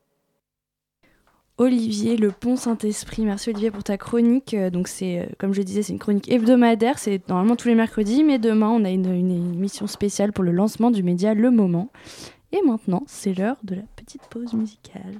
Olivier 1.59 2.17
Le 2.17 2.31
Pont 2.31 2.55
Saint-Esprit. 2.55 3.25
Merci 3.25 3.49
Olivier 3.49 3.71
pour 3.71 3.83
ta 3.83 3.97
chronique. 3.97 4.53
Euh, 4.53 4.69
donc 4.69 4.87
c'est, 4.87 5.21
euh, 5.21 5.25
comme 5.39 5.53
je 5.53 5.63
disais, 5.63 5.81
c'est 5.81 5.91
une 5.91 5.99
chronique 5.99 6.31
hebdomadaire. 6.31 6.99
C'est 6.99 7.27
normalement 7.29 7.55
tous 7.55 7.67
les 7.67 7.75
mercredis, 7.75 8.23
mais 8.23 8.37
demain 8.37 8.69
on 8.69 8.85
a 8.85 8.91
une, 8.91 9.11
une 9.11 9.31
émission 9.55 9.87
spéciale 9.87 10.33
pour 10.33 10.43
le 10.43 10.51
lancement 10.51 10.91
du 10.91 11.01
média 11.01 11.33
Le 11.33 11.49
Moment. 11.49 11.89
Et 12.51 12.61
maintenant, 12.61 13.03
c'est 13.07 13.33
l'heure 13.33 13.57
de 13.63 13.75
la 13.75 13.81
petite 13.95 14.21
pause 14.29 14.53
musicale. 14.53 15.19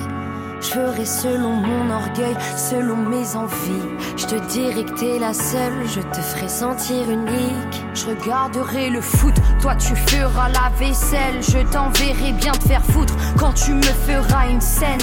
Je 0.71 0.79
ferai 0.79 1.05
selon 1.05 1.55
mon 1.55 1.89
orgueil, 1.89 2.33
selon 2.55 2.95
mes 2.95 3.35
envies. 3.35 3.89
Je 4.15 4.25
te 4.25 4.35
dirai 4.47 4.85
que 4.85 4.91
t'es 4.91 5.19
la 5.19 5.33
seule, 5.33 5.85
je 5.85 5.99
te 5.99 6.21
ferai 6.21 6.47
sentir 6.47 7.09
unique. 7.09 7.83
Je 7.93 8.05
regarderai 8.05 8.89
le 8.89 9.01
foot, 9.01 9.33
toi 9.61 9.75
tu 9.75 9.93
feras 9.95 10.47
la 10.47 10.71
vaisselle. 10.79 11.41
Je 11.41 11.59
t'enverrai 11.73 12.31
bien 12.33 12.53
te 12.53 12.69
faire 12.69 12.85
foutre 12.85 13.13
quand 13.37 13.51
tu 13.51 13.73
me 13.73 13.81
feras 13.81 14.47
une 14.49 14.61
scène. 14.61 15.01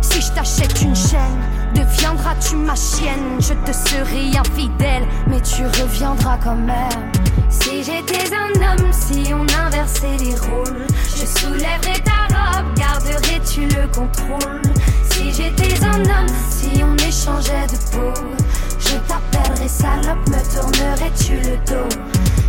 Si 0.00 0.22
je 0.22 0.32
t'achète 0.32 0.80
une 0.80 0.96
chaîne, 0.96 1.42
deviendras-tu 1.74 2.56
ma 2.56 2.74
chienne 2.74 3.38
Je 3.38 3.52
te 3.52 3.72
serai 3.72 4.38
infidèle, 4.38 5.06
mais 5.26 5.42
tu 5.42 5.64
reviendras 5.64 6.38
quand 6.42 6.56
même. 6.56 7.12
Si 7.50 7.84
j'étais 7.84 8.34
un 8.34 8.48
homme, 8.48 8.92
si 8.92 9.34
on 9.34 9.42
inversait 9.66 10.16
les 10.20 10.36
rôles, 10.36 10.86
je 11.14 11.26
soulèverais 11.26 12.00
ta 12.02 12.34
robe, 12.34 12.74
garderais-tu 12.74 13.66
le 13.66 13.86
contrôle? 13.94 14.62
Si 15.32 15.44
j'étais 15.44 15.82
un 15.82 16.00
homme, 16.00 16.26
si 16.50 16.82
on 16.84 16.94
échangeait 16.96 17.66
de 17.66 17.76
peau, 17.90 18.12
je 18.78 18.96
t'appellerais 19.08 19.66
salope, 19.66 20.28
me 20.28 20.42
tournerais-tu 20.52 21.36
le 21.36 21.56
dos? 21.66 21.88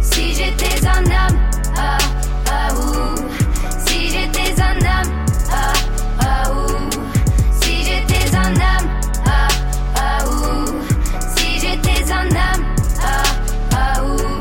Si 0.02 0.34
j'étais 0.34 0.86
un 0.86 1.06
homme, 1.06 1.40
ah, 1.78 1.98
ah, 2.46 2.74
ouh. 2.74 3.16
Si 3.88 4.10
j'étais 4.10 4.62
un 4.62 4.76
homme, 4.76 5.14
ah, 5.50 5.74
ah, 6.20 6.52
ouh. 6.52 6.90
Si 7.62 7.86
j'étais 7.86 8.36
un 8.36 8.52
homme, 8.52 8.90
ah, 9.28 9.48
ah, 9.96 10.26
ouh. 10.28 10.66
Si 11.38 11.60
j'étais 11.62 12.12
un 12.12 12.26
homme, 12.26 12.66
ah, 13.02 13.24
ah, 13.72 14.04
ouh. 14.04 14.40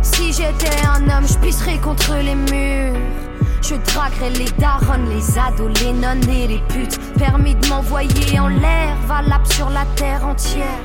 Si 0.00 0.32
j'étais 0.32 0.86
un 0.86 1.02
homme, 1.10 1.28
je 1.28 1.36
pisserais 1.36 1.78
contre 1.78 2.14
les 2.14 2.34
murs. 2.34 2.98
Je 3.60 3.74
draguerais 3.74 4.30
les 4.30 4.50
darons, 4.58 5.04
les 5.10 5.38
ados, 5.38 5.70
les 5.82 5.92
nonnes 5.92 6.28
et 6.30 6.46
les 6.46 6.62
putes. 6.68 6.98
Permis 7.18 7.54
de 7.54 7.68
m'envoyer 7.68 8.38
en 8.40 8.48
l'air, 8.48 8.96
valable 9.06 9.46
sur 9.52 9.70
la 9.70 9.84
terre 9.96 10.26
entière. 10.26 10.80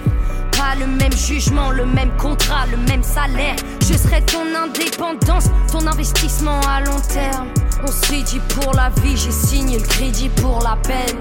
Pas 0.52 0.76
le 0.80 0.86
même 0.86 1.14
jugement, 1.14 1.72
le 1.72 1.86
même 1.86 2.12
contrat, 2.18 2.66
le 2.70 2.78
même 2.78 3.04
salaire. 3.04 3.56
Je 3.82 3.94
serai 3.94 4.22
ton 4.24 4.44
indépendance, 4.56 5.50
ton 5.72 5.88
investissement 5.88 6.60
à 6.68 6.82
long 6.82 7.00
terme. 7.00 7.48
On 7.84 7.92
s'est 7.92 8.22
dit 8.24 8.42
pour 8.50 8.74
la 8.74 8.90
vie, 9.02 9.18
j'ai 9.18 9.32
signé 9.32 9.80
le 9.80 9.86
crédit 9.86 10.30
pour 10.30 10.60
la 10.62 10.76
peine. 10.76 11.18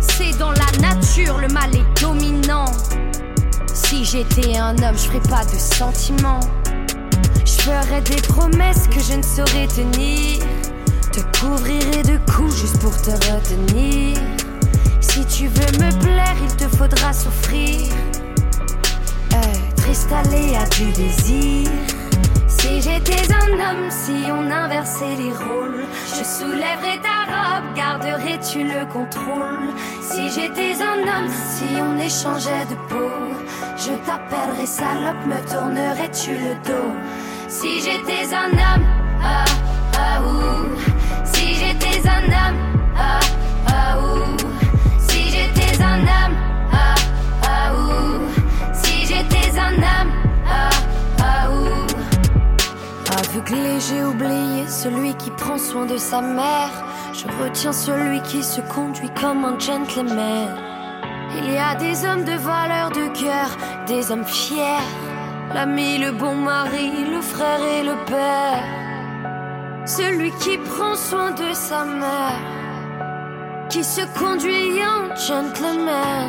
C'est 0.00 0.36
dans 0.38 0.50
la 0.50 0.70
nature, 0.80 1.38
le 1.38 1.48
mal 1.48 1.74
est 1.74 2.00
dominant. 2.00 2.66
Si 3.72 4.04
j'étais 4.04 4.58
un 4.58 4.76
homme, 4.82 4.96
je 4.96 5.08
ferais 5.08 5.28
pas 5.28 5.44
de 5.44 5.58
sentiments. 5.58 6.40
Je 7.44 7.62
ferais 7.62 8.00
des 8.02 8.20
promesses 8.22 8.88
que 8.88 9.00
je 9.00 9.14
ne 9.14 9.22
saurais 9.22 9.68
tenir. 9.68 10.44
Te 11.12 11.20
couvrirai 11.38 12.02
de 12.02 12.18
coups 12.30 12.56
juste 12.56 12.78
pour 12.80 12.96
te 13.00 13.10
retenir. 13.10 14.18
Si 15.10 15.24
tu 15.26 15.48
veux 15.48 15.84
me 15.84 15.90
plaire, 16.00 16.30
faudra 16.78 17.12
souffrir. 17.12 17.92
Être 19.32 19.90
installé 19.90 20.54
à 20.56 20.64
du 20.76 20.92
désir. 20.92 21.68
Si 22.46 22.80
j'étais 22.80 23.32
un 23.32 23.52
homme, 23.54 23.90
si 23.90 24.30
on 24.30 24.50
inversait 24.50 25.16
les 25.16 25.32
rôles, 25.32 25.84
je 26.06 26.24
soulèverais 26.24 27.00
ta 27.02 27.18
robe, 27.32 27.74
garderais-tu 27.74 28.62
le 28.62 28.86
contrôle 28.92 29.70
Si 30.00 30.30
j'étais 30.30 30.74
un 30.80 31.00
homme, 31.02 31.30
si 31.54 31.64
on 31.80 31.98
échangeait 31.98 32.66
de 32.70 32.76
peau, 32.88 33.10
je 33.76 33.92
t'appellerais 34.06 34.66
salope, 34.66 35.26
me 35.26 35.38
tournerais-tu 35.50 36.30
le 36.30 36.54
dos 36.64 36.92
Si 37.48 37.80
j'étais 37.80 38.32
un 38.32 38.52
homme, 38.52 38.86
ah, 39.22 39.44
ah, 39.98 40.22
ouh. 40.22 41.24
Si 41.24 41.54
j'étais 41.54 42.00
un 42.08 42.24
homme, 42.24 42.60
ah, 42.96 43.20
ah, 43.66 43.98
ouh. 43.98 44.29
Ah, 46.08 46.94
ah. 47.42 47.72
Si 48.72 49.06
j'étais 49.06 49.58
un 49.58 49.74
homme, 49.74 50.12
ah, 50.46 50.70
ah, 51.20 51.50
ouh. 51.50 51.86
Aveuglé, 53.18 53.80
j'ai 53.80 54.04
oublié 54.04 54.66
celui 54.68 55.14
qui 55.14 55.30
prend 55.30 55.58
soin 55.58 55.86
de 55.86 55.96
sa 55.96 56.20
mère. 56.20 56.70
Je 57.12 57.26
retiens 57.42 57.72
celui 57.72 58.20
qui 58.22 58.42
se 58.42 58.60
conduit 58.60 59.10
comme 59.20 59.44
un 59.44 59.58
gentleman. 59.58 60.48
Il 61.36 61.52
y 61.52 61.58
a 61.58 61.74
des 61.74 62.04
hommes 62.04 62.24
de 62.24 62.32
valeur 62.32 62.90
de 62.90 63.08
cœur, 63.08 63.56
des 63.86 64.10
hommes 64.10 64.24
fiers. 64.24 64.86
L'ami, 65.54 65.98
le 65.98 66.12
bon 66.12 66.34
mari, 66.34 66.90
le 67.10 67.20
frère 67.20 67.60
et 67.62 67.82
le 67.82 67.96
père. 68.06 68.62
Celui 69.84 70.30
qui 70.32 70.56
prend 70.58 70.94
soin 70.94 71.32
de 71.32 71.52
sa 71.52 71.84
mère, 71.84 72.38
qui 73.70 73.84
se 73.84 74.02
conduit 74.18 74.82
en 74.84 75.14
gentleman. 75.14 76.28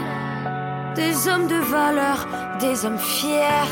Des 0.95 1.27
hommes 1.27 1.47
de 1.47 1.55
valeur, 1.55 2.27
des 2.59 2.85
hommes 2.85 2.99
fiers. 2.99 3.71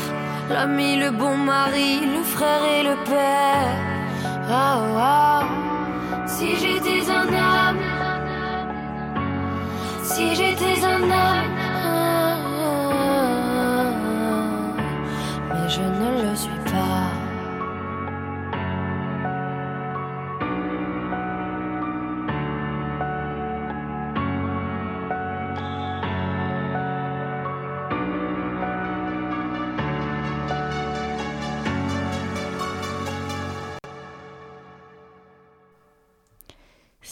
L'ami, 0.50 0.96
le 0.96 1.10
bon 1.10 1.36
mari, 1.36 2.00
le 2.00 2.22
frère 2.24 2.64
et 2.64 2.82
le 2.82 2.96
père. 3.04 3.76
Ah, 4.50 4.80
ah. 4.96 5.42
Si 6.26 6.56
j'étais 6.56 7.08
un 7.10 7.28
homme, 7.28 7.84
si 10.02 10.34
j'étais 10.34 10.84
un 10.84 11.02
homme, 11.02 11.69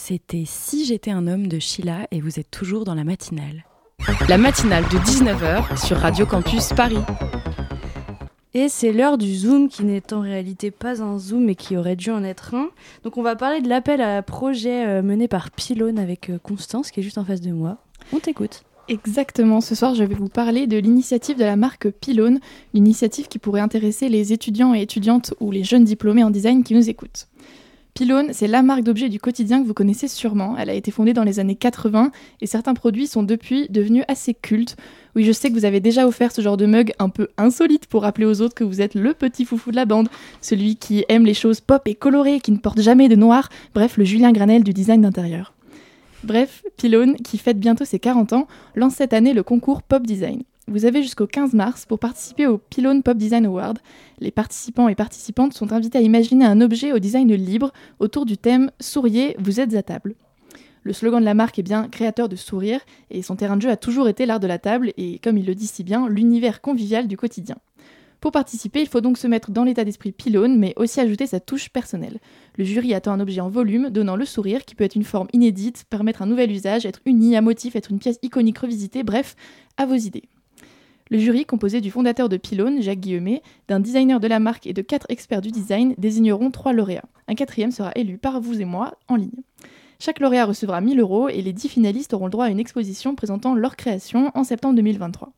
C'était 0.08 0.44
Si 0.46 0.86
j'étais 0.86 1.10
un 1.10 1.26
homme 1.26 1.48
de 1.48 1.58
Sheila 1.58 2.06
et 2.10 2.22
vous 2.22 2.40
êtes 2.40 2.50
toujours 2.50 2.84
dans 2.86 2.94
la 2.94 3.04
matinale. 3.04 3.66
La 4.26 4.38
matinale 4.38 4.84
de 4.84 4.96
19h 4.96 5.86
sur 5.86 5.98
Radio 5.98 6.24
Campus 6.24 6.70
Paris. 6.74 6.96
Et 8.54 8.70
c'est 8.70 8.94
l'heure 8.94 9.18
du 9.18 9.36
Zoom 9.36 9.68
qui 9.68 9.84
n'est 9.84 10.14
en 10.14 10.22
réalité 10.22 10.70
pas 10.70 11.02
un 11.02 11.18
Zoom 11.18 11.44
mais 11.44 11.56
qui 11.56 11.76
aurait 11.76 11.94
dû 11.94 12.10
en 12.10 12.24
être 12.24 12.54
un. 12.54 12.70
Donc 13.04 13.18
on 13.18 13.22
va 13.22 13.36
parler 13.36 13.60
de 13.60 13.68
l'appel 13.68 14.00
à 14.00 14.22
projet 14.22 14.86
euh, 14.86 15.02
mené 15.02 15.28
par 15.28 15.50
Pylone 15.50 15.98
avec 15.98 16.30
euh, 16.30 16.38
Constance 16.38 16.90
qui 16.90 17.00
est 17.00 17.02
juste 17.02 17.18
en 17.18 17.24
face 17.26 17.42
de 17.42 17.52
moi. 17.52 17.76
On 18.14 18.18
t'écoute. 18.18 18.62
Exactement, 18.88 19.60
ce 19.60 19.74
soir 19.74 19.94
je 19.94 20.04
vais 20.04 20.14
vous 20.14 20.30
parler 20.30 20.66
de 20.66 20.78
l'initiative 20.78 21.36
de 21.36 21.44
la 21.44 21.56
marque 21.56 21.90
Pylone, 21.90 22.40
une 22.72 22.86
initiative 22.86 23.28
qui 23.28 23.38
pourrait 23.38 23.60
intéresser 23.60 24.08
les 24.08 24.32
étudiants 24.32 24.74
et 24.74 24.80
étudiantes 24.80 25.34
ou 25.40 25.50
les 25.50 25.64
jeunes 25.64 25.84
diplômés 25.84 26.24
en 26.24 26.30
design 26.30 26.64
qui 26.64 26.72
nous 26.72 26.88
écoutent. 26.88 27.28
Pylone, 27.98 28.28
c'est 28.30 28.46
la 28.46 28.62
marque 28.62 28.84
d'objets 28.84 29.08
du 29.08 29.18
quotidien 29.18 29.60
que 29.60 29.66
vous 29.66 29.74
connaissez 29.74 30.06
sûrement. 30.06 30.56
Elle 30.56 30.70
a 30.70 30.74
été 30.74 30.92
fondée 30.92 31.14
dans 31.14 31.24
les 31.24 31.40
années 31.40 31.56
80 31.56 32.12
et 32.40 32.46
certains 32.46 32.74
produits 32.74 33.08
sont 33.08 33.24
depuis 33.24 33.66
devenus 33.70 34.04
assez 34.06 34.34
cultes. 34.34 34.76
Oui, 35.16 35.24
je 35.24 35.32
sais 35.32 35.48
que 35.48 35.54
vous 35.54 35.64
avez 35.64 35.80
déjà 35.80 36.06
offert 36.06 36.30
ce 36.30 36.40
genre 36.40 36.56
de 36.56 36.66
mug 36.66 36.92
un 37.00 37.08
peu 37.08 37.26
insolite 37.38 37.86
pour 37.86 38.02
rappeler 38.02 38.24
aux 38.24 38.40
autres 38.40 38.54
que 38.54 38.62
vous 38.62 38.80
êtes 38.80 38.94
le 38.94 39.14
petit 39.14 39.44
foufou 39.44 39.72
de 39.72 39.76
la 39.76 39.84
bande, 39.84 40.08
celui 40.40 40.76
qui 40.76 41.04
aime 41.08 41.26
les 41.26 41.34
choses 41.34 41.60
pop 41.60 41.82
et 41.88 41.96
colorées, 41.96 42.38
qui 42.38 42.52
ne 42.52 42.58
porte 42.58 42.80
jamais 42.80 43.08
de 43.08 43.16
noir, 43.16 43.48
bref, 43.74 43.96
le 43.96 44.04
Julien 44.04 44.30
Granel 44.30 44.62
du 44.62 44.72
design 44.72 45.00
d'intérieur. 45.00 45.52
Bref, 46.22 46.62
Pylone, 46.76 47.16
qui 47.16 47.36
fête 47.36 47.58
bientôt 47.58 47.84
ses 47.84 47.98
40 47.98 48.32
ans, 48.32 48.46
lance 48.76 48.94
cette 48.94 49.12
année 49.12 49.34
le 49.34 49.42
concours 49.42 49.82
Pop 49.82 50.06
Design. 50.06 50.44
Vous 50.70 50.84
avez 50.84 51.02
jusqu'au 51.02 51.26
15 51.26 51.54
mars 51.54 51.86
pour 51.86 51.98
participer 51.98 52.46
au 52.46 52.58
Pylone 52.58 53.02
Pop 53.02 53.16
Design 53.16 53.46
Award. 53.46 53.78
Les 54.18 54.30
participants 54.30 54.88
et 54.88 54.94
participantes 54.94 55.54
sont 55.54 55.72
invités 55.72 55.96
à 55.96 56.02
imaginer 56.02 56.44
un 56.44 56.60
objet 56.60 56.92
au 56.92 56.98
design 56.98 57.32
libre 57.32 57.72
autour 58.00 58.26
du 58.26 58.36
thème 58.36 58.70
Souriez, 58.78 59.34
vous 59.38 59.60
êtes 59.60 59.74
à 59.74 59.82
table. 59.82 60.14
Le 60.82 60.92
slogan 60.92 61.20
de 61.20 61.24
la 61.24 61.32
marque 61.32 61.58
est 61.58 61.62
bien 61.62 61.88
créateur 61.88 62.28
de 62.28 62.36
sourire 62.36 62.80
et 63.10 63.22
son 63.22 63.34
terrain 63.34 63.56
de 63.56 63.62
jeu 63.62 63.70
a 63.70 63.78
toujours 63.78 64.08
été 64.08 64.26
l'art 64.26 64.40
de 64.40 64.46
la 64.46 64.58
table 64.58 64.92
et, 64.98 65.18
comme 65.20 65.38
il 65.38 65.46
le 65.46 65.54
dit 65.54 65.66
si 65.66 65.84
bien, 65.84 66.06
l'univers 66.06 66.60
convivial 66.60 67.08
du 67.08 67.16
quotidien. 67.16 67.56
Pour 68.20 68.32
participer, 68.32 68.82
il 68.82 68.88
faut 68.88 69.00
donc 69.00 69.16
se 69.16 69.26
mettre 69.26 69.50
dans 69.50 69.64
l'état 69.64 69.84
d'esprit 69.84 70.12
pylône, 70.12 70.58
mais 70.58 70.74
aussi 70.76 71.00
ajouter 71.00 71.26
sa 71.26 71.40
touche 71.40 71.70
personnelle. 71.70 72.18
Le 72.58 72.64
jury 72.64 72.92
attend 72.92 73.12
un 73.12 73.20
objet 73.20 73.40
en 73.40 73.48
volume, 73.48 73.88
donnant 73.88 74.16
le 74.16 74.26
sourire, 74.26 74.66
qui 74.66 74.74
peut 74.74 74.84
être 74.84 74.96
une 74.96 75.04
forme 75.04 75.28
inédite, 75.32 75.86
permettre 75.88 76.20
un 76.20 76.26
nouvel 76.26 76.50
usage, 76.50 76.84
être 76.84 77.00
uni, 77.06 77.36
à 77.36 77.40
motif, 77.40 77.74
être 77.74 77.90
une 77.90 78.00
pièce 78.00 78.18
iconique 78.22 78.58
revisitée, 78.58 79.02
bref, 79.02 79.34
à 79.78 79.86
vos 79.86 79.94
idées. 79.94 80.24
Le 81.10 81.18
jury, 81.18 81.46
composé 81.46 81.80
du 81.80 81.90
fondateur 81.90 82.28
de 82.28 82.36
Pylone, 82.36 82.82
Jacques 82.82 83.00
Guillemet, 83.00 83.42
d'un 83.66 83.80
designer 83.80 84.20
de 84.20 84.28
la 84.28 84.40
marque 84.40 84.66
et 84.66 84.74
de 84.74 84.82
quatre 84.82 85.06
experts 85.08 85.40
du 85.40 85.50
design, 85.50 85.94
désigneront 85.96 86.50
trois 86.50 86.74
lauréats. 86.74 87.08
Un 87.28 87.34
quatrième 87.34 87.70
sera 87.70 87.92
élu 87.94 88.18
par 88.18 88.40
vous 88.40 88.60
et 88.60 88.66
moi 88.66 88.98
en 89.08 89.16
ligne. 89.16 89.30
Chaque 90.00 90.20
lauréat 90.20 90.44
recevra 90.44 90.80
1000 90.80 91.00
euros 91.00 91.28
et 91.28 91.42
les 91.42 91.52
10 91.52 91.68
finalistes 91.68 92.14
auront 92.14 92.26
le 92.26 92.30
droit 92.30 92.44
à 92.44 92.50
une 92.50 92.60
exposition 92.60 93.14
présentant 93.14 93.54
leur 93.54 93.76
création 93.76 94.30
en 94.34 94.44
septembre 94.44 94.76
2023. 94.76 95.32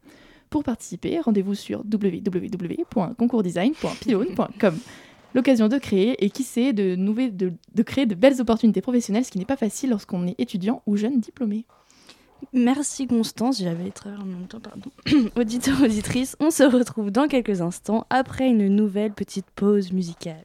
Pour 0.50 0.64
participer, 0.64 1.20
rendez-vous 1.20 1.54
sur 1.54 1.84
www.concourdesign.pylone.com. 1.90 4.78
L'occasion 5.34 5.68
de 5.68 5.78
créer 5.78 6.24
et 6.24 6.30
qui 6.30 6.42
sait 6.42 6.72
de, 6.72 6.96
créer 7.84 8.06
de 8.06 8.16
belles 8.16 8.40
opportunités 8.40 8.80
professionnelles, 8.80 9.24
ce 9.24 9.30
qui 9.30 9.38
n'est 9.38 9.44
pas 9.44 9.56
facile 9.56 9.90
lorsqu'on 9.90 10.26
est 10.26 10.34
étudiant 10.40 10.82
ou 10.86 10.96
jeune 10.96 11.20
diplômé. 11.20 11.66
Merci 12.52 13.06
Constance, 13.06 13.60
j'avais 13.60 13.90
travers 13.90 14.20
en 14.20 14.24
même 14.24 14.46
temps, 14.46 14.60
pardon. 14.60 14.90
Auditeur, 15.36 15.82
auditrice, 15.82 16.36
on 16.40 16.50
se 16.50 16.62
retrouve 16.62 17.10
dans 17.10 17.28
quelques 17.28 17.60
instants 17.60 18.06
après 18.10 18.48
une 18.48 18.68
nouvelle 18.68 19.12
petite 19.12 19.46
pause 19.54 19.92
musicale. 19.92 20.44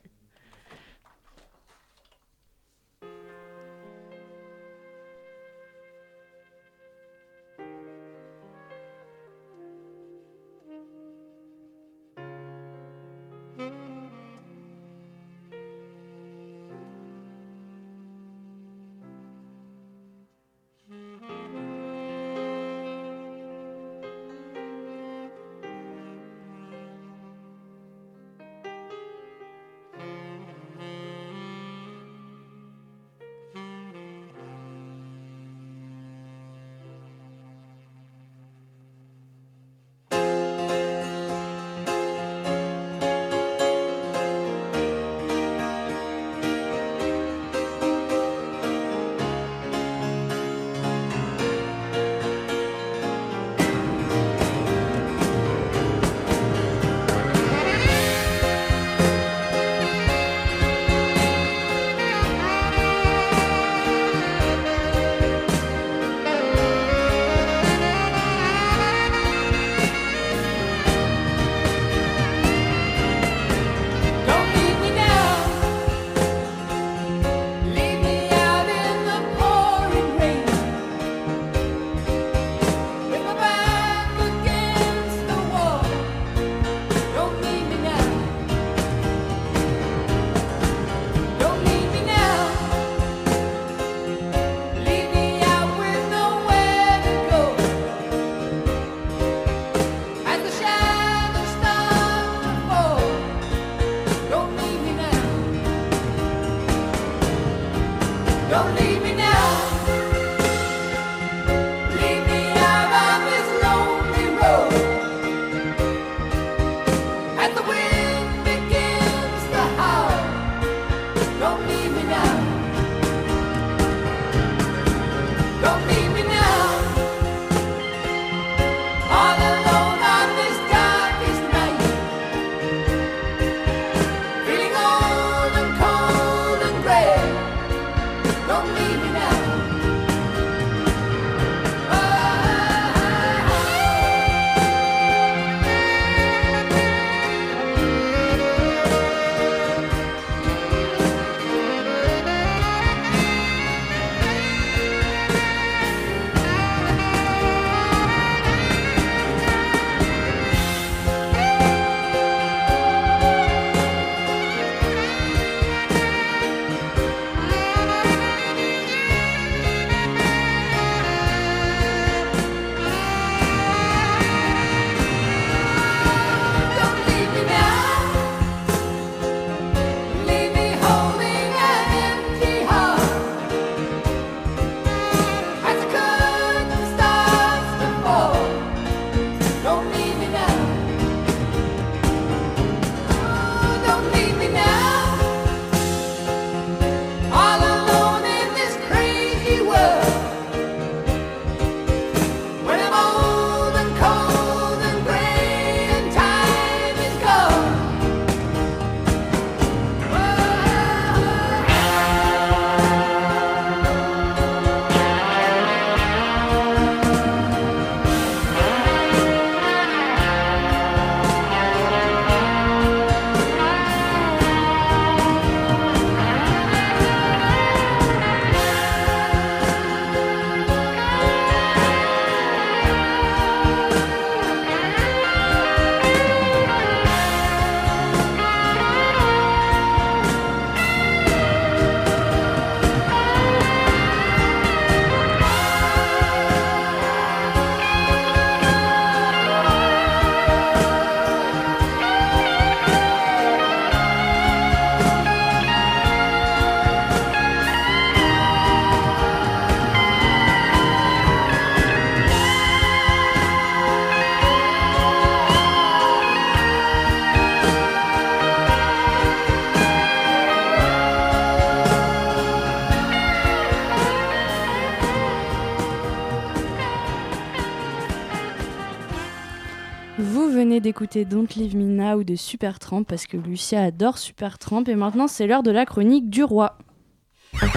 D'écouter 280.85 281.25
Don't 281.25 281.47
Leave 281.55 281.75
Me 281.75 281.85
Now 281.85 282.23
de 282.23 282.35
Supertramp 282.35 283.05
parce 283.05 283.25
que 283.25 283.37
Lucia 283.37 283.81
adore 283.81 284.19
Supertramp 284.19 284.83
et 284.85 284.93
maintenant 284.93 285.27
c'est 285.27 285.47
l'heure 285.47 285.63
de 285.63 285.71
la 285.71 285.83
chronique 285.83 286.29
du 286.29 286.43
roi. 286.43 286.77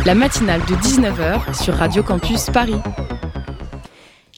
La 0.04 0.14
matinale 0.14 0.60
de 0.66 0.74
19h 0.74 1.58
sur 1.58 1.72
Radio 1.72 2.02
Campus 2.02 2.50
Paris. 2.50 2.76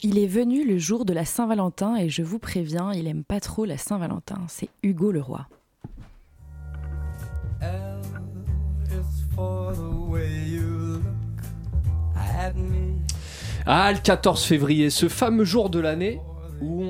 Il 0.03 0.17
est 0.17 0.25
venu 0.25 0.65
le 0.65 0.77
jour 0.77 1.03
de 1.03 1.11
la 1.11 1.25
Saint-Valentin 1.25 1.97
et 1.97 2.07
je 2.07 2.23
vous 2.23 2.39
préviens, 2.39 2.93
il 2.93 3.09
aime 3.09 3.25
pas 3.25 3.41
trop 3.41 3.65
la 3.65 3.77
Saint-Valentin. 3.77 4.37
C'est 4.47 4.69
Hugo 4.83 5.11
le 5.11 5.19
roi. 5.19 5.47
Ah, 13.65 13.91
le 13.91 13.99
14 13.99 14.45
février, 14.45 14.89
ce 14.89 15.09
fameux 15.09 15.43
jour 15.43 15.69
de 15.69 15.79
l'année 15.79 16.21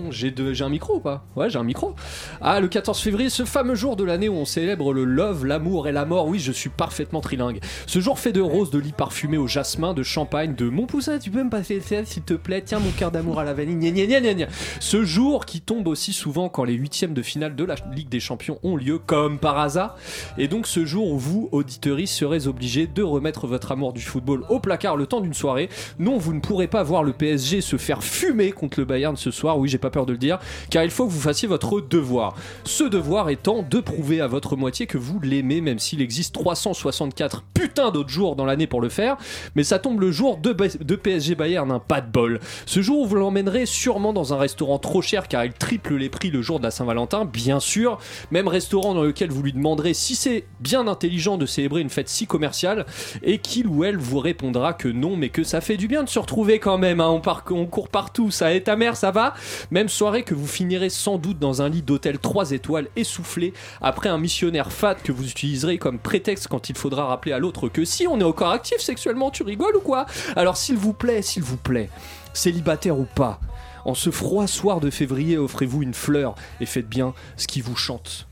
j'ai 0.09 0.63
un 0.63 0.69
micro 0.69 0.95
ou 0.95 0.99
pas 0.99 1.25
Ouais, 1.35 1.49
j'ai 1.49 1.59
un 1.59 1.63
micro. 1.63 1.95
Ah, 2.41 2.59
le 2.59 2.67
14 2.67 2.99
février, 2.99 3.29
ce 3.29 3.45
fameux 3.45 3.75
jour 3.75 3.95
de 3.95 4.03
l'année 4.03 4.29
où 4.29 4.33
on 4.33 4.45
célèbre 4.45 4.93
le 4.93 5.03
love, 5.03 5.45
l'amour 5.45 5.87
et 5.87 5.91
la 5.91 6.05
mort. 6.05 6.27
Oui, 6.27 6.39
je 6.39 6.51
suis 6.51 6.69
parfaitement 6.69 7.21
trilingue. 7.21 7.59
Ce 7.85 7.99
jour 7.99 8.19
fait 8.19 8.31
de 8.31 8.41
roses, 8.41 8.71
de 8.71 8.79
lits 8.79 8.93
parfumés 8.93 9.37
au 9.37 9.47
jasmin, 9.47 9.93
de 9.93 10.03
champagne, 10.03 10.55
de 10.55 10.69
mon 10.69 10.85
poussin, 10.85 11.19
tu 11.19 11.29
peux 11.29 11.43
me 11.43 11.49
passer 11.49 11.75
le 11.75 11.81
ciel 11.81 12.07
s'il 12.07 12.23
te 12.23 12.33
plaît 12.33 12.63
Tiens, 12.65 12.79
mon 12.79 12.91
cœur 12.91 13.11
d'amour 13.11 13.39
à 13.39 13.43
la 13.43 13.53
vanille. 13.53 13.75
Gna, 13.75 14.05
gna, 14.05 14.21
gna, 14.21 14.33
gna, 14.33 14.47
Ce 14.79 15.03
jour 15.03 15.45
qui 15.45 15.61
tombe 15.61 15.87
aussi 15.87 16.13
souvent 16.13 16.49
quand 16.49 16.63
les 16.63 16.73
huitièmes 16.73 17.13
de 17.13 17.21
finale 17.21 17.55
de 17.55 17.63
la 17.63 17.75
Ligue 17.93 18.09
des 18.09 18.19
Champions 18.19 18.59
ont 18.63 18.75
lieu, 18.75 18.97
comme 18.97 19.39
par 19.39 19.59
hasard. 19.59 19.97
Et 20.37 20.47
donc 20.47 20.67
ce 20.67 20.85
jour 20.85 21.11
où 21.11 21.17
vous, 21.17 21.49
auditeurs, 21.51 21.91
serez 22.05 22.47
obligés 22.47 22.87
de 22.87 23.03
remettre 23.03 23.47
votre 23.47 23.71
amour 23.71 23.93
du 23.93 24.01
football 24.01 24.43
au 24.49 24.59
placard 24.59 24.95
le 24.95 25.07
temps 25.07 25.21
d'une 25.21 25.33
soirée. 25.33 25.69
Non, 25.99 26.17
vous 26.17 26.33
ne 26.33 26.39
pourrez 26.39 26.67
pas 26.67 26.83
voir 26.83 27.03
le 27.03 27.13
PSG 27.13 27.61
se 27.61 27.77
faire 27.77 28.03
fumer 28.03 28.51
contre 28.51 28.79
le 28.79 28.85
Bayern 28.85 29.15
ce 29.17 29.31
soir 29.31 29.57
oui 29.61 29.69
j'ai 29.69 29.77
pas 29.77 29.89
peur 29.89 30.05
de 30.05 30.11
le 30.11 30.17
dire, 30.17 30.39
car 30.69 30.83
il 30.83 30.91
faut 30.91 31.05
que 31.05 31.11
vous 31.11 31.19
fassiez 31.19 31.47
votre 31.47 31.81
devoir. 31.81 32.35
Ce 32.63 32.83
devoir 32.83 33.29
étant 33.29 33.63
de 33.63 33.79
prouver 33.79 34.21
à 34.21 34.27
votre 34.27 34.55
moitié 34.55 34.87
que 34.87 34.97
vous 34.97 35.19
l'aimez, 35.19 35.61
même 35.61 35.79
s'il 35.79 36.01
existe 36.01 36.33
364 36.33 37.43
putains 37.53 37.91
d'autres 37.91 38.09
jours 38.09 38.35
dans 38.35 38.45
l'année 38.45 38.67
pour 38.67 38.81
le 38.81 38.89
faire, 38.89 39.17
mais 39.55 39.63
ça 39.63 39.79
tombe 39.79 40.01
le 40.01 40.11
jour 40.11 40.37
de, 40.37 40.53
PSG 40.53 41.35
Bayern, 41.35 41.71
un 41.71 41.79
pas 41.79 42.01
de 42.01 42.11
bol. 42.11 42.39
Ce 42.65 42.81
jour 42.81 43.01
où 43.01 43.05
vous 43.05 43.15
l'emmènerez 43.15 43.65
sûrement 43.65 44.13
dans 44.13 44.33
un 44.33 44.37
restaurant 44.37 44.79
trop 44.79 45.01
cher 45.01 45.27
car 45.27 45.45
il 45.45 45.53
triple 45.53 45.95
les 45.95 46.09
prix 46.09 46.31
le 46.31 46.41
jour 46.41 46.59
de 46.59 46.63
la 46.63 46.71
Saint-Valentin, 46.71 47.25
bien 47.25 47.59
sûr, 47.59 47.99
même 48.31 48.47
restaurant 48.47 48.93
dans 48.93 49.03
lequel 49.03 49.31
vous 49.31 49.43
lui 49.43 49.53
demanderez 49.53 49.93
si 49.93 50.15
c'est 50.15 50.45
bien 50.59 50.87
intelligent 50.87 51.37
de 51.37 51.45
célébrer 51.45 51.81
une 51.81 51.89
fête 51.89 52.09
si 52.09 52.27
commerciale, 52.27 52.85
et 53.23 53.37
qu'il 53.37 53.67
ou 53.67 53.83
elle 53.83 53.97
vous 53.97 54.19
répondra 54.19 54.73
que 54.73 54.87
non, 54.87 55.15
mais 55.15 55.29
que 55.29 55.43
ça 55.43 55.61
fait 55.61 55.77
du 55.77 55.87
bien 55.87 56.03
de 56.03 56.09
se 56.09 56.19
retrouver 56.19 56.59
quand 56.59 56.77
même, 56.77 56.99
hein. 56.99 57.21
on 57.51 57.65
court 57.65 57.89
partout, 57.89 58.31
ça 58.31 58.53
est 58.53 58.61
ta 58.61 58.75
mère, 58.75 58.95
ça 58.95 59.11
va? 59.11 59.33
Même 59.71 59.89
soirée 59.89 60.23
que 60.23 60.33
vous 60.33 60.47
finirez 60.47 60.89
sans 60.89 61.17
doute 61.17 61.39
dans 61.39 61.61
un 61.61 61.69
lit 61.69 61.81
d'hôtel 61.81 62.19
3 62.19 62.51
étoiles 62.51 62.87
essoufflé 62.95 63.53
après 63.81 64.09
un 64.09 64.17
missionnaire 64.17 64.71
fat 64.71 64.95
que 64.95 65.11
vous 65.11 65.27
utiliserez 65.27 65.77
comme 65.77 65.99
prétexte 65.99 66.47
quand 66.47 66.69
il 66.69 66.77
faudra 66.77 67.05
rappeler 67.05 67.31
à 67.31 67.39
l'autre 67.39 67.69
que 67.69 67.85
si 67.85 68.07
on 68.07 68.19
est 68.19 68.23
encore 68.23 68.51
actif 68.51 68.79
sexuellement, 68.79 69.31
tu 69.31 69.43
rigoles 69.43 69.75
ou 69.75 69.81
quoi? 69.81 70.05
Alors 70.35 70.57
s'il 70.57 70.77
vous 70.77 70.93
plaît, 70.93 71.21
s'il 71.21 71.43
vous 71.43 71.57
plaît, 71.57 71.89
célibataire 72.33 72.99
ou 72.99 73.05
pas, 73.05 73.39
en 73.85 73.93
ce 73.93 74.11
froid 74.11 74.47
soir 74.47 74.79
de 74.79 74.89
février, 74.89 75.37
offrez-vous 75.37 75.81
une 75.83 75.93
fleur 75.93 76.35
et 76.59 76.65
faites 76.65 76.87
bien 76.87 77.13
ce 77.37 77.47
qui 77.47 77.61
vous 77.61 77.75
chante. 77.75 78.27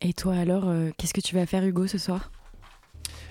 Et 0.00 0.12
toi 0.12 0.34
alors, 0.34 0.64
euh, 0.66 0.90
qu'est-ce 0.98 1.14
que 1.14 1.20
tu 1.20 1.34
vas 1.34 1.46
faire 1.46 1.64
Hugo 1.64 1.86
ce 1.86 1.98
soir? 1.98 2.30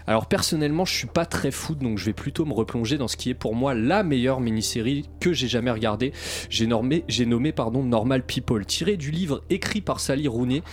Alors 0.07 0.25
personnellement, 0.25 0.85
je 0.85 0.93
suis 0.93 1.07
pas 1.07 1.25
très 1.25 1.51
foot, 1.51 1.79
donc 1.79 1.97
je 1.97 2.05
vais 2.05 2.13
plutôt 2.13 2.45
me 2.45 2.53
replonger 2.53 2.97
dans 2.97 3.07
ce 3.07 3.17
qui 3.17 3.29
est 3.29 3.35
pour 3.35 3.55
moi 3.55 3.73
la 3.73 4.03
meilleure 4.03 4.39
mini-série 4.39 5.09
que 5.19 5.33
j'ai 5.33 5.47
jamais 5.47 5.71
regardée. 5.71 6.11
J'ai 6.49 6.67
nommé, 6.67 7.51
pardon, 7.51 7.83
Normal 7.83 8.25
People, 8.25 8.65
tiré 8.65 8.97
du 8.97 9.11
livre 9.11 9.43
écrit 9.49 9.81
par 9.81 9.99
Sally 9.99 10.27
Rooney. 10.27 10.63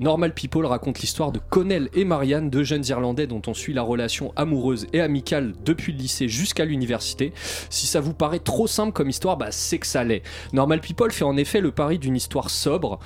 Normal 0.00 0.34
People 0.34 0.66
raconte 0.66 0.98
l'histoire 0.98 1.30
de 1.30 1.38
Connell 1.38 1.88
et 1.94 2.04
Marianne, 2.04 2.50
deux 2.50 2.64
jeunes 2.64 2.84
Irlandais 2.88 3.28
dont 3.28 3.42
on 3.46 3.54
suit 3.54 3.72
la 3.72 3.82
relation 3.82 4.32
amoureuse 4.34 4.88
et 4.92 5.00
amicale 5.00 5.52
depuis 5.64 5.92
le 5.92 5.98
lycée 5.98 6.28
jusqu'à 6.28 6.64
l'université. 6.64 7.32
Si 7.70 7.86
ça 7.86 8.00
vous 8.00 8.12
paraît 8.12 8.40
trop 8.40 8.66
simple 8.66 8.92
comme 8.92 9.08
histoire, 9.08 9.36
bah 9.36 9.52
c'est 9.52 9.78
que 9.78 9.86
ça 9.86 10.02
l'est. 10.02 10.22
Normal 10.52 10.80
People 10.80 11.12
fait 11.12 11.24
en 11.24 11.36
effet 11.36 11.60
le 11.60 11.70
pari 11.70 12.00
d'une 12.00 12.16
histoire 12.16 12.50
sobre, 12.50 12.98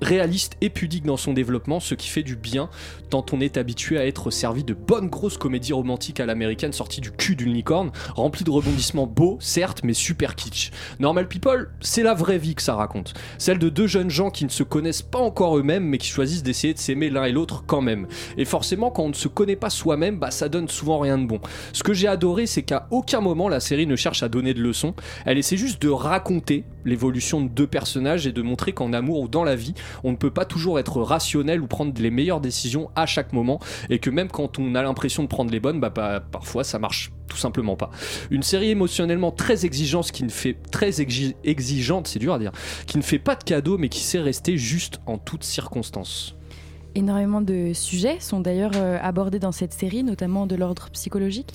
réaliste 0.00 0.56
et 0.60 0.70
pudique 0.70 1.04
dans 1.04 1.16
son 1.16 1.32
développement, 1.32 1.80
ce 1.80 1.94
qui 1.94 2.08
fait 2.08 2.22
du 2.22 2.36
bien 2.36 2.68
tant 3.10 3.26
on 3.32 3.40
est 3.40 3.56
habitué 3.56 3.98
à 3.98 4.06
être 4.06 4.30
servi 4.30 4.64
de 4.64 4.72
bonnes 4.72 5.08
grosses 5.08 5.36
comédies 5.36 5.72
romantiques 5.72 6.20
à 6.20 6.26
l'américaine 6.26 6.72
sorties 6.72 7.00
du 7.00 7.10
cul 7.10 7.36
d'une 7.36 7.52
licorne, 7.52 7.90
remplies 8.14 8.44
de 8.44 8.50
rebondissements 8.50 9.06
beaux, 9.06 9.36
certes, 9.40 9.80
mais 9.82 9.94
super 9.94 10.36
kitsch. 10.36 10.70
Normal 11.00 11.28
People, 11.28 11.70
c'est 11.80 12.02
la 12.02 12.14
vraie 12.14 12.38
vie 12.38 12.54
que 12.54 12.62
ça 12.62 12.74
raconte. 12.76 13.14
Celle 13.36 13.58
de 13.58 13.68
deux 13.68 13.88
jeunes 13.88 14.10
gens 14.10 14.30
qui 14.30 14.44
ne 14.44 14.50
se 14.50 14.62
connaissent 14.62 15.02
pas 15.02 15.18
encore 15.18 15.58
eux-mêmes, 15.58 15.84
mais 15.84 15.98
qui 15.98 16.08
choisissent 16.08 16.42
d'essayer 16.42 16.72
de 16.72 16.78
s'aimer 16.78 17.10
l'un 17.10 17.24
et 17.24 17.32
l'autre 17.32 17.64
quand 17.66 17.80
même. 17.80 18.06
Et 18.38 18.44
forcément, 18.44 18.90
quand 18.90 19.02
on 19.02 19.08
ne 19.08 19.14
se 19.14 19.28
connaît 19.28 19.56
pas 19.56 19.70
soi-même, 19.70 20.18
bah 20.18 20.30
ça 20.30 20.48
donne 20.48 20.68
souvent 20.68 21.00
rien 21.00 21.18
de 21.18 21.26
bon. 21.26 21.40
Ce 21.72 21.82
que 21.82 21.92
j'ai 21.92 22.08
adoré, 22.08 22.46
c'est 22.46 22.62
qu'à 22.62 22.86
aucun 22.90 23.20
moment 23.20 23.48
la 23.48 23.60
série 23.60 23.86
ne 23.86 23.96
cherche 23.96 24.22
à 24.22 24.28
donner 24.28 24.54
de 24.54 24.62
leçons, 24.62 24.94
elle 25.26 25.38
essaie 25.38 25.56
juste 25.56 25.82
de 25.82 25.88
raconter 25.88 26.64
l'évolution 26.84 27.40
de 27.40 27.48
deux 27.48 27.66
personnages 27.66 28.26
et 28.26 28.32
de 28.32 28.42
montrer 28.42 28.72
qu'en 28.72 28.92
amour 28.92 29.20
ou 29.20 29.28
dans 29.28 29.44
la 29.44 29.56
vie, 29.56 29.74
on 30.04 30.12
ne 30.12 30.16
peut 30.16 30.30
pas 30.30 30.44
toujours 30.44 30.78
être 30.78 31.00
rationnel 31.02 31.60
ou 31.60 31.66
prendre 31.66 31.92
les 32.00 32.10
meilleures 32.10 32.40
décisions 32.40 32.90
à 32.96 33.06
chaque 33.06 33.32
moment 33.32 33.60
et 33.88 33.98
que 33.98 34.10
même 34.10 34.28
quand 34.28 34.58
on 34.58 34.74
a 34.74 34.82
l'impression 34.82 35.22
de 35.22 35.28
prendre 35.28 35.50
les 35.50 35.60
bonnes, 35.60 35.80
bah, 35.80 35.90
bah 35.90 36.20
parfois 36.20 36.64
ça 36.64 36.78
marche 36.78 37.12
tout 37.28 37.36
simplement 37.36 37.76
pas. 37.76 37.90
Une 38.30 38.42
série 38.42 38.70
émotionnellement 38.70 39.30
très 39.30 39.64
exigeante 39.64 40.10
qui 40.10 40.24
ne 40.24 40.30
fait 40.30 40.56
très 40.70 41.00
exigeante, 41.00 42.08
c'est 42.08 42.18
dur 42.18 42.34
à 42.34 42.38
dire, 42.38 42.52
qui 42.86 42.98
ne 42.98 43.02
fait 43.02 43.18
pas 43.18 43.36
de 43.36 43.44
cadeaux 43.44 43.78
mais 43.78 43.88
qui 43.88 44.00
sait 44.00 44.20
rester 44.20 44.56
juste 44.56 45.00
en 45.06 45.18
toutes 45.18 45.44
circonstances. 45.44 46.36
Énormément 46.96 47.40
de 47.40 47.70
sujets 47.72 48.18
sont 48.18 48.40
d'ailleurs 48.40 48.72
euh, 48.74 48.98
abordés 49.00 49.38
dans 49.38 49.52
cette 49.52 49.72
série, 49.72 50.02
notamment 50.02 50.46
de 50.46 50.56
l'ordre 50.56 50.90
psychologique. 50.90 51.52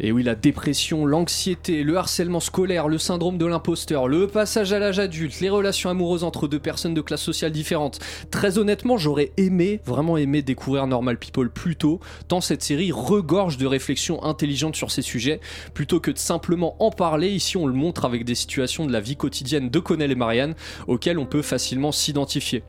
Et 0.00 0.10
oui, 0.10 0.24
la 0.24 0.34
dépression, 0.34 1.06
l'anxiété, 1.06 1.84
le 1.84 1.96
harcèlement 1.96 2.40
scolaire, 2.40 2.88
le 2.88 2.98
syndrome 2.98 3.38
de 3.38 3.46
l'imposteur, 3.46 4.08
le 4.08 4.26
passage 4.26 4.72
à 4.72 4.80
l'âge 4.80 4.98
adulte, 4.98 5.40
les 5.40 5.50
relations 5.50 5.88
amoureuses 5.88 6.24
entre 6.24 6.48
deux 6.48 6.58
personnes 6.58 6.94
de 6.94 7.00
classe 7.00 7.22
sociale 7.22 7.52
différentes. 7.52 8.00
Très 8.32 8.58
honnêtement, 8.58 8.96
j'aurais 8.96 9.30
aimé, 9.36 9.80
vraiment 9.86 10.16
aimé 10.16 10.42
découvrir 10.42 10.88
Normal 10.88 11.16
People 11.16 11.50
plus 11.50 11.76
tôt, 11.76 12.00
tant 12.26 12.40
cette 12.40 12.62
série 12.62 12.90
regorge 12.90 13.58
de 13.58 13.66
réflexions 13.66 14.24
intelligentes 14.24 14.74
sur 14.74 14.90
ces 14.90 15.02
sujets. 15.02 15.40
Plutôt 15.74 16.00
que 16.00 16.10
de 16.10 16.18
simplement 16.18 16.74
en 16.80 16.90
parler, 16.90 17.28
ici 17.28 17.56
on 17.56 17.66
le 17.66 17.74
montre 17.74 18.04
avec 18.04 18.24
des 18.24 18.34
situations 18.34 18.84
de 18.84 18.92
la 18.92 19.00
vie 19.00 19.16
quotidienne 19.16 19.70
de 19.70 19.78
Connell 19.78 20.10
et 20.10 20.16
Marianne 20.16 20.54
auxquelles 20.88 21.18
on 21.18 21.26
peut 21.26 21.42
facilement 21.42 21.92
s'identifier. 21.92 22.64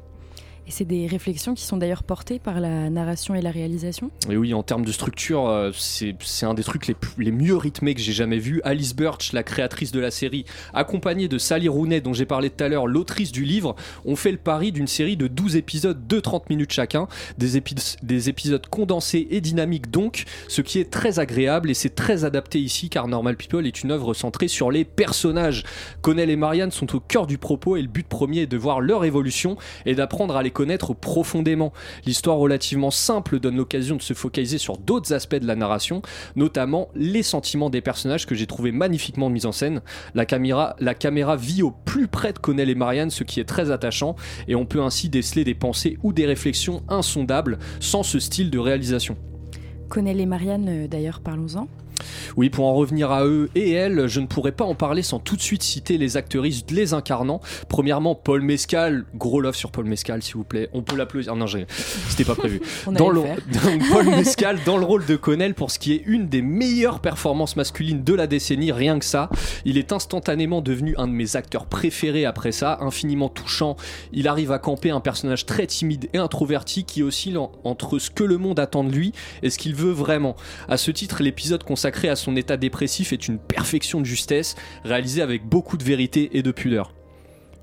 Et 0.66 0.72
c'est 0.72 0.86
des 0.86 1.08
réflexions 1.08 1.54
qui 1.54 1.64
sont 1.64 1.78
d'ailleurs 1.78 2.04
portées 2.04 2.40
par 2.40 2.60
la 2.60 2.90
narration 2.90 3.36
et 3.36 3.42
la 3.42 3.52
réalisation. 3.52 4.12
Et 4.30 4.38
oui, 4.38 4.54
en 4.54 4.64
termes 4.64 4.86
de 4.86 4.92
structure, 4.92 5.50
euh, 5.50 5.72
c'est 5.74 6.46
un 6.46 6.54
des 6.54 6.64
trucs 6.64 6.88
les, 6.88 6.96
les 7.18 7.32
mieux 7.32 7.58
rythmés 7.58 7.94
que 7.96 8.02
j'ai 8.02 8.14
jamais 8.14 8.40
vu. 8.40 8.62
Alice 8.64 8.96
Birch, 8.96 9.34
la 9.34 9.44
créatrice 9.44 9.92
de 9.92 10.00
la 10.00 10.10
série, 10.10 10.46
accompagnée 10.74 11.28
de 11.28 11.38
Sally 11.38 11.68
Rooney, 11.68 12.00
dont 12.00 12.14
j'ai 12.14 12.26
parlé 12.26 12.50
tout 12.50 12.64
à 12.64 12.70
l'heure, 12.70 12.88
l'autrice 12.88 13.32
du 13.32 13.44
livre, 13.44 13.76
ont 14.06 14.16
fait 14.16 14.32
le 14.32 14.38
pari 14.38 14.72
d'une 14.72 14.88
série 14.88 15.18
de 15.18 15.28
12 15.28 15.58
épisodes 15.58 16.08
de 16.08 16.20
30 16.20 16.50
minutes 16.50 16.72
chacun, 16.72 17.08
des, 17.38 17.62
des 18.02 18.30
épisodes 18.30 18.66
condensés 18.68 19.28
et 19.32 19.42
dynamiques 19.42 19.92
donc, 19.92 20.24
ce 20.48 20.62
qui 20.62 20.80
est 20.80 20.90
très 20.90 21.20
agréable 21.20 21.70
et 21.70 21.74
c'est 21.74 21.96
très 21.96 22.24
adapté 22.24 22.60
ici 22.60 22.90
car 22.90 23.08
Normal 23.08 23.36
People 23.36 23.68
est 23.68 23.84
une 23.84 23.92
œuvre 23.92 24.14
centrée 24.14 24.48
sur 24.48 24.72
les 24.72 24.86
personnages. 24.86 25.64
Connell 26.02 26.30
et 26.30 26.36
Marianne 26.36 26.72
sont 26.72 26.96
au 26.96 27.00
cœur 27.00 27.28
du 27.28 27.38
propos 27.38 27.76
et 27.76 27.82
le 27.82 27.88
but 27.88 28.08
premier 28.08 28.42
est 28.42 28.48
de 28.48 28.58
voir 28.58 28.80
leur 28.80 29.04
évolution 29.04 29.58
et 29.86 29.96
d'apprendre 29.96 30.36
à 30.36 30.44
les 30.44 30.52
connaître 30.54 30.94
profondément. 30.94 31.74
L'histoire 32.06 32.38
relativement 32.38 32.92
simple 32.92 33.40
donne 33.40 33.58
l'occasion 33.58 33.98
de 33.98 34.02
se 34.02 34.14
focaliser 34.14 34.58
sur 34.58 34.78
d'autres 34.78 35.14
aspects 35.14 35.36
de 35.36 35.48
la 35.48 35.56
narration, 35.56 36.02
notamment 36.36 36.90
les 36.96 37.24
sentiments 37.24 37.70
des 37.70 37.82
personnages 37.82 38.26
que 38.26 38.36
j'ai 38.36 38.48
trouvé 38.48 38.72
magnifiquement 38.72 39.30
mis 39.30 39.46
en 39.46 39.52
scène. 39.52 39.82
La 40.16 40.26
caméra, 40.26 40.76
vit 41.36 41.64
au 41.64 41.72
plus 41.72 42.08
près 42.08 42.32
de 42.32 42.40
Connell 42.40 42.70
et 42.70 42.76
Marianne, 42.76 43.10
ce 43.10 43.24
qui 43.24 43.40
est 43.40 43.46
très 43.46 43.72
attachant, 43.72 44.16
et 44.48 44.56
on 44.56 44.66
peut 44.66 44.82
ainsi 44.82 45.10
déceler 45.10 45.44
des 45.44 45.56
pensées 45.56 45.98
ou 46.04 46.14
des 46.14 46.26
réflexions 46.26 46.84
insondables 46.88 47.60
sans 47.80 48.04
ce 48.04 48.20
style 48.20 48.50
de 48.50 48.60
réalisation. 48.60 49.18
Connell 49.90 50.20
et 50.20 50.26
Marianne, 50.26 50.70
euh, 50.70 50.88
d'ailleurs, 50.88 51.22
parlons-en. 51.22 51.68
Oui, 52.36 52.50
pour 52.50 52.66
en 52.66 52.74
revenir 52.74 53.12
à 53.12 53.26
eux 53.26 53.50
et 53.56 53.72
elles, 53.72 54.08
je 54.08 54.20
ne 54.20 54.28
pourrais 54.28 54.52
pas 54.52 54.66
en 54.66 54.76
parler 54.76 55.04
sans 55.04 55.20
tout 55.20 55.36
de 55.36 55.42
suite 55.42 55.64
citer 55.64 55.98
les 55.98 56.18
actrices 56.18 56.34
les 56.70 56.94
incarnant. 56.94 57.42
Premièrement, 57.70 58.16
Paul 58.16 58.42
Mescal, 58.42 59.06
gros 59.16 59.42
love 59.42 59.56
sur 59.56 59.72
Paul 59.72 59.86
Mescal, 59.86 60.22
s'il 60.24 60.36
vous 60.36 60.44
plaît. 60.44 60.70
On 60.74 60.82
peut 60.82 60.96
l'applaudir. 60.96 61.36
Non, 61.36 61.46
c'était 62.10 62.24
pas 62.24 62.36
prévu. 62.36 62.62
dans 62.92 63.10
le... 63.10 63.22
Paul 63.92 64.06
Mescal 64.18 64.60
dans 64.66 64.78
le 64.78 64.86
rôle 64.86 65.06
de 65.06 65.16
Connell 65.16 65.54
pour 65.54 65.72
ce 65.72 65.80
qui 65.80 65.94
est 65.94 66.04
une 66.06 66.28
des 66.28 66.42
meilleures 66.42 67.00
performances 67.00 67.56
masculines 67.56 68.04
de 68.04 68.14
la 68.14 68.28
décennie, 68.28 68.72
rien 68.72 69.00
que 69.00 69.06
ça. 69.06 69.30
Il 69.66 69.78
est 69.78 69.92
instantanément 69.92 70.62
devenu 70.62 70.96
un 70.98 71.08
de 71.08 71.14
mes 71.14 71.36
acteurs 71.36 71.66
préférés 71.66 72.26
après 72.26 72.52
ça, 72.52 72.78
infiniment 72.82 73.30
touchant. 73.30 73.76
Il 74.12 74.28
arrive 74.28 74.52
à 74.52 74.60
camper 74.60 74.92
un 74.92 75.00
personnage 75.00 75.46
très 75.46 75.68
timide 75.68 76.10
et 76.14 76.18
introverti 76.18 76.84
qui 76.84 77.04
oscille 77.04 77.38
entre 77.64 78.00
ce 78.00 78.10
que 78.10 78.24
le 78.24 78.38
monde 78.38 78.60
attend 78.60 78.84
de 78.84 78.92
lui 78.92 79.14
et 79.42 79.50
ce 79.50 79.58
qu'il 79.58 79.76
veut 79.76 79.92
vraiment. 79.92 80.36
À 80.68 80.78
ce 80.78 80.92
titre, 80.92 81.22
l'épisode 81.22 81.64
consacré 81.64 81.83
créé 81.92 82.10
à 82.10 82.16
son 82.16 82.36
état 82.36 82.58
dépressif 82.58 83.14
est 83.14 83.28
une 83.28 83.40
perfection 83.40 84.00
de 84.00 84.06
justesse, 84.06 84.56
réalisée 84.84 85.22
avec 85.22 85.46
beaucoup 85.46 85.78
de 85.78 85.84
vérité 85.84 86.38
et 86.38 86.44
de 86.44 86.52
pudeur. 86.52 86.94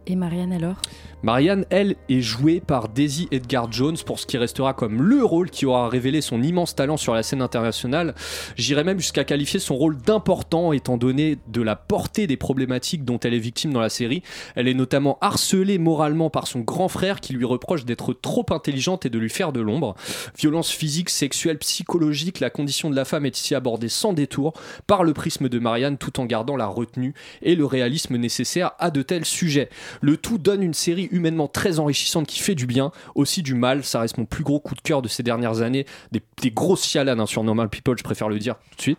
Et 0.07 0.16
Marianne 0.16 0.53
alors? 0.53 0.81
Marianne, 1.23 1.66
elle, 1.68 1.97
est 2.09 2.23
jouée 2.23 2.61
par 2.61 2.89
Daisy 2.89 3.29
Edgar 3.31 3.71
Jones 3.71 3.99
pour 4.07 4.18
ce 4.18 4.27
qui 4.27 4.39
restera 4.39 4.73
comme 4.73 5.03
le 5.03 5.23
rôle 5.23 5.51
qui 5.51 5.66
aura 5.66 5.89
révélé 5.91 6.23
son 6.23 6.43
immense 6.43 6.75
talent 6.75 6.97
sur 6.97 7.12
la 7.12 7.23
scène 7.23 7.43
internationale. 7.43 8.14
J'irais 8.57 8.85
même 8.85 8.99
jusqu'à 8.99 9.25
qualifier 9.25 9.61
son 9.61 9.77
rôle 9.77 9.99
d'important 9.99 10.73
étant 10.73 10.97
donné 10.97 11.37
de 11.49 11.61
la 11.61 11.77
portée 11.77 12.27
des 12.27 12.39
problématiques 12.39 13.05
dont 13.05 13.21
elle 13.21 13.35
est 13.35 13.39
victime 13.39 13.71
dans 13.71 13.81
la 13.81 13.91
série. 13.91 14.23
Elle 14.55 14.66
est 14.66 14.75
notamment 14.75 15.18
harcelée 15.21 15.77
moralement 15.77 16.31
par 16.31 16.47
son 16.47 16.61
grand 16.61 16.89
frère 16.89 17.21
qui 17.21 17.35
lui 17.35 17.45
reproche 17.45 17.85
d'être 17.85 18.14
trop 18.14 18.47
intelligente 18.51 19.05
et 19.05 19.11
de 19.11 19.18
lui 19.18 19.31
faire 19.31 19.53
de 19.53 19.61
l'ombre. 19.61 19.97
Violence 20.39 20.71
physique, 20.71 21.11
sexuelle, 21.11 21.59
psychologique, 21.59 22.41
la 22.41 22.49
condition 22.49 22.89
de 22.89 22.97
la 22.97 23.05
femme 23.05 23.27
est 23.27 23.39
ici 23.39 23.55
abordée 23.55 23.91
sans 23.91 24.14
détour 24.14 24.55
par 24.87 25.05
le 25.05 25.12
prisme 25.12 25.51
de 25.51 25.59
Marianne 25.59 25.99
tout 25.99 26.18
en 26.18 26.25
gardant 26.25 26.57
la 26.57 26.66
retenue 26.66 27.12
et 27.43 27.57
le 27.57 27.66
réalisme 27.66 28.16
nécessaire 28.16 28.73
à 28.79 28.91
de 28.91 29.03
tels 29.03 29.27
sujets. 29.27 29.68
Le 30.01 30.16
tout 30.16 30.39
donne 30.39 30.62
une 30.62 30.73
série 30.73 31.10
humainement 31.11 31.49
très 31.49 31.79
enrichissante 31.79 32.27
qui 32.27 32.41
fait 32.41 32.55
du 32.55 32.67
bien, 32.67 32.93
aussi 33.15 33.43
du 33.43 33.55
mal. 33.55 33.85
Ça 33.85 34.01
reste 34.01 34.19
mon 34.19 34.25
plus 34.25 34.45
gros 34.45 34.61
coup 34.61 34.75
de 34.75 34.81
cœur 34.81 35.03
de 35.03 35.09
ces 35.09 35.23
dernières 35.23 35.63
années. 35.63 35.87
Des, 36.13 36.51
grosses 36.51 36.85
chialanes 36.85 37.21
hein, 37.21 37.27
sur 37.27 37.45
Normal 37.45 37.69
People, 37.69 37.97
je 37.99 38.03
préfère 38.03 38.29
le 38.29 38.39
dire 38.39 38.57
tout 38.71 38.77
de 38.77 38.83
suite. 38.83 38.99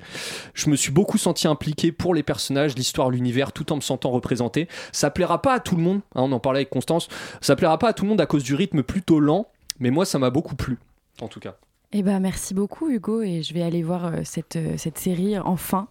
Je 0.54 0.70
me 0.70 0.76
suis 0.76 0.92
beaucoup 0.92 1.18
senti 1.18 1.48
impliqué 1.48 1.92
pour 1.92 2.14
les 2.14 2.24
personnages, 2.24 2.76
l'histoire, 2.76 3.10
l'univers, 3.10 3.52
tout 3.52 3.72
en 3.72 3.76
me 3.76 3.82
sentant 3.82 4.12
représenté. 4.12 4.68
Ça 4.92 5.10
plaira 5.10 5.42
pas 5.42 5.54
à 5.54 5.60
tout 5.60 5.76
le 5.76 5.82
monde, 5.82 6.02
hein, 6.16 6.22
on 6.24 6.32
en 6.32 6.40
parlait 6.40 6.60
avec 6.60 6.70
Constance, 6.70 7.08
ça 7.42 7.56
plaira 7.56 7.78
pas 7.78 7.90
à 7.90 7.94
tout 7.94 8.04
le 8.04 8.10
monde 8.10 8.22
à 8.22 8.26
cause 8.26 8.44
du 8.44 8.56
rythme 8.56 8.84
plutôt 8.84 9.20
lent, 9.20 9.48
mais 9.80 9.90
moi 9.90 10.06
ça 10.06 10.20
m'a 10.20 10.30
beaucoup 10.30 10.56
plu, 10.56 10.78
en 11.22 11.28
tout 11.28 11.40
cas. 11.40 11.56
Eh 11.94 12.04
ben, 12.04 12.22
merci 12.22 12.54
beaucoup 12.54 12.90
Hugo 12.90 13.22
et 13.22 13.44
je 13.44 13.54
vais 13.54 13.62
aller 13.62 13.84
voir 13.84 14.06
euh, 14.06 14.22
cette, 14.24 14.56
euh, 14.56 14.76
cette 14.78 14.98
série 14.98 15.38
enfin. 15.38 15.88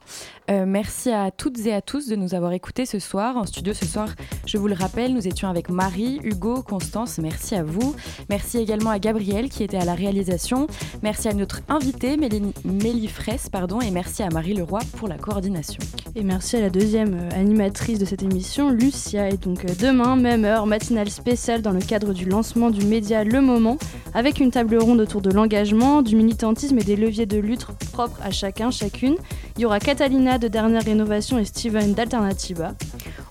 Euh, 0.51 0.64
merci 0.66 1.11
à 1.11 1.30
toutes 1.30 1.59
et 1.66 1.74
à 1.74 1.82
tous 1.82 2.09
de 2.09 2.16
nous 2.16 2.34
avoir 2.34 2.53
écoutés 2.53 2.86
ce 2.86 2.98
soir. 2.98 3.36
En 3.36 3.44
studio 3.44 3.74
ce 3.74 3.84
soir, 3.84 4.09
je 4.46 4.57
vous 4.57 4.66
le 4.66 4.72
rappelle, 4.72 5.12
nous 5.12 5.28
étions 5.28 5.51
avec 5.51 5.68
Marie, 5.68 6.18
Hugo, 6.24 6.62
Constance. 6.62 7.18
Merci 7.18 7.55
à 7.55 7.62
vous. 7.62 7.94
Merci 8.30 8.57
également 8.57 8.88
à 8.88 8.98
Gabriel 8.98 9.51
qui 9.51 9.62
était 9.62 9.76
à 9.76 9.84
la 9.84 9.94
réalisation. 9.94 10.68
Merci 11.03 11.28
à 11.28 11.34
notre 11.34 11.61
invitée 11.68 12.16
Mélie 12.16 13.07
Fraisse 13.07 13.51
pardon, 13.51 13.82
et 13.82 13.90
merci 13.90 14.22
à 14.22 14.30
Marie 14.30 14.55
Leroy 14.55 14.80
pour 14.96 15.07
la 15.07 15.18
coordination. 15.18 15.82
Et 16.16 16.22
merci 16.22 16.57
à 16.57 16.61
la 16.62 16.70
deuxième 16.70 17.28
animatrice 17.34 17.98
de 17.98 18.07
cette 18.07 18.22
émission, 18.22 18.70
Lucia. 18.70 19.28
Et 19.28 19.36
donc 19.36 19.66
demain, 19.78 20.16
même 20.16 20.46
heure, 20.46 20.64
matinale 20.64 21.11
spéciale 21.11 21.61
dans 21.61 21.72
le 21.72 21.80
cadre 21.80 22.14
du 22.14 22.24
lancement 22.24 22.70
du 22.70 22.86
média 22.86 23.22
Le 23.22 23.42
Moment 23.42 23.76
avec 24.14 24.40
une 24.40 24.51
table 24.51 24.78
ronde 24.78 25.01
autour 25.01 25.20
de 25.20 25.30
l'engagement 25.30 25.89
du 26.03 26.16
militantisme 26.16 26.78
et 26.78 26.84
des 26.84 26.97
leviers 26.97 27.26
de 27.26 27.38
lutte 27.38 27.66
propres 27.93 28.18
à 28.22 28.30
chacun, 28.30 28.70
chacune. 28.70 29.16
Il 29.57 29.62
y 29.62 29.64
aura 29.66 29.80
Catalina 29.80 30.38
de 30.38 30.49
Dernière 30.49 30.84
Rénovation 30.84 31.38
et 31.38 31.45
Steven 31.45 31.93
d'Alternativa. 31.93 32.74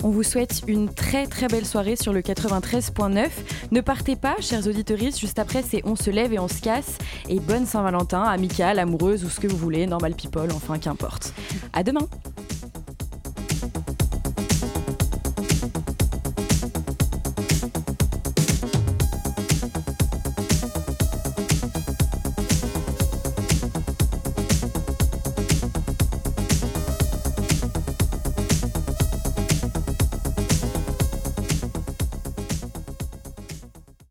On 0.04 0.10
vous 0.10 0.24
souhaite 0.24 0.62
une 0.68 0.94
très 0.94 1.26
très 1.26 1.48
belle 1.48 1.66
soirée 1.66 1.96
sur 1.96 2.14
le 2.14 2.22
93.9. 2.22 3.28
Ne 3.72 3.82
partez 3.82 4.16
pas, 4.16 4.36
chers 4.40 4.68
auditeurs, 4.68 4.98
juste 4.98 5.40
après 5.40 5.64
c'est 5.64 5.82
On 5.86 5.96
se 5.96 6.10
lève 6.10 6.34
et 6.34 6.40
on 6.40 6.48
se 6.48 6.62
casse. 6.62 6.98
Et 7.30 7.40
bonne 7.40 7.66
Saint-Valentin, 7.66 8.24
amicale, 8.24 8.80
amoureuse 8.80 9.24
ou 9.24 9.30
ce 9.30 9.40
que 9.40 9.48
vous 9.48 9.58
voulez, 9.58 9.88
normal 9.88 10.14
people, 10.16 10.50
enfin 10.54 10.78
qu'importe. 10.78 11.34
À 11.74 11.84
demain! 11.84 12.08